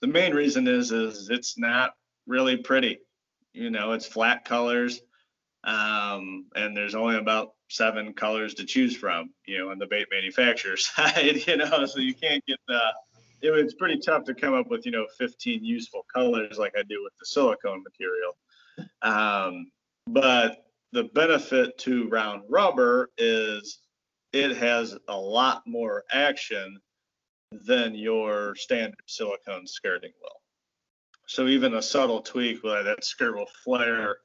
the 0.00 0.06
main 0.06 0.34
reason 0.34 0.66
is 0.66 0.92
is 0.92 1.28
it's 1.30 1.58
not 1.58 1.94
really 2.26 2.56
pretty. 2.56 2.98
You 3.52 3.70
know, 3.70 3.92
it's 3.92 4.06
flat 4.06 4.44
colors, 4.44 5.00
um, 5.64 6.46
and 6.54 6.76
there's 6.76 6.94
only 6.94 7.16
about 7.16 7.54
seven 7.68 8.12
colors 8.14 8.54
to 8.54 8.64
choose 8.64 8.96
from. 8.96 9.30
You 9.46 9.58
know, 9.58 9.70
on 9.72 9.78
the 9.78 9.86
bait 9.86 10.06
manufacturer 10.10 10.76
side, 10.76 11.42
you 11.46 11.56
know, 11.56 11.84
so 11.86 11.98
you 11.98 12.14
can't 12.14 12.44
get 12.46 12.58
the 12.68 12.80
it, 13.42 13.48
it's 13.50 13.74
pretty 13.74 13.98
tough 13.98 14.24
to 14.24 14.34
come 14.34 14.54
up 14.54 14.70
with 14.70 14.86
you 14.86 14.92
know 14.92 15.06
15 15.18 15.64
useful 15.64 16.04
colors 16.14 16.56
like 16.58 16.74
I 16.78 16.82
do 16.82 17.02
with 17.02 17.12
the 17.18 17.26
silicone 17.26 17.82
material. 17.82 18.36
Um, 19.02 19.70
but 20.06 20.64
the 20.92 21.04
benefit 21.14 21.78
to 21.78 22.08
round 22.08 22.42
rubber 22.48 23.10
is 23.18 23.78
it 24.32 24.56
has 24.56 24.96
a 25.08 25.16
lot 25.16 25.62
more 25.66 26.04
action 26.10 26.78
than 27.52 27.94
your 27.94 28.54
standard 28.54 28.98
silicone 29.06 29.66
skirting 29.66 30.12
will. 30.22 30.40
So 31.26 31.46
even 31.46 31.74
a 31.74 31.82
subtle 31.82 32.22
tweak, 32.22 32.62
where 32.64 32.82
that 32.82 33.04
skirt 33.04 33.36
will 33.36 33.48
flare, 33.64 34.16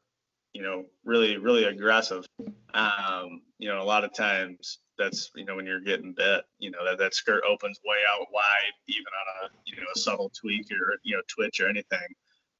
you 0.53 0.63
know, 0.63 0.85
really, 1.03 1.37
really 1.37 1.65
aggressive. 1.65 2.25
Um, 2.73 3.41
you 3.59 3.69
know, 3.69 3.81
a 3.81 3.83
lot 3.85 4.03
of 4.03 4.13
times 4.13 4.79
that's 4.97 5.29
you 5.35 5.43
know 5.45 5.55
when 5.55 5.65
you're 5.67 5.79
getting 5.81 6.13
bit, 6.13 6.41
you 6.57 6.71
know 6.71 6.83
that 6.85 6.97
that 6.97 7.13
skirt 7.13 7.43
opens 7.47 7.79
way 7.85 7.97
out 8.11 8.27
wide, 8.31 8.73
even 8.87 9.05
on 9.05 9.49
a 9.49 9.49
you 9.65 9.75
know 9.75 9.87
a 9.95 9.99
subtle 9.99 10.29
tweak 10.39 10.71
or 10.71 10.95
you 11.03 11.15
know 11.15 11.21
twitch 11.27 11.59
or 11.59 11.67
anything, 11.69 12.07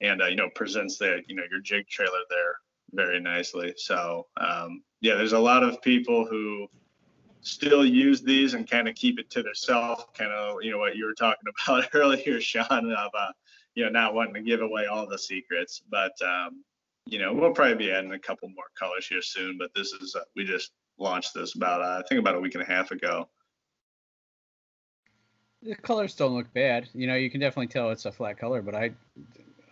and 0.01 0.21
uh, 0.21 0.25
you 0.25 0.35
know 0.35 0.49
presents 0.53 0.97
that 0.99 1.23
you 1.27 1.35
know 1.35 1.43
your 1.49 1.61
jig 1.61 1.87
trailer 1.87 2.21
there 2.29 2.55
very 2.93 3.19
nicely. 3.19 3.73
So 3.77 4.27
um, 4.37 4.83
yeah, 5.01 5.15
there's 5.15 5.33
a 5.33 5.39
lot 5.39 5.63
of 5.63 5.81
people 5.81 6.25
who 6.25 6.67
still 7.41 7.85
use 7.85 8.21
these 8.21 8.53
and 8.55 8.69
kind 8.69 8.87
of 8.87 8.95
keep 8.95 9.19
it 9.19 9.29
to 9.31 9.43
themselves. 9.43 10.03
Kind 10.17 10.31
of 10.31 10.57
you 10.61 10.71
know 10.71 10.77
what 10.77 10.95
you 10.95 11.05
were 11.05 11.13
talking 11.13 11.43
about 11.67 11.87
earlier, 11.93 12.39
Sean, 12.41 12.91
of 12.91 13.11
uh, 13.17 13.31
you 13.75 13.83
know 13.83 13.89
not 13.89 14.13
wanting 14.13 14.35
to 14.35 14.41
give 14.41 14.61
away 14.61 14.85
all 14.85 15.07
the 15.07 15.17
secrets. 15.19 15.81
But 15.89 16.13
um, 16.23 16.63
you 17.05 17.19
know 17.19 17.33
we'll 17.33 17.53
probably 17.53 17.75
be 17.75 17.91
adding 17.91 18.13
a 18.13 18.19
couple 18.19 18.49
more 18.49 18.65
colors 18.77 19.07
here 19.07 19.21
soon. 19.21 19.57
But 19.57 19.73
this 19.75 19.91
is 19.93 20.15
uh, 20.15 20.21
we 20.35 20.43
just 20.43 20.71
launched 20.97 21.33
this 21.33 21.55
about 21.55 21.81
uh, 21.81 22.01
I 22.03 22.03
think 22.07 22.19
about 22.19 22.35
a 22.35 22.39
week 22.39 22.55
and 22.55 22.63
a 22.63 22.67
half 22.67 22.91
ago. 22.91 23.27
The 25.63 25.73
colors 25.75 26.13
don't 26.13 26.35
look 26.35 26.53
bad. 26.53 26.87
You 26.93 27.07
know, 27.07 27.15
you 27.15 27.31
can 27.31 27.39
definitely 27.39 27.67
tell 27.67 27.89
it's 27.89 28.05
a 28.05 28.11
flat 28.11 28.37
color, 28.37 28.61
but 28.61 28.75
I 28.75 28.91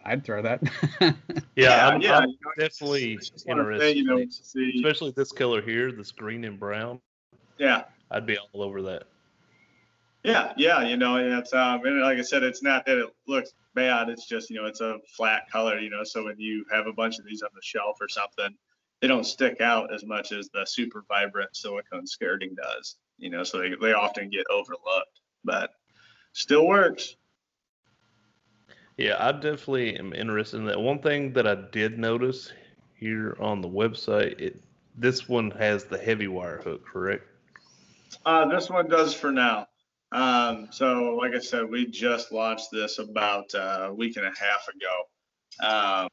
I'd 0.05 0.23
throw 0.23 0.41
that. 0.41 0.61
yeah, 0.99 1.01
yeah, 1.55 1.87
I'm, 1.87 2.01
yeah, 2.01 2.17
I'm 2.17 2.29
you 2.29 2.37
know, 2.43 2.51
definitely 2.65 3.11
interested. 3.47 3.95
you 3.97 4.03
know, 4.03 4.23
see... 4.29 4.73
Especially 4.75 5.11
this 5.11 5.31
color 5.31 5.61
here, 5.61 5.91
this 5.91 6.11
green 6.11 6.43
and 6.43 6.59
brown. 6.59 6.99
Yeah, 7.57 7.83
I'd 8.11 8.25
be 8.25 8.37
all 8.37 8.61
over 8.61 8.81
that. 8.83 9.03
Yeah, 10.23 10.53
yeah, 10.57 10.83
you 10.83 10.97
know, 10.97 11.17
it's 11.37 11.53
um, 11.53 11.81
uh, 11.81 11.83
and 11.83 12.01
like 12.01 12.17
I 12.17 12.21
said, 12.21 12.43
it's 12.43 12.63
not 12.63 12.85
that 12.85 12.97
it 12.97 13.09
looks 13.27 13.53
bad. 13.75 14.07
It's 14.09 14.25
just 14.27 14.49
you 14.49 14.55
know, 14.57 14.65
it's 14.67 14.79
a 14.81 14.97
flat 15.17 15.49
color. 15.51 15.77
You 15.79 15.89
know, 15.89 16.03
so 16.05 16.23
when 16.25 16.37
you 16.39 16.65
have 16.71 16.87
a 16.87 16.93
bunch 16.93 17.19
of 17.19 17.25
these 17.25 17.41
on 17.41 17.49
the 17.55 17.61
shelf 17.61 17.97
or 18.01 18.07
something, 18.09 18.55
they 19.01 19.07
don't 19.07 19.25
stick 19.25 19.59
out 19.61 19.93
as 19.93 20.05
much 20.05 20.31
as 20.31 20.49
the 20.53 20.65
super 20.65 21.03
vibrant 21.09 21.53
silicone 21.55 22.07
skirting 22.07 22.55
does. 22.55 22.95
You 23.17 23.29
know, 23.31 23.43
so 23.43 23.57
they 23.59 23.71
they 23.81 23.91
often 23.93 24.29
get 24.29 24.45
overlooked, 24.49 25.19
but 25.43 25.71
still 26.33 26.67
works. 26.67 27.15
Yeah, 28.97 29.15
I 29.19 29.31
definitely 29.31 29.97
am 29.97 30.13
interested 30.13 30.57
in 30.57 30.65
that. 30.65 30.79
One 30.79 30.99
thing 30.99 31.33
that 31.33 31.47
I 31.47 31.55
did 31.55 31.97
notice 31.97 32.53
here 32.95 33.35
on 33.39 33.59
the 33.61 33.67
website, 33.67 34.39
it, 34.39 34.61
this 34.95 35.27
one 35.27 35.49
has 35.51 35.85
the 35.85 35.97
heavy 35.97 36.27
wire 36.27 36.61
hook, 36.61 36.85
correct? 36.85 37.25
Uh, 38.25 38.47
this 38.49 38.69
one 38.69 38.87
does 38.87 39.13
for 39.15 39.31
now. 39.31 39.65
Um, 40.11 40.67
so, 40.69 41.17
like 41.19 41.33
I 41.33 41.39
said, 41.39 41.67
we 41.71 41.87
just 41.87 42.31
launched 42.31 42.67
this 42.71 42.99
about 42.99 43.53
uh, 43.55 43.87
a 43.89 43.93
week 43.93 44.17
and 44.17 44.25
a 44.27 44.31
half 44.39 44.67
ago. 44.67 45.63
Um, 45.67 46.07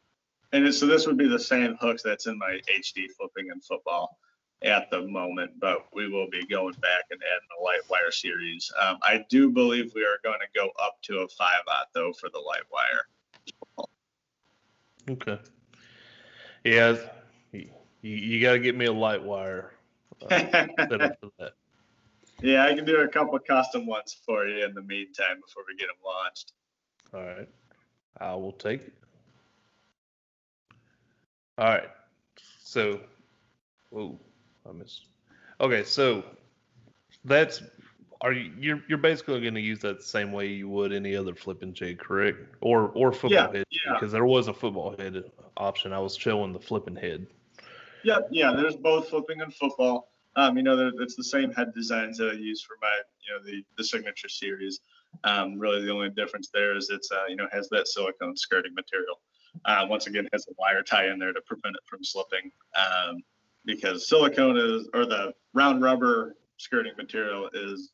and 0.53 0.75
so 0.75 0.87
this 0.87 1.07
would 1.07 1.19
be 1.19 1.29
the 1.29 1.39
same 1.39 1.77
hook 1.79 1.99
that's 2.03 2.27
in 2.27 2.39
my 2.39 2.59
HD 2.79 3.09
flipping 3.17 3.51
and 3.51 3.63
football 3.63 4.17
at 4.63 4.91
the 4.91 5.03
moment, 5.03 5.53
but 5.59 5.87
we 5.95 6.09
will 6.09 6.29
be 6.29 6.45
going 6.47 6.75
back 6.75 7.05
and 7.11 7.19
adding 7.23 7.49
a 7.59 7.63
light 7.63 7.81
wire 7.91 8.11
series. 8.11 8.71
Um, 8.81 8.99
I 9.03 9.25
do 9.31 9.51
believe 9.51 9.91
we 9.95 10.03
are 10.03 10.19
going 10.23 10.39
to 10.41 10.47
go 10.59 10.69
up 10.83 11.01
to 11.03 11.21
a 11.21 11.29
five 11.29 11.63
aught 11.69 11.89
though 11.95 12.13
for 12.13 12.29
the 12.29 12.39
light 12.41 12.65
wire. 12.71 13.07
Okay. 15.09 15.39
Yeah, 16.63 16.95
you, 17.53 17.71
you 18.03 18.43
got 18.43 18.53
to 18.53 18.59
get 18.59 18.77
me 18.77 18.85
a 18.85 18.93
light 18.93 19.23
wire. 19.25 19.73
Uh, 20.23 20.27
yeah, 22.43 22.67
I 22.67 22.75
can 22.75 22.85
do 22.85 22.97
a 22.99 23.09
couple 23.09 23.39
custom 23.39 23.87
ones 23.87 24.15
for 24.27 24.47
you 24.47 24.63
in 24.65 24.75
the 24.75 24.83
meantime 24.83 25.41
before 25.45 25.65
we 25.67 25.75
get 25.77 25.87
them 25.87 25.97
launched. 26.05 26.53
All 27.15 27.23
right, 27.23 27.49
I 28.19 28.35
will 28.35 28.53
take 28.53 28.83
it. 28.83 28.93
All 31.57 31.67
right, 31.69 31.89
so, 32.63 33.01
whoa. 33.89 34.21
I 34.69 34.73
missed. 34.73 35.07
Okay, 35.61 35.85
so 35.85 36.25
that's 37.25 37.63
are 38.23 38.33
you 38.33 38.53
you're, 38.59 38.83
you're 38.89 38.99
basically 38.99 39.41
going 39.41 39.55
to 39.55 39.61
use 39.61 39.79
that 39.81 40.03
same 40.03 40.31
way 40.33 40.47
you 40.49 40.69
would 40.69 40.93
any 40.93 41.17
other 41.17 41.35
flipping 41.35 41.73
jig, 41.73 41.99
correct? 41.99 42.39
Or 42.61 42.89
or 42.95 43.13
football 43.13 43.31
yeah, 43.53 43.59
head 43.59 43.67
yeah. 43.71 43.95
because 43.95 44.13
there 44.13 44.25
was 44.25 44.49
a 44.49 44.55
football 44.55 44.95
head 44.97 45.25
option. 45.57 45.93
I 45.93 45.99
was 45.99 46.17
showing 46.17 46.53
the 46.53 46.61
flipping 46.61 46.97
head. 46.97 47.27
Yep, 48.05 48.29
yeah, 48.31 48.51
yeah. 48.51 48.57
There's 48.57 48.77
both 48.77 49.09
flipping 49.09 49.41
and 49.41 49.53
football. 49.55 50.11
Um, 50.37 50.57
you 50.57 50.63
know, 50.63 50.91
it's 51.01 51.17
the 51.17 51.25
same 51.25 51.51
head 51.53 51.75
designs 51.75 52.19
that 52.19 52.31
I 52.31 52.33
use 52.35 52.63
for 52.63 52.77
my 52.81 52.99
you 53.27 53.35
know 53.37 53.45
the 53.45 53.65
the 53.77 53.85
signature 53.85 54.29
series. 54.29 54.81
Um, 55.25 55.59
really, 55.59 55.83
the 55.85 55.93
only 55.93 56.11
difference 56.11 56.51
there 56.53 56.77
is 56.77 56.91
it's 56.91 57.11
uh, 57.13 57.25
you 57.29 57.37
know 57.37 57.49
has 57.53 57.69
that 57.71 57.89
silicone 57.89 58.37
skirting 58.37 58.75
material. 58.75 59.21
Uh, 59.65 59.85
once 59.89 60.07
again, 60.07 60.29
has 60.33 60.47
a 60.49 60.53
wire 60.59 60.83
tie 60.83 61.09
in 61.11 61.19
there 61.19 61.33
to 61.33 61.41
prevent 61.43 61.75
it 61.75 61.83
from 61.85 62.05
slipping. 62.05 62.53
Um, 62.79 63.17
because 63.67 64.09
silicone 64.09 64.57
is 64.57 64.89
or 64.95 65.07
the 65.07 65.33
round 65.55 65.83
rubber 65.83 66.37
skirting 66.59 66.93
material 66.97 67.49
is 67.55 67.91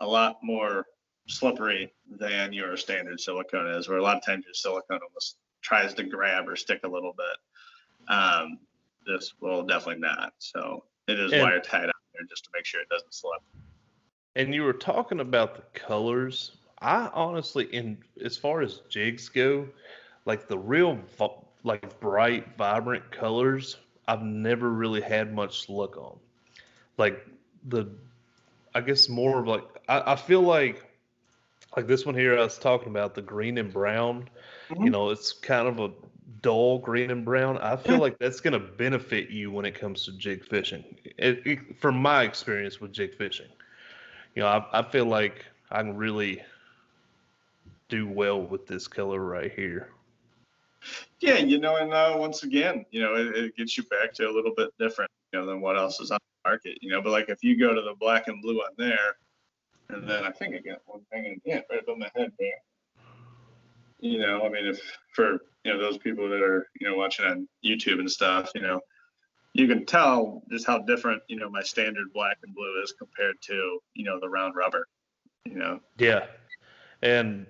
a 0.00 0.06
lot 0.06 0.38
more 0.42 0.86
slippery 1.28 1.92
than 2.18 2.52
your 2.52 2.76
standard 2.76 3.20
silicone 3.20 3.68
is, 3.68 3.88
where 3.88 3.98
a 3.98 4.02
lot 4.02 4.16
of 4.16 4.24
times 4.24 4.44
your 4.46 4.54
silicone 4.54 5.00
almost 5.06 5.36
tries 5.62 5.94
to 5.94 6.02
grab 6.04 6.48
or 6.48 6.56
stick 6.56 6.80
a 6.84 6.88
little 6.88 7.14
bit. 7.16 8.12
Um, 8.14 8.58
this 9.06 9.34
will 9.40 9.62
definitely 9.62 10.00
not. 10.00 10.32
So 10.38 10.84
it 11.06 11.18
is 11.18 11.32
and, 11.32 11.42
wire 11.42 11.60
tied 11.60 11.84
on 11.84 11.92
there 12.14 12.24
just 12.28 12.44
to 12.44 12.50
make 12.54 12.64
sure 12.64 12.80
it 12.80 12.88
doesn't 12.88 13.12
slip. 13.12 13.40
And 14.36 14.54
you 14.54 14.62
were 14.62 14.72
talking 14.72 15.20
about 15.20 15.54
the 15.56 15.78
colors. 15.80 16.56
I 16.80 17.10
honestly, 17.12 17.64
in 17.74 17.98
as 18.24 18.36
far 18.36 18.62
as 18.62 18.80
jigs 18.88 19.28
go, 19.28 19.68
like 20.24 20.48
the 20.48 20.58
real 20.58 20.98
like 21.62 22.00
bright, 22.00 22.56
vibrant 22.56 23.10
colors 23.10 23.76
I've 24.10 24.24
never 24.24 24.68
really 24.68 25.00
had 25.00 25.32
much 25.32 25.68
luck 25.68 25.96
on. 25.96 26.18
Like 26.98 27.24
the, 27.68 27.86
I 28.74 28.80
guess 28.80 29.08
more 29.08 29.38
of 29.38 29.46
like 29.46 29.62
I, 29.88 30.14
I 30.14 30.16
feel 30.16 30.40
like 30.42 30.84
like 31.76 31.86
this 31.86 32.04
one 32.04 32.16
here 32.16 32.36
I 32.36 32.40
was 32.42 32.58
talking 32.58 32.88
about 32.88 33.14
the 33.14 33.22
green 33.22 33.56
and 33.56 33.72
brown. 33.72 34.28
Mm-hmm. 34.68 34.82
You 34.82 34.90
know, 34.90 35.10
it's 35.10 35.32
kind 35.32 35.68
of 35.68 35.78
a 35.78 35.92
dull 36.42 36.78
green 36.80 37.12
and 37.12 37.24
brown. 37.24 37.58
I 37.58 37.76
feel 37.76 37.98
like 37.98 38.18
that's 38.18 38.40
going 38.40 38.54
to 38.54 38.58
benefit 38.58 39.30
you 39.30 39.52
when 39.52 39.64
it 39.64 39.78
comes 39.78 40.04
to 40.06 40.12
jig 40.16 40.44
fishing. 40.44 40.82
It, 41.16 41.46
it, 41.46 41.80
from 41.80 41.96
my 41.96 42.24
experience 42.24 42.80
with 42.80 42.92
jig 42.92 43.14
fishing, 43.14 43.48
you 44.34 44.42
know, 44.42 44.48
I, 44.48 44.80
I 44.80 44.90
feel 44.90 45.04
like 45.04 45.44
I 45.70 45.78
can 45.82 45.96
really 45.96 46.42
do 47.88 48.08
well 48.08 48.40
with 48.42 48.66
this 48.66 48.88
color 48.88 49.20
right 49.24 49.52
here. 49.54 49.90
Yeah, 51.20 51.34
you 51.36 51.58
know, 51.58 51.76
and 51.76 51.92
uh, 51.92 52.16
once 52.18 52.42
again, 52.42 52.84
you 52.90 53.00
know, 53.02 53.14
it, 53.14 53.36
it, 53.36 53.56
gets 53.56 53.76
you 53.76 53.84
back 53.84 54.12
to 54.14 54.28
a 54.28 54.32
little 54.32 54.52
bit 54.56 54.70
different, 54.78 55.10
you 55.32 55.38
know, 55.38 55.46
than 55.46 55.60
what 55.60 55.76
else 55.76 56.00
is 56.00 56.10
on 56.10 56.18
the 56.44 56.50
market, 56.50 56.78
you 56.80 56.90
know. 56.90 57.02
But 57.02 57.10
like 57.12 57.28
if 57.28 57.44
you 57.44 57.58
go 57.58 57.74
to 57.74 57.82
the 57.82 57.94
black 58.00 58.28
and 58.28 58.40
blue 58.42 58.58
on 58.58 58.70
there, 58.78 59.16
and 59.90 60.08
then 60.08 60.24
I 60.24 60.30
think 60.30 60.54
I 60.54 60.58
got 60.60 60.80
one 60.86 61.00
hanging, 61.12 61.40
yeah, 61.44 61.60
right 61.70 61.82
above 61.82 61.98
my 61.98 62.10
head 62.14 62.32
there. 62.38 62.52
You 64.00 64.18
know, 64.18 64.42
I 64.46 64.48
mean, 64.48 64.66
if 64.66 64.80
for 65.12 65.32
you 65.64 65.72
know 65.72 65.78
those 65.78 65.98
people 65.98 66.28
that 66.30 66.40
are 66.42 66.66
you 66.80 66.88
know 66.88 66.96
watching 66.96 67.26
on 67.26 67.46
YouTube 67.62 67.98
and 67.98 68.10
stuff, 68.10 68.50
you 68.54 68.62
know, 68.62 68.80
you 69.52 69.68
can 69.68 69.84
tell 69.84 70.42
just 70.50 70.66
how 70.66 70.78
different 70.78 71.22
you 71.28 71.36
know 71.36 71.50
my 71.50 71.62
standard 71.62 72.10
black 72.14 72.38
and 72.42 72.54
blue 72.54 72.80
is 72.82 72.92
compared 72.92 73.36
to 73.42 73.78
you 73.94 74.04
know 74.04 74.18
the 74.18 74.28
round 74.28 74.56
rubber. 74.56 74.86
You 75.44 75.56
know. 75.56 75.80
Yeah, 75.98 76.26
and 77.02 77.46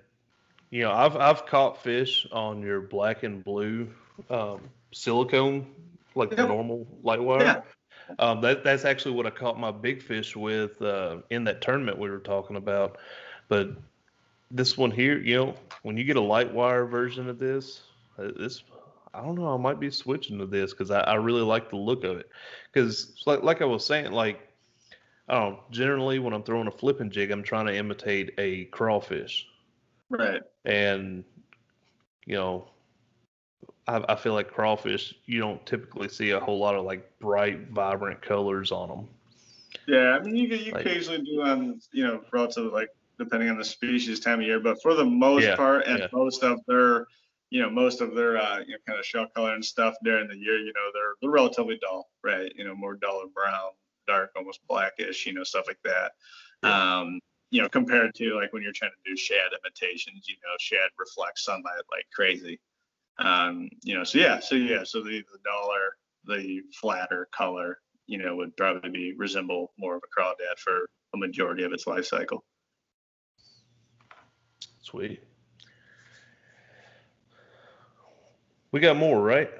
you 0.71 0.81
know, 0.83 0.91
I've 0.91 1.17
I've 1.17 1.45
caught 1.45 1.77
fish 1.83 2.25
on 2.31 2.61
your 2.61 2.79
black 2.81 3.23
and 3.23 3.43
blue 3.43 3.89
um, 4.29 4.61
silicone, 4.93 5.67
like 6.15 6.29
the 6.29 6.47
normal 6.47 6.87
light 7.03 7.21
wire. 7.21 7.43
Yeah. 7.43 7.61
Um, 8.19 8.41
that 8.41 8.63
that's 8.63 8.85
actually 8.85 9.13
what 9.13 9.27
I 9.27 9.29
caught 9.29 9.59
my 9.59 9.69
big 9.69 10.01
fish 10.01 10.35
with 10.35 10.81
uh, 10.81 11.17
in 11.29 11.43
that 11.43 11.61
tournament 11.61 11.97
we 11.99 12.09
were 12.09 12.19
talking 12.19 12.55
about. 12.55 12.97
But 13.49 13.71
this 14.49 14.77
one 14.77 14.91
here, 14.91 15.19
you 15.19 15.35
know, 15.35 15.55
when 15.83 15.97
you 15.97 16.05
get 16.05 16.15
a 16.15 16.21
light 16.21 16.51
wire 16.51 16.85
version 16.85 17.29
of 17.29 17.37
this, 17.37 17.81
uh, 18.17 18.29
this 18.37 18.63
I 19.13 19.21
don't 19.21 19.35
know, 19.35 19.53
I 19.53 19.57
might 19.57 19.79
be 19.79 19.91
switching 19.91 20.37
to 20.39 20.45
this 20.45 20.71
because 20.71 20.89
I, 20.89 21.01
I 21.01 21.15
really 21.15 21.41
like 21.41 21.69
the 21.69 21.75
look 21.75 22.05
of 22.05 22.17
it. 22.17 22.29
Because 22.71 23.11
like 23.25 23.43
like 23.43 23.61
I 23.61 23.65
was 23.65 23.85
saying, 23.85 24.13
like 24.13 24.39
I 25.27 25.37
don't 25.37 25.51
know, 25.53 25.63
generally 25.69 26.19
when 26.19 26.31
I'm 26.33 26.43
throwing 26.43 26.67
a 26.67 26.71
flipping 26.71 27.11
jig, 27.11 27.29
I'm 27.29 27.43
trying 27.43 27.65
to 27.65 27.75
imitate 27.75 28.31
a 28.37 28.65
crawfish. 28.65 29.47
Right. 30.11 30.41
And, 30.65 31.23
you 32.25 32.35
know, 32.35 32.67
I, 33.87 34.03
I 34.09 34.15
feel 34.15 34.33
like 34.33 34.51
crawfish, 34.51 35.15
you 35.25 35.39
don't 35.39 35.65
typically 35.65 36.09
see 36.09 36.31
a 36.31 36.39
whole 36.39 36.59
lot 36.59 36.75
of 36.75 36.83
like 36.83 37.09
bright, 37.19 37.69
vibrant 37.69 38.21
colors 38.21 38.71
on 38.71 38.89
them. 38.89 39.07
Yeah, 39.87 40.17
I 40.17 40.19
mean, 40.19 40.35
you, 40.35 40.47
you 40.49 40.71
like, 40.73 40.85
occasionally 40.85 41.21
do 41.23 41.41
on, 41.41 41.81
you 41.93 42.05
know, 42.05 42.21
relative 42.31 42.71
like 42.73 42.89
depending 43.17 43.49
on 43.49 43.57
the 43.57 43.63
species, 43.63 44.19
time 44.19 44.39
of 44.41 44.45
year, 44.45 44.59
but 44.59 44.81
for 44.81 44.93
the 44.95 45.05
most 45.05 45.43
yeah, 45.43 45.55
part, 45.55 45.85
and 45.87 45.99
yeah. 45.99 46.07
most 46.11 46.43
of 46.43 46.59
their, 46.67 47.05
you 47.51 47.61
know, 47.61 47.69
most 47.69 48.01
of 48.01 48.13
their 48.15 48.37
uh, 48.37 48.59
you 48.59 48.71
know, 48.73 48.77
kind 48.87 48.99
of 48.99 49.05
shell 49.05 49.27
color 49.35 49.53
and 49.55 49.63
stuff 49.63 49.93
during 50.03 50.27
the 50.27 50.35
year, 50.37 50.57
you 50.57 50.73
know, 50.73 50.89
they're 50.93 51.13
they're 51.21 51.29
relatively 51.31 51.79
dull, 51.81 52.09
right? 52.23 52.51
You 52.55 52.65
know, 52.65 52.75
more 52.75 52.95
dull 52.95 53.21
or 53.23 53.27
brown, 53.27 53.71
dark, 54.07 54.31
almost 54.35 54.59
blackish, 54.67 55.25
you 55.25 55.33
know, 55.33 55.43
stuff 55.43 55.65
like 55.67 55.79
that. 55.85 56.11
Yeah. 56.63 56.99
Um, 56.99 57.19
you 57.51 57.61
know, 57.61 57.67
compared 57.69 58.15
to 58.15 58.35
like 58.39 58.51
when 58.53 58.63
you're 58.63 58.71
trying 58.71 58.91
to 58.91 59.09
do 59.11 59.15
shad 59.15 59.51
imitations, 59.63 60.25
you 60.27 60.35
know, 60.35 60.55
shad 60.57 60.89
reflects 60.97 61.43
sunlight 61.43 61.83
like 61.91 62.05
crazy. 62.13 62.59
Um, 63.19 63.69
you 63.83 63.95
know, 63.95 64.03
so 64.05 64.17
yeah, 64.17 64.39
so 64.39 64.55
yeah, 64.55 64.83
so 64.85 65.01
the, 65.01 65.21
the 65.31 65.39
dollar, 65.43 65.95
the 66.39 66.61
flatter 66.79 67.27
color, 67.33 67.79
you 68.07 68.17
know, 68.17 68.37
would 68.37 68.55
probably 68.55 68.89
be 68.89 69.13
resemble 69.17 69.73
more 69.77 69.97
of 69.97 70.01
a 70.03 70.19
crawdad 70.19 70.57
for 70.57 70.89
a 71.13 71.17
majority 71.17 71.63
of 71.63 71.73
its 71.73 71.85
life 71.85 72.05
cycle. 72.05 72.43
Sweet. 74.81 75.21
We 78.71 78.79
got 78.79 78.95
more, 78.95 79.21
right? 79.21 79.51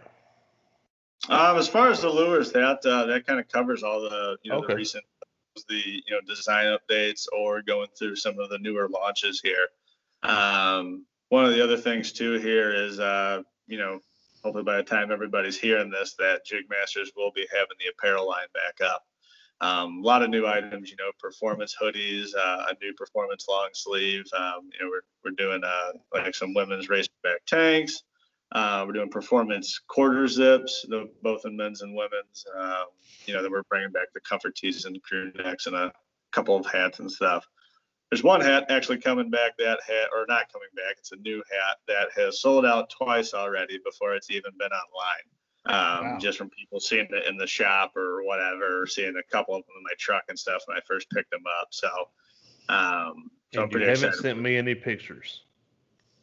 Um, 1.27 1.57
as 1.57 1.67
far 1.67 1.89
as 1.91 1.99
the 2.01 2.09
lures, 2.09 2.53
that 2.53 2.83
uh, 2.85 3.05
that 3.07 3.27
kind 3.27 3.39
of 3.39 3.49
covers 3.49 3.83
all 3.83 4.01
the 4.01 4.37
you 4.43 4.51
know 4.51 4.59
okay. 4.59 4.67
the 4.69 4.75
recent 4.77 5.03
the 5.68 5.76
you 5.86 6.04
know 6.10 6.20
design 6.28 6.76
updates 6.78 7.26
or 7.38 7.62
going 7.62 7.88
through 7.97 8.16
some 8.16 8.39
of 8.39 8.49
the 8.49 8.58
newer 8.60 8.88
launches 8.89 9.41
here. 9.43 9.68
Um, 10.24 11.06
one 11.30 11.45
of 11.45 11.52
the 11.52 11.64
other 11.64 11.78
things 11.78 12.12
too 12.12 12.34
here 12.39 12.74
is 12.74 12.99
uh, 12.99 13.41
you 13.68 13.78
know 13.78 13.99
hopefully 14.43 14.64
by 14.64 14.78
the 14.78 14.84
time 14.84 15.12
everybody's 15.12 15.60
hearing 15.60 15.89
this 15.89 16.16
that 16.20 16.45
Jig 16.45 16.66
Masters 16.70 17.12
will 17.16 17.32
be 17.36 17.47
having 17.52 17.78
the 17.80 17.91
apparel 17.95 18.28
line 18.28 18.47
back 18.54 18.86
up. 18.88 19.04
Um, 19.60 19.99
a 20.04 20.08
lot 20.08 20.24
of 20.24 20.32
new 20.32 20.47
items, 20.47 20.89
you 20.89 20.95
know, 20.95 21.12
performance 21.20 21.76
hoodies, 21.80 22.30
uh, 22.36 22.66
a 22.70 22.74
new 22.84 22.93
performance 22.93 23.45
long 23.47 23.70
sleeve. 23.74 24.24
Um, 24.36 24.70
you 24.74 24.84
know, 24.84 24.89
we're, 24.89 25.02
we're 25.24 25.36
doing 25.36 25.62
uh, 25.64 25.91
like 26.12 26.34
some 26.34 26.56
women's 26.56 26.89
race 26.89 27.08
back 27.22 27.45
tanks, 27.45 28.02
uh, 28.52 28.84
we're 28.86 28.93
doing 28.93 29.10
performance 29.10 29.80
quarter 29.88 30.28
zips, 30.28 30.86
the, 30.89 31.10
both 31.22 31.45
in 31.45 31.56
men's 31.56 31.82
and 31.82 31.95
women's. 31.95 32.45
Uh, 32.58 32.84
you 33.26 33.34
know, 33.34 33.41
that 33.41 33.49
we're 33.49 33.64
bringing 33.70 33.91
back 33.91 34.08
the 34.14 34.20
comfort 34.22 34.56
tees 34.56 34.86
and 34.86 35.02
crew 35.04 35.32
necks 35.38 35.68
and 35.68 35.76
a 35.76 35.91
couple 36.32 36.56
of 36.56 36.66
hats 36.66 36.99
and 36.99 37.10
stuff. 37.12 37.45
There's 38.10 38.24
one 38.24 38.41
hat 38.41 38.66
actually 38.70 38.97
coming 38.97 39.30
back. 39.30 39.52
That 39.58 39.80
hat, 39.88 40.10
or 40.14 40.26
not 40.28 40.52
coming 40.52 40.68
back, 40.76 40.95
it's 40.97 41.14
a 41.14 41.18
new 41.18 41.38
hat 41.49 41.78
that 41.88 42.10
has 42.22 42.41
sold 42.41 42.66
out 42.66 42.89
twice 42.89 43.34
already 43.34 43.80
before 43.86 44.16
it's 44.16 44.30
even 44.30 44.52
been 44.60 44.70
online. 44.72 45.26
Um, 45.68 46.12
wow. 46.14 46.18
Just 46.20 46.38
from 46.38 46.49
people 46.49 46.82
seeing 46.82 47.08
it 47.10 47.28
in 47.30 47.38
the 47.38 47.47
shop 47.47 47.95
or 47.95 48.24
whatever, 48.26 48.86
seeing 48.86 49.14
a 49.16 49.32
couple 49.32 49.56
of 49.56 49.62
them 49.66 49.76
in 49.78 49.84
my 49.84 49.93
truck 49.97 50.24
and 50.28 50.38
stuff 50.38 50.62
when 50.66 50.76
I 50.76 50.82
first 50.86 51.10
picked 51.12 51.30
them 51.30 51.43
up. 51.62 51.68
So, 51.72 51.88
um, 52.68 53.32
so 53.54 53.68
you 53.72 53.88
haven't 53.88 54.16
sent 54.16 54.41
me 54.41 54.58
any 54.58 54.76
pictures. 54.76 55.41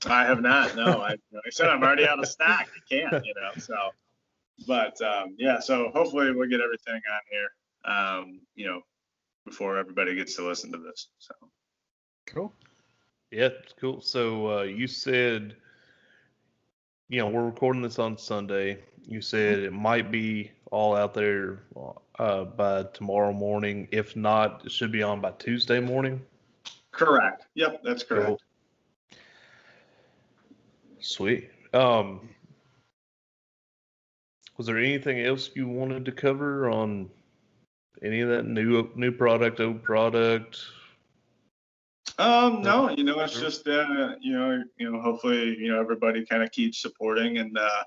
I 0.06 0.24
have 0.24 0.40
not. 0.40 0.76
No, 0.76 1.00
I, 1.02 1.12
I 1.12 1.50
said 1.50 1.68
I'm 1.68 1.82
already 1.82 2.06
out 2.06 2.18
of 2.18 2.26
stock. 2.26 2.66
I 2.68 2.80
can't, 2.94 3.24
you 3.24 3.34
know. 3.34 3.50
So, 3.58 3.74
but 4.66 5.00
um, 5.02 5.34
yeah, 5.38 5.58
so 5.60 5.90
hopefully 5.92 6.32
we'll 6.32 6.48
get 6.48 6.60
everything 6.60 6.94
on 7.12 7.20
here, 7.30 7.94
um, 7.96 8.40
you 8.54 8.66
know, 8.66 8.80
before 9.44 9.78
everybody 9.78 10.14
gets 10.14 10.36
to 10.36 10.46
listen 10.46 10.70
to 10.72 10.78
this. 10.78 11.08
So, 11.18 11.34
cool. 12.26 12.52
Yeah, 13.30 13.50
cool. 13.80 14.00
So 14.00 14.58
uh, 14.58 14.62
you 14.62 14.86
said, 14.86 15.56
you 17.08 17.18
know, 17.18 17.28
we're 17.28 17.44
recording 17.44 17.82
this 17.82 17.98
on 17.98 18.16
Sunday. 18.18 18.78
You 19.04 19.20
said 19.20 19.58
it 19.60 19.72
might 19.72 20.10
be 20.12 20.52
all 20.70 20.94
out 20.94 21.12
there 21.14 21.62
uh, 22.18 22.44
by 22.44 22.84
tomorrow 22.94 23.32
morning. 23.32 23.88
If 23.90 24.14
not, 24.16 24.62
it 24.66 24.70
should 24.72 24.92
be 24.92 25.02
on 25.02 25.20
by 25.20 25.32
Tuesday 25.38 25.80
morning. 25.80 26.20
Correct. 26.92 27.46
Yep, 27.54 27.82
that's 27.84 28.02
correct. 28.02 28.26
Cool. 28.26 28.40
Sweet. 31.00 31.50
Um, 31.72 32.28
was 34.56 34.66
there 34.66 34.78
anything 34.78 35.20
else 35.20 35.50
you 35.54 35.68
wanted 35.68 36.04
to 36.06 36.12
cover 36.12 36.68
on 36.68 37.10
any 38.02 38.20
of 38.20 38.28
that 38.30 38.44
new 38.44 38.90
new 38.96 39.12
product, 39.12 39.60
old 39.60 39.82
product? 39.82 40.60
Um, 42.18 42.62
no, 42.62 42.90
you 42.90 43.04
know, 43.04 43.20
it's 43.20 43.38
just 43.38 43.68
uh, 43.68 44.14
you 44.20 44.32
know, 44.32 44.62
you 44.76 44.90
know, 44.90 45.00
hopefully, 45.00 45.56
you 45.58 45.70
know, 45.70 45.80
everybody 45.80 46.24
kind 46.24 46.42
of 46.42 46.50
keeps 46.50 46.78
supporting, 46.80 47.38
and 47.38 47.56
uh, 47.56 47.82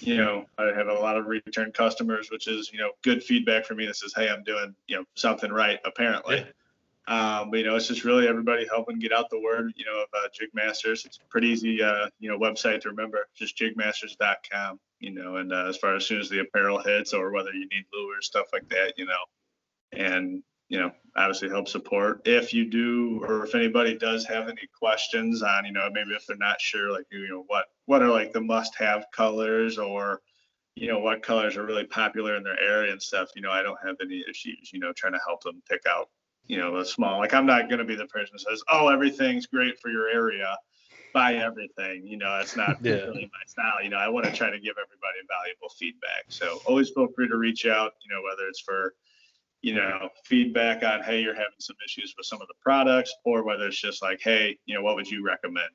you 0.00 0.16
know, 0.18 0.44
I 0.58 0.64
have 0.76 0.88
a 0.88 0.94
lot 0.94 1.16
of 1.16 1.26
return 1.26 1.72
customers, 1.72 2.30
which 2.30 2.48
is 2.48 2.70
you 2.72 2.78
know, 2.78 2.90
good 3.02 3.22
feedback 3.24 3.64
for 3.64 3.74
me 3.74 3.86
that 3.86 3.96
says, 3.96 4.12
hey, 4.14 4.28
I'm 4.28 4.42
doing 4.44 4.74
you 4.88 4.96
know 4.96 5.04
something 5.14 5.50
right, 5.50 5.78
apparently. 5.86 6.38
Yeah. 6.38 6.44
Um, 7.08 7.50
but 7.50 7.58
you 7.58 7.64
know, 7.64 7.76
it's 7.76 7.86
just 7.86 8.02
really 8.04 8.26
everybody 8.26 8.66
helping 8.68 8.98
get 8.98 9.12
out 9.12 9.30
the 9.30 9.38
word, 9.40 9.72
you 9.76 9.84
know, 9.84 9.98
of 10.02 10.08
uh, 10.12 10.28
Jig 10.32 10.48
Masters. 10.54 11.04
It's 11.06 11.18
a 11.18 11.24
pretty 11.28 11.48
easy, 11.48 11.80
uh, 11.80 12.08
you 12.18 12.28
know, 12.28 12.36
website 12.36 12.80
to 12.80 12.88
remember. 12.90 13.28
Just 13.34 13.56
jigmasters.com. 13.56 14.80
You 14.98 15.10
know, 15.12 15.36
and 15.36 15.52
uh, 15.52 15.66
as 15.68 15.76
far 15.76 15.94
as 15.94 16.06
soon 16.06 16.20
as 16.20 16.30
the 16.30 16.40
apparel 16.40 16.82
hits, 16.82 17.12
or 17.12 17.30
whether 17.30 17.52
you 17.52 17.68
need 17.68 17.84
lures, 17.92 18.26
stuff 18.26 18.46
like 18.52 18.66
that, 18.70 18.94
you 18.96 19.04
know, 19.04 19.18
and 19.92 20.42
you 20.68 20.80
know, 20.80 20.90
obviously 21.14 21.48
help 21.50 21.68
support. 21.68 22.22
If 22.26 22.52
you 22.52 22.64
do, 22.68 23.20
or 23.22 23.44
if 23.44 23.54
anybody 23.54 23.96
does 23.98 24.24
have 24.24 24.48
any 24.48 24.66
questions 24.76 25.42
on, 25.42 25.64
you 25.66 25.72
know, 25.72 25.88
maybe 25.92 26.10
if 26.12 26.26
they're 26.26 26.36
not 26.38 26.60
sure, 26.62 26.90
like 26.92 27.04
you 27.12 27.28
know, 27.28 27.44
what 27.46 27.66
what 27.84 28.02
are 28.02 28.08
like 28.08 28.32
the 28.32 28.40
must-have 28.40 29.04
colors, 29.12 29.76
or 29.78 30.22
you 30.74 30.88
know, 30.88 30.98
what 30.98 31.22
colors 31.22 31.56
are 31.56 31.66
really 31.66 31.84
popular 31.86 32.34
in 32.34 32.42
their 32.42 32.58
area 32.58 32.90
and 32.90 33.00
stuff. 33.02 33.28
You 33.36 33.42
know, 33.42 33.52
I 33.52 33.62
don't 33.62 33.78
have 33.86 33.96
any 34.00 34.24
issues, 34.28 34.70
you 34.72 34.80
know, 34.80 34.92
trying 34.94 35.12
to 35.12 35.20
help 35.26 35.42
them 35.44 35.62
pick 35.68 35.82
out 35.88 36.08
you 36.48 36.58
know, 36.58 36.76
a 36.78 36.84
small. 36.84 37.18
Like 37.18 37.34
I'm 37.34 37.46
not 37.46 37.68
going 37.68 37.78
to 37.78 37.84
be 37.84 37.96
the 37.96 38.06
person 38.06 38.30
that 38.34 38.40
says, 38.40 38.62
"Oh, 38.68 38.88
everything's 38.88 39.46
great 39.46 39.78
for 39.80 39.88
your 39.90 40.08
area, 40.08 40.56
buy 41.12 41.34
everything." 41.34 42.06
You 42.06 42.18
know, 42.18 42.36
that's 42.38 42.56
not 42.56 42.76
yeah. 42.82 42.94
really 42.94 43.24
my 43.32 43.42
style. 43.46 43.82
You 43.82 43.90
know, 43.90 43.96
I 43.96 44.08
want 44.08 44.26
to 44.26 44.32
try 44.32 44.50
to 44.50 44.58
give 44.58 44.76
everybody 44.76 45.26
valuable 45.28 45.68
feedback. 45.78 46.24
So 46.28 46.60
always 46.66 46.90
feel 46.90 47.08
free 47.14 47.28
to 47.28 47.36
reach 47.36 47.66
out. 47.66 47.94
You 48.04 48.14
know, 48.14 48.22
whether 48.28 48.48
it's 48.48 48.60
for 48.60 48.94
you 49.62 49.74
know 49.74 50.10
feedback 50.26 50.84
on 50.84 51.02
hey 51.02 51.18
you're 51.22 51.32
having 51.32 51.48
some 51.58 51.74
issues 51.82 52.14
with 52.18 52.26
some 52.26 52.42
of 52.42 52.46
the 52.46 52.54
products 52.60 53.14
or 53.24 53.42
whether 53.42 53.66
it's 53.68 53.80
just 53.80 54.02
like 54.02 54.20
hey 54.22 54.58
you 54.66 54.74
know 54.74 54.82
what 54.82 54.96
would 54.96 55.08
you 55.10 55.24
recommend 55.24 55.70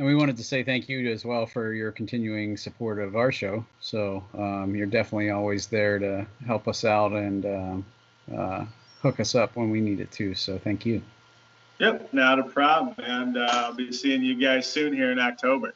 and 0.00 0.08
we 0.08 0.16
wanted 0.16 0.36
to 0.36 0.42
say 0.42 0.64
thank 0.64 0.88
you 0.88 1.08
as 1.12 1.24
well 1.24 1.46
for 1.46 1.72
your 1.72 1.92
continuing 1.92 2.56
support 2.56 2.98
of 2.98 3.14
our 3.14 3.30
show. 3.30 3.64
So 3.80 4.24
um, 4.36 4.74
you're 4.74 4.86
definitely 4.88 5.30
always 5.30 5.68
there 5.68 5.98
to 6.00 6.26
help 6.46 6.66
us 6.66 6.84
out 6.84 7.12
and 7.12 7.44
um, 7.46 7.86
uh, 8.36 8.64
hook 9.02 9.20
us 9.20 9.34
up 9.34 9.56
when 9.56 9.70
we 9.70 9.80
need 9.80 10.00
it 10.00 10.10
too. 10.10 10.34
So 10.34 10.58
thank 10.58 10.86
you. 10.86 11.02
Yep, 11.78 12.10
not 12.12 12.38
a 12.38 12.42
problem. 12.42 12.94
And 12.98 13.36
uh, 13.36 13.48
I'll 13.50 13.74
be 13.74 13.92
seeing 13.92 14.22
you 14.22 14.34
guys 14.38 14.66
soon 14.66 14.92
here 14.92 15.10
in 15.12 15.18
October. 15.18 15.74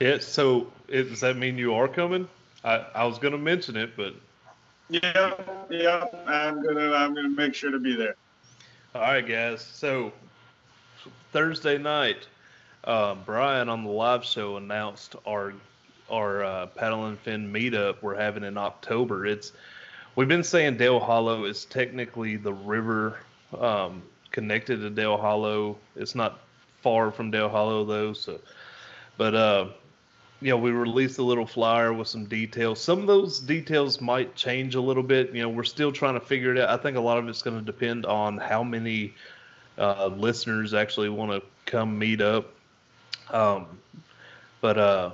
Yeah. 0.00 0.18
So 0.20 0.72
it, 0.88 1.04
does 1.04 1.20
that 1.20 1.36
mean 1.36 1.56
you 1.56 1.74
are 1.74 1.88
coming? 1.88 2.28
I, 2.64 2.84
I 2.94 3.04
was 3.04 3.18
going 3.18 3.32
to 3.32 3.38
mention 3.38 3.76
it, 3.76 3.96
but 3.96 4.14
yeah, 4.90 5.34
yeah, 5.70 6.04
I'm 6.26 6.62
gonna 6.62 6.92
I'm 6.92 7.14
gonna 7.14 7.30
make 7.30 7.54
sure 7.54 7.70
to 7.70 7.78
be 7.78 7.96
there. 7.96 8.16
All 8.94 9.00
right, 9.00 9.26
guys. 9.26 9.62
So 9.62 10.12
Thursday 11.32 11.78
night, 11.78 12.26
uh, 12.84 13.14
Brian 13.14 13.70
on 13.70 13.84
the 13.84 13.90
live 13.90 14.24
show 14.24 14.56
announced 14.58 15.16
our 15.26 15.54
our 16.10 16.44
uh, 16.44 16.66
paddle 16.66 17.06
and 17.06 17.18
fin 17.18 17.50
meetup 17.50 18.02
we're 18.02 18.14
having 18.14 18.44
in 18.44 18.58
October. 18.58 19.24
It's 19.24 19.52
we've 20.16 20.28
been 20.28 20.44
saying 20.44 20.76
Dale 20.76 21.00
Hollow 21.00 21.44
is 21.44 21.64
technically 21.64 22.36
the 22.36 22.52
river 22.52 23.18
um, 23.58 24.02
connected 24.30 24.80
to 24.80 24.90
Dale 24.90 25.16
Hollow. 25.16 25.76
It's 25.96 26.14
not 26.14 26.40
far 26.82 27.10
from 27.10 27.30
Dale 27.30 27.48
Hollow 27.48 27.84
though, 27.84 28.12
so 28.12 28.38
but 29.16 29.34
uh 29.34 29.66
you 30.40 30.50
know, 30.50 30.58
we 30.58 30.72
released 30.72 31.16
a 31.18 31.22
little 31.22 31.46
flyer 31.46 31.94
with 31.94 32.06
some 32.06 32.26
details. 32.26 32.78
Some 32.78 32.98
of 32.98 33.06
those 33.06 33.40
details 33.40 34.02
might 34.02 34.34
change 34.34 34.74
a 34.74 34.80
little 34.80 35.02
bit. 35.02 35.30
You 35.32 35.40
know, 35.42 35.48
we're 35.48 35.62
still 35.64 35.90
trying 35.90 36.14
to 36.14 36.20
figure 36.20 36.52
it 36.54 36.58
out. 36.58 36.68
I 36.68 36.76
think 36.76 36.98
a 36.98 37.00
lot 37.00 37.16
of 37.16 37.26
it's 37.28 37.40
going 37.40 37.58
to 37.58 37.64
depend 37.64 38.04
on 38.04 38.36
how 38.36 38.62
many 38.62 39.14
uh, 39.78 40.08
listeners 40.08 40.74
actually 40.74 41.08
want 41.08 41.30
to 41.30 41.40
come 41.70 41.98
meet 41.98 42.20
up. 42.20 42.52
Um, 43.30 43.78
but 44.60 44.76
uh, 44.76 45.10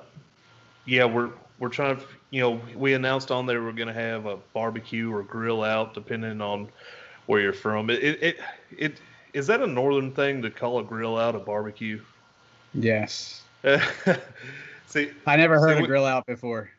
yeah, 0.85 1.05
we're 1.05 1.31
we're 1.61 1.69
trying 1.69 1.97
to 1.97 2.03
you 2.31 2.41
know, 2.41 2.61
we 2.77 2.95
announced 2.95 3.31
on 3.31 3.47
there 3.47 3.63
we're 3.63 3.73
going 3.73 3.89
to 3.89 3.95
have 3.95 4.27
a 4.27 4.37
barbecue 4.55 5.13
or 5.13 5.23
grill 5.23 5.63
out, 5.63 5.95
depending 5.95 6.41
on 6.41 6.69
where 7.27 7.41
you're 7.41 7.53
from. 7.53 7.91
It, 7.91 8.03
it, 8.05 8.23
it, 8.23 8.39
it 8.79 9.01
is 9.35 9.47
that 9.49 9.61
a 9.61 9.67
northern 9.67 10.13
thing 10.13 10.41
to 10.43 10.51
call 10.51 10.79
a 10.79 10.83
grill 10.85 11.19
out 11.19 11.35
a 11.35 11.39
barbecue? 11.41 12.01
Yes. 12.73 13.43
see, 14.87 15.11
I 15.27 15.37
never 15.37 15.59
heard 15.59 15.83
a 15.83 15.87
grill 15.87 16.07
out 16.07 16.25
before. 16.27 16.71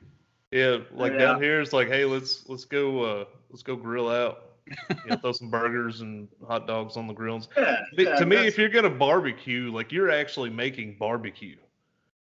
Yeah, 0.51 0.79
like 0.93 1.13
yeah. 1.13 1.17
down 1.19 1.41
here, 1.43 1.61
it's 1.61 1.71
like, 1.71 1.87
hey, 1.87 2.03
let's 2.03 2.47
let's 2.49 2.65
go, 2.65 3.03
uh, 3.03 3.25
let's 3.51 3.61
go 3.63 3.75
grill 3.75 4.09
out. 4.09 4.43
you 4.67 4.75
know, 5.07 5.15
throw 5.17 5.31
some 5.31 5.49
burgers 5.49 6.01
and 6.01 6.27
hot 6.47 6.67
dogs 6.67 6.97
on 6.97 7.07
the 7.07 7.13
grills. 7.13 7.47
Yeah, 7.57 8.15
to 8.15 8.15
yeah, 8.19 8.25
me, 8.25 8.35
if 8.37 8.57
you're 8.57 8.69
gonna 8.69 8.89
barbecue, 8.89 9.69
like 9.71 9.91
you're 9.91 10.09
actually 10.11 10.49
making 10.49 10.95
barbecue. 10.97 11.55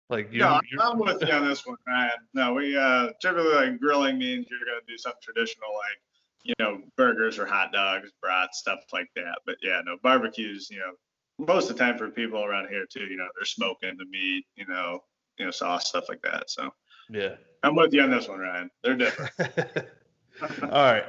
Like 0.10 0.32
you, 0.32 0.40
no, 0.40 0.60
you're... 0.72 0.82
I'm 0.82 1.00
with 1.00 1.22
you 1.22 1.34
on 1.34 1.48
this 1.48 1.66
one, 1.66 1.78
Ryan. 1.88 2.12
No, 2.34 2.54
we 2.54 2.76
uh, 2.78 3.10
typically 3.22 3.54
like 3.54 3.80
grilling 3.80 4.18
means 4.18 4.48
you're 4.50 4.60
gonna 4.60 4.80
do 4.88 4.98
something 4.98 5.22
traditional 5.22 5.70
like 5.74 6.00
you 6.44 6.54
know 6.60 6.82
burgers 6.98 7.40
or 7.40 7.46
hot 7.46 7.72
dogs, 7.72 8.12
brats, 8.22 8.60
stuff 8.60 8.80
like 8.92 9.08
that. 9.16 9.40
But 9.46 9.56
yeah, 9.62 9.82
no 9.86 9.98
barbecues. 10.04 10.70
You 10.70 10.80
know, 10.80 11.46
most 11.46 11.70
of 11.70 11.78
the 11.78 11.84
time 11.84 11.98
for 11.98 12.10
people 12.10 12.44
around 12.44 12.68
here 12.70 12.86
too, 12.90 13.06
you 13.06 13.16
know, 13.16 13.28
they're 13.36 13.46
smoking 13.46 13.96
the 13.98 14.06
meat, 14.06 14.46
you 14.56 14.66
know, 14.68 15.00
you 15.38 15.46
know, 15.46 15.52
sauce 15.52 15.88
stuff 15.88 16.10
like 16.10 16.22
that. 16.24 16.50
So 16.50 16.70
yeah, 17.10 17.36
I'm 17.64 17.76
with 17.76 17.94
you 17.94 18.02
on 18.02 18.12
this 18.12 18.28
one, 18.28 18.40
Ryan. 18.40 18.70
They're 18.84 18.96
different. 18.98 19.32
All 20.64 20.92
right. 20.92 21.06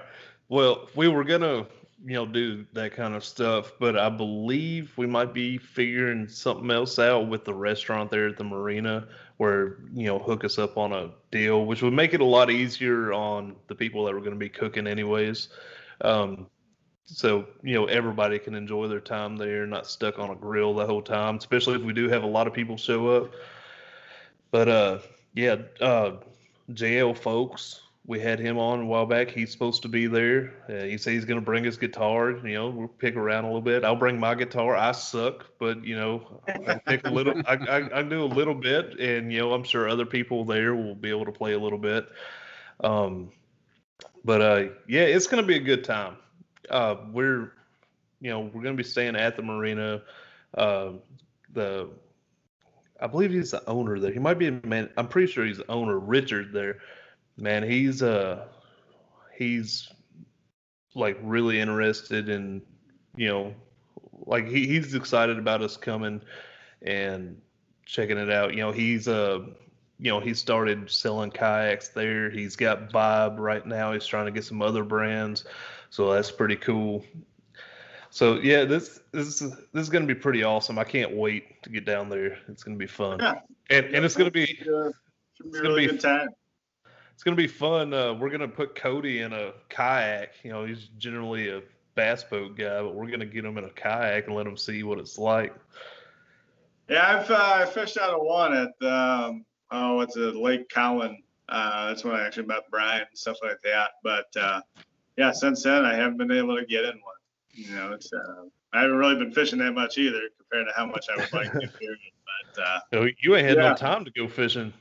Well, 0.49 0.89
we 0.95 1.09
were 1.09 1.25
gonna 1.25 1.67
you 2.07 2.13
know 2.15 2.27
do 2.27 2.65
that 2.75 2.93
kind 2.95 3.15
of 3.15 3.25
stuff. 3.25 3.73
But 3.81 3.99
I 3.99 4.09
believe 4.11 4.93
we 4.97 5.07
might 5.07 5.33
be 5.33 5.59
figuring 5.59 6.29
something 6.29 6.71
else 6.71 6.99
out 6.99 7.29
with 7.29 7.45
the 7.45 7.55
restaurant 7.55 8.11
there 8.11 8.29
at 8.29 8.37
the 8.37 8.45
marina, 8.45 9.09
where 9.39 9.79
you 9.95 10.07
know 10.07 10.19
hook 10.19 10.45
us 10.45 10.59
up 10.59 10.77
on 10.77 10.93
a 10.93 11.11
deal, 11.31 11.65
which 11.65 11.83
would 11.83 11.95
make 11.95 12.15
it 12.15 12.21
a 12.21 12.25
lot 12.25 12.51
easier 12.51 13.13
on 13.13 13.57
the 13.69 13.75
people 13.75 14.05
that 14.05 14.13
were 14.15 14.21
going 14.21 14.33
to 14.33 14.37
be 14.39 14.49
cooking 14.49 14.87
anyways. 14.87 15.49
Um, 16.03 16.47
so 17.07 17.47
you 17.63 17.75
know 17.75 17.87
everybody 17.87 18.39
can 18.39 18.55
enjoy 18.55 18.87
their 18.89 19.01
time 19.01 19.37
there, 19.37 19.67
not 19.67 19.87
stuck 19.87 20.19
on 20.19 20.31
a 20.31 20.35
grill 20.37 20.75
the 20.75 20.87
whole 20.87 21.03
time. 21.03 21.37
Especially 21.39 21.75
if 21.75 21.83
we 21.83 21.93
do 21.95 22.09
have 22.09 22.23
a 22.23 22.27
lot 22.27 22.47
of 22.47 22.53
people 22.53 22.77
show 22.77 23.09
up. 23.09 23.33
But 24.51 24.69
uh, 24.69 24.99
yeah, 25.35 25.57
uh, 25.81 26.13
jail 26.73 27.15
folks 27.15 27.81
we 28.07 28.21
had 28.21 28.39
him 28.39 28.59
on 28.59 28.81
a 28.83 28.87
while 28.87 29.07
back. 29.07 29.31
He's 29.31 29.51
supposed 29.51 29.81
to 29.83 29.89
be 29.89 30.07
there. 30.07 30.53
Uh, 30.69 30.85
he 30.85 30.99
said 30.99 31.15
he's 31.15 31.25
going 31.25 31.41
to 31.41 31.45
bring 31.45 31.65
his 31.65 31.79
guitar. 31.79 32.31
You 32.33 32.55
know, 32.55 32.69
we'll 32.69 32.89
pick 32.89 33.17
around 33.17 33.45
a 33.45 33.47
little 33.47 33.63
bit. 33.63 33.83
I'll 33.83 33.97
bring 33.97 34.21
my 34.21 34.35
guitar. 34.35 34.77
I 34.77 34.93
suck, 34.93 35.47
but 35.59 35.83
you 35.85 35.97
know, 35.97 36.41
I 36.69 36.79
pick 36.87 37.07
a 37.07 37.11
little. 37.11 37.39
I, 37.47 37.55
I, 37.55 37.99
I 37.99 38.03
do 38.03 38.23
a 38.23 38.27
little 38.27 38.55
bit, 38.55 38.99
and 39.01 39.33
you 39.33 39.39
know, 39.41 39.55
I'm 39.55 39.63
sure 39.65 39.89
other 39.89 40.05
people 40.05 40.45
there 40.45 40.75
will 40.75 40.95
be 40.95 41.09
able 41.09 41.25
to 41.25 41.33
play 41.33 41.55
a 41.55 41.59
little 41.59 41.79
bit. 41.79 42.07
Um, 42.81 43.31
but 44.23 44.43
uh, 44.43 44.65
yeah, 44.87 45.03
it's 45.03 45.27
going 45.27 45.43
to 45.43 45.47
be 45.47 45.57
a 45.57 45.61
good 45.61 45.83
time. 45.85 46.17
Uh, 46.69 46.97
we're, 47.11 47.53
you 48.21 48.31
know, 48.31 48.41
we're 48.41 48.63
going 48.63 48.77
to 48.77 48.83
be 48.83 48.89
staying 48.89 49.17
at 49.17 49.35
the 49.37 49.43
marina. 49.43 50.03
Uh, 50.59 50.93
the 51.55 51.89
I 53.01 53.07
believe 53.07 53.31
he's 53.31 53.53
the 53.53 53.67
owner 53.67 53.99
there. 53.99 54.13
He 54.13 54.19
might 54.19 54.39
be 54.39 54.49
a 54.49 54.61
man. 54.67 54.91
I'm 54.99 55.09
pretty 55.09 55.33
sure 55.33 55.47
he's 55.47 55.57
the 55.59 55.71
owner, 55.71 55.99
Richard 55.99 56.53
there 56.53 56.81
man, 57.37 57.63
he's 57.63 58.03
uh 58.03 58.47
he's 59.37 59.89
like 60.95 61.19
really 61.23 61.59
interested 61.61 62.29
in 62.29 62.63
you 63.17 63.29
know 63.29 63.55
like 64.27 64.47
he, 64.47 64.67
he's 64.67 64.95
excited 64.95 65.39
about 65.39 65.61
us 65.61 65.77
coming 65.77 66.21
and 66.83 67.41
checking 67.85 68.17
it 68.19 68.31
out. 68.31 68.51
You 68.55 68.61
know, 68.63 68.73
he's 68.73 69.09
uh 69.09 69.41
you 69.99 70.11
know, 70.11 70.21
he 70.21 70.35
started 70.35 70.91
selling 70.91 71.31
kayaks 71.31 71.89
there. 71.89 72.29
He's 72.31 72.57
got 72.57 72.91
Vibe 72.91 73.39
right 73.39 73.65
now. 73.65 73.93
He's 73.93 74.05
trying 74.07 74.27
to 74.27 74.33
get 74.33 74.45
some 74.45 74.61
other 74.61 74.83
brands. 74.85 75.45
So 75.91 76.13
that's 76.13 76.31
pretty 76.33 76.57
cool. 76.57 77.05
So 78.11 78.35
yeah, 78.37 78.65
this 78.65 79.01
this 79.13 79.41
is 79.43 79.51
this 79.73 79.83
is 79.83 79.89
gonna 79.89 80.07
be 80.07 80.15
pretty 80.15 80.43
awesome. 80.45 80.79
I 80.79 80.85
can't 80.85 81.13
wait 81.13 81.63
to 81.65 81.71
get 81.71 81.85
down 81.85 82.09
there. 82.09 82.39
It's 82.49 82.63
gonna 82.63 82.77
be 82.77 82.87
fun. 82.87 83.19
Yeah. 83.21 83.35
And 83.71 83.87
and 83.95 84.05
it's 84.05 84.15
gonna 84.15 84.31
be 84.31 84.59
uh, 84.69 84.89
it's, 84.89 84.93
gonna 85.41 85.63
really 85.71 85.87
be 85.87 85.93
good 85.93 86.01
time 86.01 86.29
it's 87.15 87.23
going 87.23 87.37
to 87.37 87.43
be 87.43 87.49
fun. 87.49 87.95
Uh, 87.95 88.13
we're 88.13 88.29
going 88.29 88.41
to 88.41 88.49
put 88.49 88.75
Cody 88.75 89.21
in 89.21 89.33
a 89.33 89.53
kayak. 89.71 90.31
You 90.43 90.51
know, 90.53 90.65
he's 90.65 90.89
generally 90.99 91.49
a 91.49 91.63
bass 91.95 92.25
boat 92.25 92.57
guy, 92.59 92.83
but 92.83 92.95
we're 92.95 93.07
going 93.07 93.21
to 93.21 93.27
get 93.27 93.45
him 93.45 93.57
in 93.57 93.65
a 93.65 93.71
kayak 93.71 94.27
and 94.27 94.35
let 94.35 94.47
him 94.47 94.57
see 94.57 94.83
what 94.83 94.99
it's 94.99 95.17
like. 95.17 95.55
Yeah, 96.89 97.07
I've 97.21 97.31
uh, 97.31 97.67
fished 97.67 97.97
out 97.97 98.11
of 98.11 98.21
one 98.21 98.53
at 98.55 98.87
um, 98.87 99.45
oh, 99.71 100.01
it's 100.01 100.17
a 100.17 100.21
Lake 100.33 100.69
Cowan. 100.69 101.23
Uh, 101.49 101.87
that's 101.89 102.05
when 102.05 102.15
I 102.15 102.27
actually 102.27 102.47
met 102.47 102.63
Brian 102.71 103.03
and 103.09 103.19
stuff 103.19 103.37
like 103.43 103.61
that. 103.63 103.91
But 104.03 104.27
uh, 104.39 104.61
yeah, 105.17 105.31
since 105.31 105.63
then 105.63 105.85
I 105.85 105.95
haven't 105.95 106.19
been 106.19 106.31
able 106.33 106.57
to 106.59 106.67
get 106.67 106.85
in 106.85 106.91
one. 106.93 106.99
You 107.53 107.77
know, 107.77 107.93
it's 107.93 108.13
uh, 108.13 108.43
I 108.75 108.83
haven't 108.83 108.97
really 108.97 109.17
been 109.17 109.33
fishing 109.33 109.61
that 109.61 109.73
much 109.73 109.97
either 109.99 110.21
compared 110.39 110.67
to 110.69 110.73
how 110.77 110.85
much 110.87 111.07
I 111.11 111.21
would 111.21 111.33
like 111.33 111.53
to. 111.53 111.69
But 112.57 112.65
uh, 113.01 113.07
you 113.21 113.37
ain't 113.37 113.47
had 113.49 113.57
yeah. 113.59 113.69
no 113.71 113.75
time 113.77 114.05
to 114.05 114.11
go 114.13 114.27
fishing. 114.29 114.73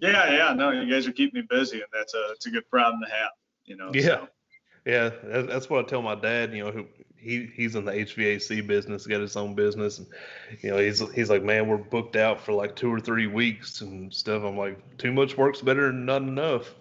Yeah, 0.00 0.30
yeah, 0.34 0.52
no, 0.54 0.70
you 0.70 0.90
guys 0.90 1.06
are 1.06 1.12
keeping 1.12 1.42
me 1.42 1.46
busy, 1.48 1.76
and 1.76 1.86
that's 1.92 2.14
a 2.14 2.30
it's 2.32 2.46
a 2.46 2.50
good 2.50 2.68
problem 2.70 3.02
to 3.04 3.10
have. 3.10 3.30
You 3.66 3.76
know. 3.76 3.90
Yeah. 3.94 4.04
So. 4.20 4.28
Yeah, 4.86 5.10
that's 5.22 5.68
what 5.68 5.84
I 5.84 5.88
tell 5.88 6.00
my 6.00 6.14
dad. 6.14 6.54
You 6.56 6.64
know, 6.64 6.70
who 6.70 6.86
he 7.16 7.50
he's 7.54 7.74
in 7.74 7.84
the 7.84 7.92
HVAC 7.92 8.66
business, 8.66 9.06
got 9.06 9.20
his 9.20 9.36
own 9.36 9.54
business, 9.54 9.98
and 9.98 10.06
you 10.62 10.70
know 10.70 10.78
he's 10.78 11.00
he's 11.12 11.28
like, 11.28 11.42
man, 11.42 11.68
we're 11.68 11.76
booked 11.76 12.16
out 12.16 12.40
for 12.40 12.52
like 12.54 12.74
two 12.76 12.90
or 12.90 12.98
three 12.98 13.26
weeks 13.26 13.82
and 13.82 14.12
stuff. 14.12 14.42
I'm 14.42 14.56
like, 14.56 14.78
too 14.96 15.12
much 15.12 15.36
work's 15.36 15.60
better 15.60 15.88
than 15.88 16.06
not 16.06 16.22
enough. 16.22 16.74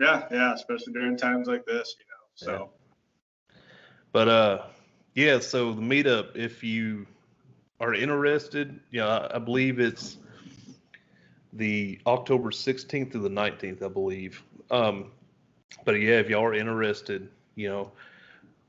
Yeah, 0.00 0.26
yeah, 0.30 0.54
especially 0.54 0.92
during 0.92 1.16
times 1.16 1.48
like 1.48 1.66
this, 1.66 1.96
you 2.00 2.04
know. 2.46 2.56
So, 2.56 2.70
yeah. 3.50 3.56
but 4.12 4.28
uh, 4.28 4.62
yeah. 5.16 5.40
So 5.40 5.72
the 5.74 5.82
meetup, 5.82 6.36
if 6.36 6.62
you 6.62 7.04
are 7.80 7.94
interested, 7.94 8.78
you 8.92 9.00
know, 9.00 9.08
I, 9.08 9.36
I 9.36 9.38
believe 9.40 9.80
it's 9.80 10.18
the 11.52 11.98
October 12.06 12.50
16th 12.50 13.12
through 13.12 13.22
the 13.22 13.28
19th, 13.28 13.82
I 13.82 13.88
believe. 13.88 14.42
Um, 14.70 15.10
but 15.84 15.92
yeah, 15.92 16.18
if 16.20 16.28
y'all 16.28 16.44
are 16.44 16.54
interested, 16.54 17.28
you 17.54 17.68
know, 17.68 17.92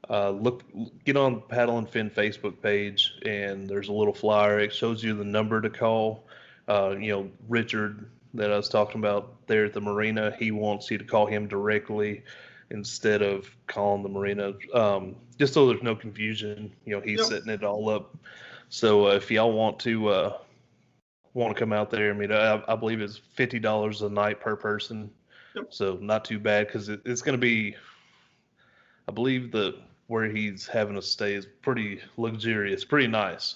uh, 0.10 0.32
look, 0.32 0.64
get 1.06 1.16
on 1.18 1.42
Paddle 1.48 1.78
and 1.78 1.88
Fin 1.90 2.10
Facebook 2.10 2.60
page, 2.62 3.14
and 3.26 3.68
there's 3.68 3.88
a 3.88 3.94
little 3.94 4.14
flyer. 4.14 4.60
It 4.60 4.74
shows 4.74 5.04
you 5.04 5.14
the 5.14 5.24
number 5.24 5.62
to 5.62 5.70
call. 5.70 6.26
Uh, 6.68 6.96
you 7.00 7.12
know, 7.12 7.30
Richard 7.50 8.06
that 8.34 8.52
I 8.52 8.58
was 8.58 8.70
talking 8.70 9.00
about 9.02 9.34
there 9.48 9.66
at 9.66 9.74
the 9.74 9.82
marina, 9.82 10.34
he 10.40 10.52
wants 10.52 10.90
you 10.90 10.98
to 10.98 11.04
call 11.04 11.26
him 11.26 11.48
directly 11.50 12.24
instead 12.70 13.22
of 13.22 13.50
calling 13.68 14.04
the 14.04 14.08
marina, 14.10 14.54
um, 14.74 15.16
just 15.38 15.54
so 15.54 15.68
there's 15.68 15.84
no 15.84 15.96
confusion. 15.96 16.72
You 16.86 16.96
know, 16.96 17.02
he's 17.02 17.18
yep. 17.20 17.28
setting 17.28 17.50
it 17.50 17.64
all 17.64 17.90
up. 17.90 18.16
So 18.70 19.08
uh, 19.08 19.16
if 19.16 19.30
y'all 19.30 19.52
want 19.52 19.80
to 19.80 20.08
uh, 20.08 20.38
want 21.34 21.54
to 21.56 21.60
come 21.60 21.74
out 21.74 21.90
there. 21.90 22.10
I 22.12 22.14
mean, 22.14 22.32
I, 22.32 22.62
I 22.68 22.76
believe 22.76 23.02
it's 23.02 23.18
fifty 23.18 23.60
dollars 23.60 24.02
a 24.02 24.10
night 24.10 24.40
per 24.40 24.56
person, 24.56 25.10
yep. 25.56 25.66
so 25.70 25.98
not 26.02 26.26
too 26.26 26.40
bad 26.40 26.68
because 26.68 26.90
it, 26.90 27.02
it's 27.06 27.22
going 27.22 27.34
to 27.38 27.42
be. 27.42 27.76
I 29.08 29.12
believe 29.12 29.52
the 29.52 29.80
where 30.08 30.26
he's 30.26 30.68
having 30.68 30.98
us 30.98 31.08
stay 31.08 31.34
is 31.34 31.48
pretty 31.62 32.00
luxurious, 32.18 32.84
pretty 32.84 33.08
nice, 33.08 33.56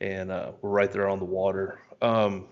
and 0.00 0.30
uh, 0.30 0.52
we're 0.60 0.70
right 0.70 0.92
there 0.92 1.08
on 1.08 1.18
the 1.18 1.24
water. 1.24 1.80
Um, 2.02 2.46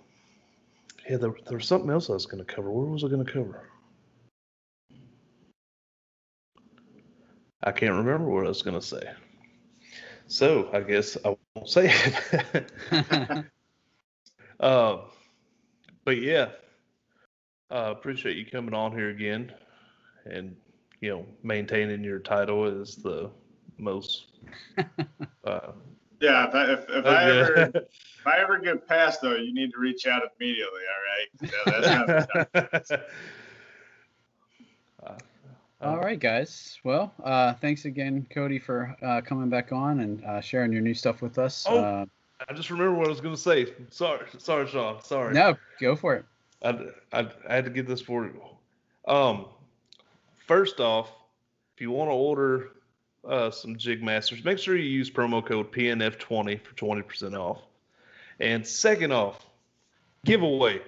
yeah, 1.09 1.16
there, 1.16 1.33
there 1.49 1.59
was 1.59 1.66
something 1.66 1.91
else 1.91 2.09
I 2.11 2.14
was 2.14 2.26
going 2.26 2.45
to 2.45 2.53
cover. 2.55 2.70
Where 2.70 2.87
was 2.87 3.05
I 3.05 3.09
going 3.09 3.24
to 3.24 3.30
cover? 3.33 3.68
I 7.64 7.70
can't 7.70 7.93
remember 7.95 8.28
what 8.28 8.45
I 8.45 8.49
was 8.49 8.62
going 8.62 8.78
to 8.80 8.85
say. 8.85 9.03
So 10.26 10.70
I 10.72 10.80
guess 10.80 11.16
I 11.24 11.37
won't 11.55 11.68
say 11.68 11.93
it. 11.93 13.45
Um, 14.63 15.01
but 16.05 16.19
yeah, 16.19 16.51
uh, 17.71 17.93
appreciate 17.97 18.37
you 18.37 18.45
coming 18.47 18.75
on 18.75 18.93
here 18.93 19.09
again, 19.11 19.53
and 20.25 20.57
you 21.01 21.11
know 21.11 21.27
maintaining 21.43 22.05
your 22.05 22.21
title 22.21 22.65
is 22.67 22.95
the 22.97 23.29
most. 23.77 24.27
Uh, 25.45 25.73
yeah, 26.21 26.47
if 26.47 26.55
I, 26.55 26.73
if, 26.73 26.85
if 26.89 27.05
I 27.05 27.23
ever 27.29 27.55
if 27.75 28.27
I 28.27 28.39
ever 28.39 28.59
get 28.61 28.87
past 28.87 29.21
though, 29.23 29.35
you 29.35 29.53
need 29.53 29.73
to 29.73 29.79
reach 29.81 30.07
out 30.07 30.23
immediately. 30.41 30.81
All 30.87 31.03
right. 31.43 31.51
Yeah, 31.67 32.25
that's 32.71 32.91
uh, 32.93 32.99
all 35.81 35.99
right, 35.99 36.21
guys. 36.21 36.79
Well, 36.85 37.13
uh, 37.25 37.55
thanks 37.55 37.87
again, 37.87 38.25
Cody, 38.33 38.61
for 38.61 38.97
uh, 39.03 39.21
coming 39.23 39.49
back 39.49 39.73
on 39.73 39.99
and 39.99 40.25
uh, 40.25 40.41
sharing 40.41 40.71
your 40.73 40.81
new 40.83 40.95
stuff 40.95 41.23
with 41.23 41.39
us. 41.39 41.67
Oh, 41.69 41.77
uh, 41.77 42.07
I 42.49 42.55
just 42.55 42.70
remember 42.70 42.95
what 42.95 43.07
I 43.07 43.11
was 43.11 43.20
going 43.20 43.34
to 43.34 43.40
say. 43.40 43.72
Sorry, 43.90 44.26
sorry, 44.38 44.66
Sean. 44.68 45.03
Sorry. 45.03 45.32
No, 45.34 45.57
go 45.80 45.95
for 45.97 46.14
it. 46.16 46.24
I, 46.62 46.78
I, 47.12 47.28
I 47.49 47.55
had 47.55 47.64
to 47.64 47.70
get 47.70 47.86
this 47.86 48.01
for 48.01 48.24
you. 48.24 48.40
Um, 49.12 49.47
first 50.47 50.80
off, 50.80 51.11
if 51.74 51.80
you 51.80 51.90
want 51.90 52.09
to 52.11 52.14
order 52.14 52.70
uh, 53.28 53.51
some 53.51 53.76
jig 53.76 54.03
masters, 54.03 54.45
make 54.45 54.59
sure 54.59 54.76
you 54.76 54.88
use 54.88 55.11
promo 55.11 55.45
code 55.45 55.70
PNF20 55.72 56.61
for 56.62 56.74
20% 56.74 57.34
off. 57.38 57.62
And 58.40 58.66
second 58.66 59.12
off, 59.12 59.45
giveaway. 60.24 60.80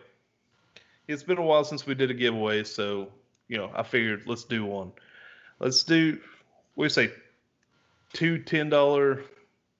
It's 1.06 1.22
been 1.22 1.38
a 1.38 1.42
while 1.42 1.64
since 1.64 1.86
we 1.86 1.94
did 1.94 2.10
a 2.10 2.14
giveaway, 2.14 2.64
so 2.64 3.12
you 3.48 3.58
know 3.58 3.70
I 3.74 3.82
figured 3.82 4.22
let's 4.26 4.44
do 4.44 4.64
one. 4.64 4.90
Let's 5.60 5.82
do 5.82 6.18
we 6.76 6.88
say 6.88 7.10
two 8.14 8.38
ten 8.38 8.70
dollar 8.70 9.24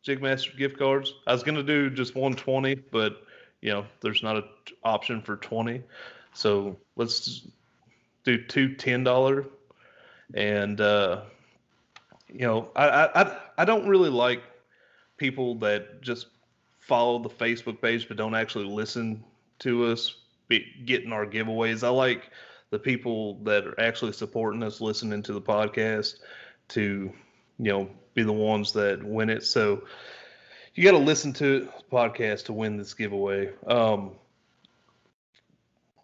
Jigmaster 0.07 0.57
gift 0.57 0.77
cards. 0.79 1.15
I 1.27 1.33
was 1.33 1.43
gonna 1.43 1.63
do 1.63 1.89
just 1.91 2.15
120, 2.15 2.75
but 2.91 3.23
you 3.63 3.73
know 3.73 3.87
there's 4.03 4.23
not 4.23 4.37
an 4.37 4.45
t- 4.67 4.75
option 4.85 5.23
for 5.23 5.37
20, 5.39 5.83
so 6.35 6.77
let's 6.97 7.47
do 8.25 8.43
two 8.45 8.75
ten 8.75 9.03
dollar, 9.03 9.47
and 10.35 10.79
uh, 10.83 11.23
you 12.31 12.47
know 12.47 12.69
I, 12.77 13.23
I 13.23 13.41
I 13.59 13.65
don't 13.65 13.89
really 13.89 14.11
like 14.11 14.43
people 15.17 15.55
that 15.57 16.03
just 16.03 16.27
follow 16.81 17.19
the 17.21 17.31
Facebook 17.31 17.81
page 17.81 18.07
but 18.07 18.19
don't 18.19 18.35
actually 18.35 18.67
listen 18.67 19.25
to 19.61 19.87
us 19.87 20.15
be, 20.49 20.67
getting 20.85 21.13
our 21.15 21.25
giveaways. 21.27 21.83
I 21.83 21.89
like 21.89 22.29
the 22.69 22.79
people 22.79 23.37
that 23.45 23.67
are 23.67 23.81
actually 23.81 24.13
supporting 24.13 24.63
us 24.63 24.83
listening 24.83 25.23
to 25.23 25.33
the 25.33 25.41
podcast 25.41 26.17
to 26.71 27.11
you 27.59 27.73
know 27.73 27.89
be 28.15 28.23
the 28.23 28.33
ones 28.33 28.73
that 28.73 29.03
win 29.03 29.29
it. 29.29 29.45
So 29.45 29.85
you 30.75 30.85
got 30.85 30.93
to 30.93 31.05
listen 31.05 31.33
to 31.35 31.61
the 31.61 31.71
podcast 31.97 32.45
to 32.47 32.53
win 32.53 32.77
this 32.77 32.95
giveaway. 32.95 33.51
Um, 33.67 34.13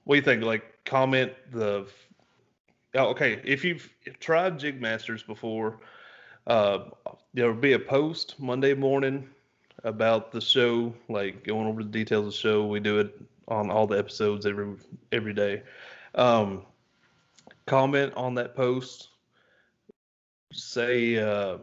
what 0.05 0.15
do 0.15 0.17
you 0.17 0.23
think? 0.23 0.43
Like, 0.43 0.65
comment 0.85 1.33
the. 1.51 1.87
Oh, 2.97 3.07
okay, 3.11 3.41
if 3.45 3.65
you've 3.65 3.89
tried 4.19 4.59
Jig 4.59 4.81
Masters 4.81 5.23
before, 5.23 5.79
uh, 6.49 6.81
there'll 7.35 7.55
be 7.55 7.75
a 7.75 7.79
post 7.79 8.35
Monday 8.41 8.75
morning 8.75 9.29
about 9.85 10.33
the 10.33 10.41
show, 10.41 10.93
like 11.09 11.45
going 11.45 11.69
over 11.69 11.85
the 11.85 11.89
details 11.89 12.27
of 12.27 12.33
the 12.33 12.37
show. 12.39 12.67
We 12.67 12.81
do 12.81 12.99
it 12.99 13.21
on 13.47 13.71
all 13.71 13.87
the 13.87 13.97
episodes 13.97 14.45
every 14.45 14.75
every 15.13 15.33
day. 15.35 15.63
Um, 16.17 16.63
comment 17.67 18.13
on 18.17 18.35
that 18.35 18.57
post. 18.57 19.11
Say 20.53 21.17
uh, 21.17 21.59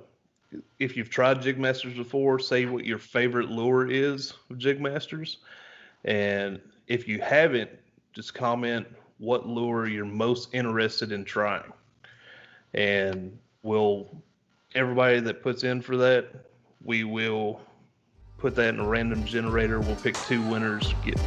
if 0.80 0.96
you've 0.96 1.10
tried 1.10 1.42
jig 1.42 1.60
masters 1.60 1.96
before, 1.96 2.40
say 2.40 2.66
what 2.66 2.86
your 2.86 2.98
favorite 2.98 3.50
lure 3.50 3.90
is 3.90 4.34
of 4.50 4.58
jig 4.58 4.80
masters. 4.80 5.38
And 6.06 6.62
if 6.88 7.08
you 7.08 7.20
haven't, 7.22 7.70
just 8.14 8.34
comment 8.34 8.88
what 9.20 9.48
lure 9.48 9.88
you're 9.88 10.06
most 10.06 10.50
interested 10.54 11.12
in 11.12 11.26
trying. 11.26 11.72
And 12.74 13.38
we'll 13.64 14.22
everybody 14.76 15.20
that 15.22 15.42
puts 15.42 15.64
in 15.64 15.82
for 15.82 15.98
that, 15.98 16.26
we 16.84 17.04
will 17.04 17.60
put 18.38 18.56
that 18.56 18.74
in 18.76 18.80
a 18.80 18.88
random 18.88 19.26
generator. 19.26 19.80
We'll 19.80 19.96
pick 19.96 20.16
two 20.24 20.42
winners, 20.44 20.94
get 21.04 21.20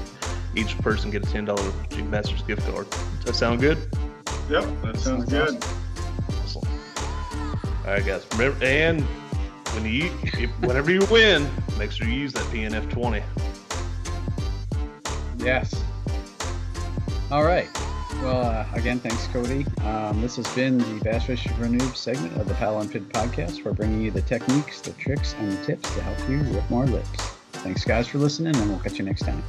each 0.54 0.76
person 0.78 1.10
get 1.10 1.26
a 1.26 1.30
ten 1.30 1.44
dollar 1.44 1.72
Jig 1.90 2.08
Masters 2.08 2.42
gift 2.42 2.66
card. 2.72 2.88
Does 2.90 3.24
that 3.26 3.36
sound 3.36 3.60
good? 3.60 3.78
Yep, 4.48 4.62
that 4.82 4.96
sounds, 4.96 5.02
sounds 5.02 5.24
good. 5.26 5.56
Awesome. 5.56 5.79
All 7.90 7.96
right, 7.96 8.06
guys. 8.06 8.24
Remember, 8.38 8.64
and 8.64 9.02
when 9.74 9.84
you 9.84 10.12
if, 10.22 10.48
whenever 10.60 10.92
you 10.92 11.04
win, 11.10 11.50
make 11.76 11.90
sure 11.90 12.06
you 12.06 12.12
use 12.14 12.32
that 12.34 12.44
PNF 12.44 12.88
twenty. 12.92 13.20
Yes. 15.38 15.74
All 17.32 17.42
right. 17.42 17.66
Well, 18.22 18.42
uh, 18.42 18.64
again, 18.74 19.00
thanks, 19.00 19.26
Cody. 19.26 19.66
Um, 19.82 20.20
this 20.20 20.36
has 20.36 20.46
been 20.54 20.78
the 20.78 21.00
Bass 21.02 21.26
Fishing 21.26 21.52
for 21.54 21.64
Noobs 21.64 21.96
segment 21.96 22.36
of 22.40 22.46
the 22.46 22.54
Paddle 22.54 22.78
and 22.80 22.88
Fin 22.88 23.06
podcast. 23.06 23.64
We're 23.64 23.72
bringing 23.72 24.00
you 24.02 24.12
the 24.12 24.22
techniques, 24.22 24.80
the 24.80 24.92
tricks, 24.92 25.34
and 25.40 25.50
the 25.50 25.64
tips 25.64 25.92
to 25.96 26.00
help 26.00 26.30
you 26.30 26.42
rip 26.54 26.70
more 26.70 26.86
lips. 26.86 27.10
Thanks, 27.54 27.84
guys, 27.84 28.06
for 28.06 28.18
listening, 28.18 28.54
and 28.54 28.70
we'll 28.70 28.78
catch 28.78 29.00
you 29.00 29.04
next 29.04 29.22
time. 29.22 29.42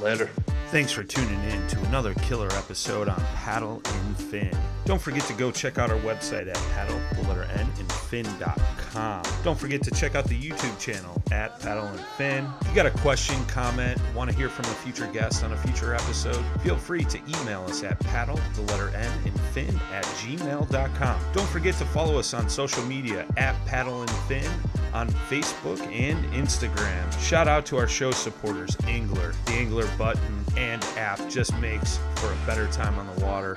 Later. 0.00 0.30
Thanks 0.72 0.90
for 0.90 1.04
tuning 1.04 1.38
in 1.50 1.66
to 1.66 1.78
another 1.84 2.14
killer 2.14 2.50
episode 2.54 3.06
on 3.06 3.22
Paddle 3.34 3.82
and 3.84 4.16
Fin. 4.16 4.50
Don't 4.86 5.02
forget 5.02 5.22
to 5.24 5.34
go 5.34 5.50
check 5.50 5.76
out 5.76 5.90
our 5.90 5.98
website 5.98 6.48
at 6.48 6.54
paddle, 6.72 6.98
the 7.12 7.28
letter 7.28 7.42
N, 7.42 7.68
and 7.78 7.88
paddleandfin.com. 8.12 9.22
Don't 9.44 9.58
forget 9.58 9.82
to 9.82 9.90
check 9.90 10.14
out 10.14 10.24
the 10.24 10.38
YouTube 10.40 10.78
channel 10.78 11.20
at 11.32 11.58
Paddle 11.60 11.86
and 11.86 11.98
Fin. 12.00 12.46
If 12.60 12.68
you 12.68 12.74
got 12.74 12.86
a 12.86 12.90
question, 12.98 13.42
comment, 13.46 13.98
want 14.14 14.30
to 14.30 14.36
hear 14.36 14.48
from 14.48 14.66
a 14.66 14.68
future 14.68 15.06
guest 15.08 15.42
on 15.44 15.52
a 15.52 15.56
future 15.56 15.94
episode, 15.94 16.44
feel 16.62 16.76
free 16.76 17.04
to 17.04 17.18
email 17.40 17.62
us 17.64 17.82
at 17.82 17.98
paddle, 18.00 18.38
the 18.54 18.62
letter 18.62 18.90
N, 18.94 19.10
and 19.26 19.40
fin 19.52 19.74
at 19.92 20.04
gmail.com. 20.04 21.20
Don't 21.34 21.48
forget 21.48 21.74
to 21.76 21.84
follow 21.86 22.18
us 22.18 22.34
on 22.34 22.48
social 22.48 22.84
media 22.84 23.26
at 23.36 23.54
Paddle 23.66 24.02
and 24.02 24.10
Fin 24.28 24.50
on 24.92 25.08
Facebook 25.28 25.80
and 25.92 26.22
Instagram. 26.32 27.18
Shout 27.20 27.48
out 27.48 27.64
to 27.66 27.78
our 27.78 27.88
show 27.88 28.10
supporters, 28.10 28.76
ANGLR. 28.82 29.32
The 29.46 29.52
ANGLR 29.52 29.98
button 29.98 30.44
and 30.56 30.82
app 30.96 31.28
just 31.30 31.56
makes 31.58 31.98
for 32.16 32.30
a 32.30 32.36
better 32.46 32.66
time 32.68 32.98
on 32.98 33.06
the 33.16 33.24
water 33.24 33.56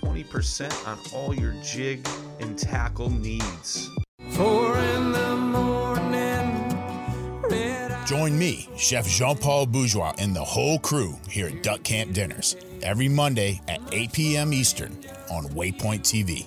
20% 0.00 0.88
on 0.88 0.98
all 1.14 1.34
your 1.34 1.54
jig 1.62 2.06
and 2.40 2.58
tackle 2.58 3.10
needs. 3.10 3.88
Join 8.06 8.36
me, 8.36 8.68
Chef 8.76 9.06
Jean 9.06 9.36
Paul 9.38 9.66
Bourgeois, 9.66 10.12
and 10.18 10.34
the 10.34 10.42
whole 10.42 10.78
crew 10.80 11.14
here 11.28 11.46
at 11.46 11.62
Duck 11.62 11.82
Camp 11.84 12.12
Dinners 12.12 12.56
every 12.82 13.08
Monday 13.08 13.60
at 13.68 13.80
8 13.92 14.12
p.m. 14.12 14.52
Eastern 14.52 14.90
on 15.30 15.44
Waypoint 15.50 16.00
TV 16.02 16.46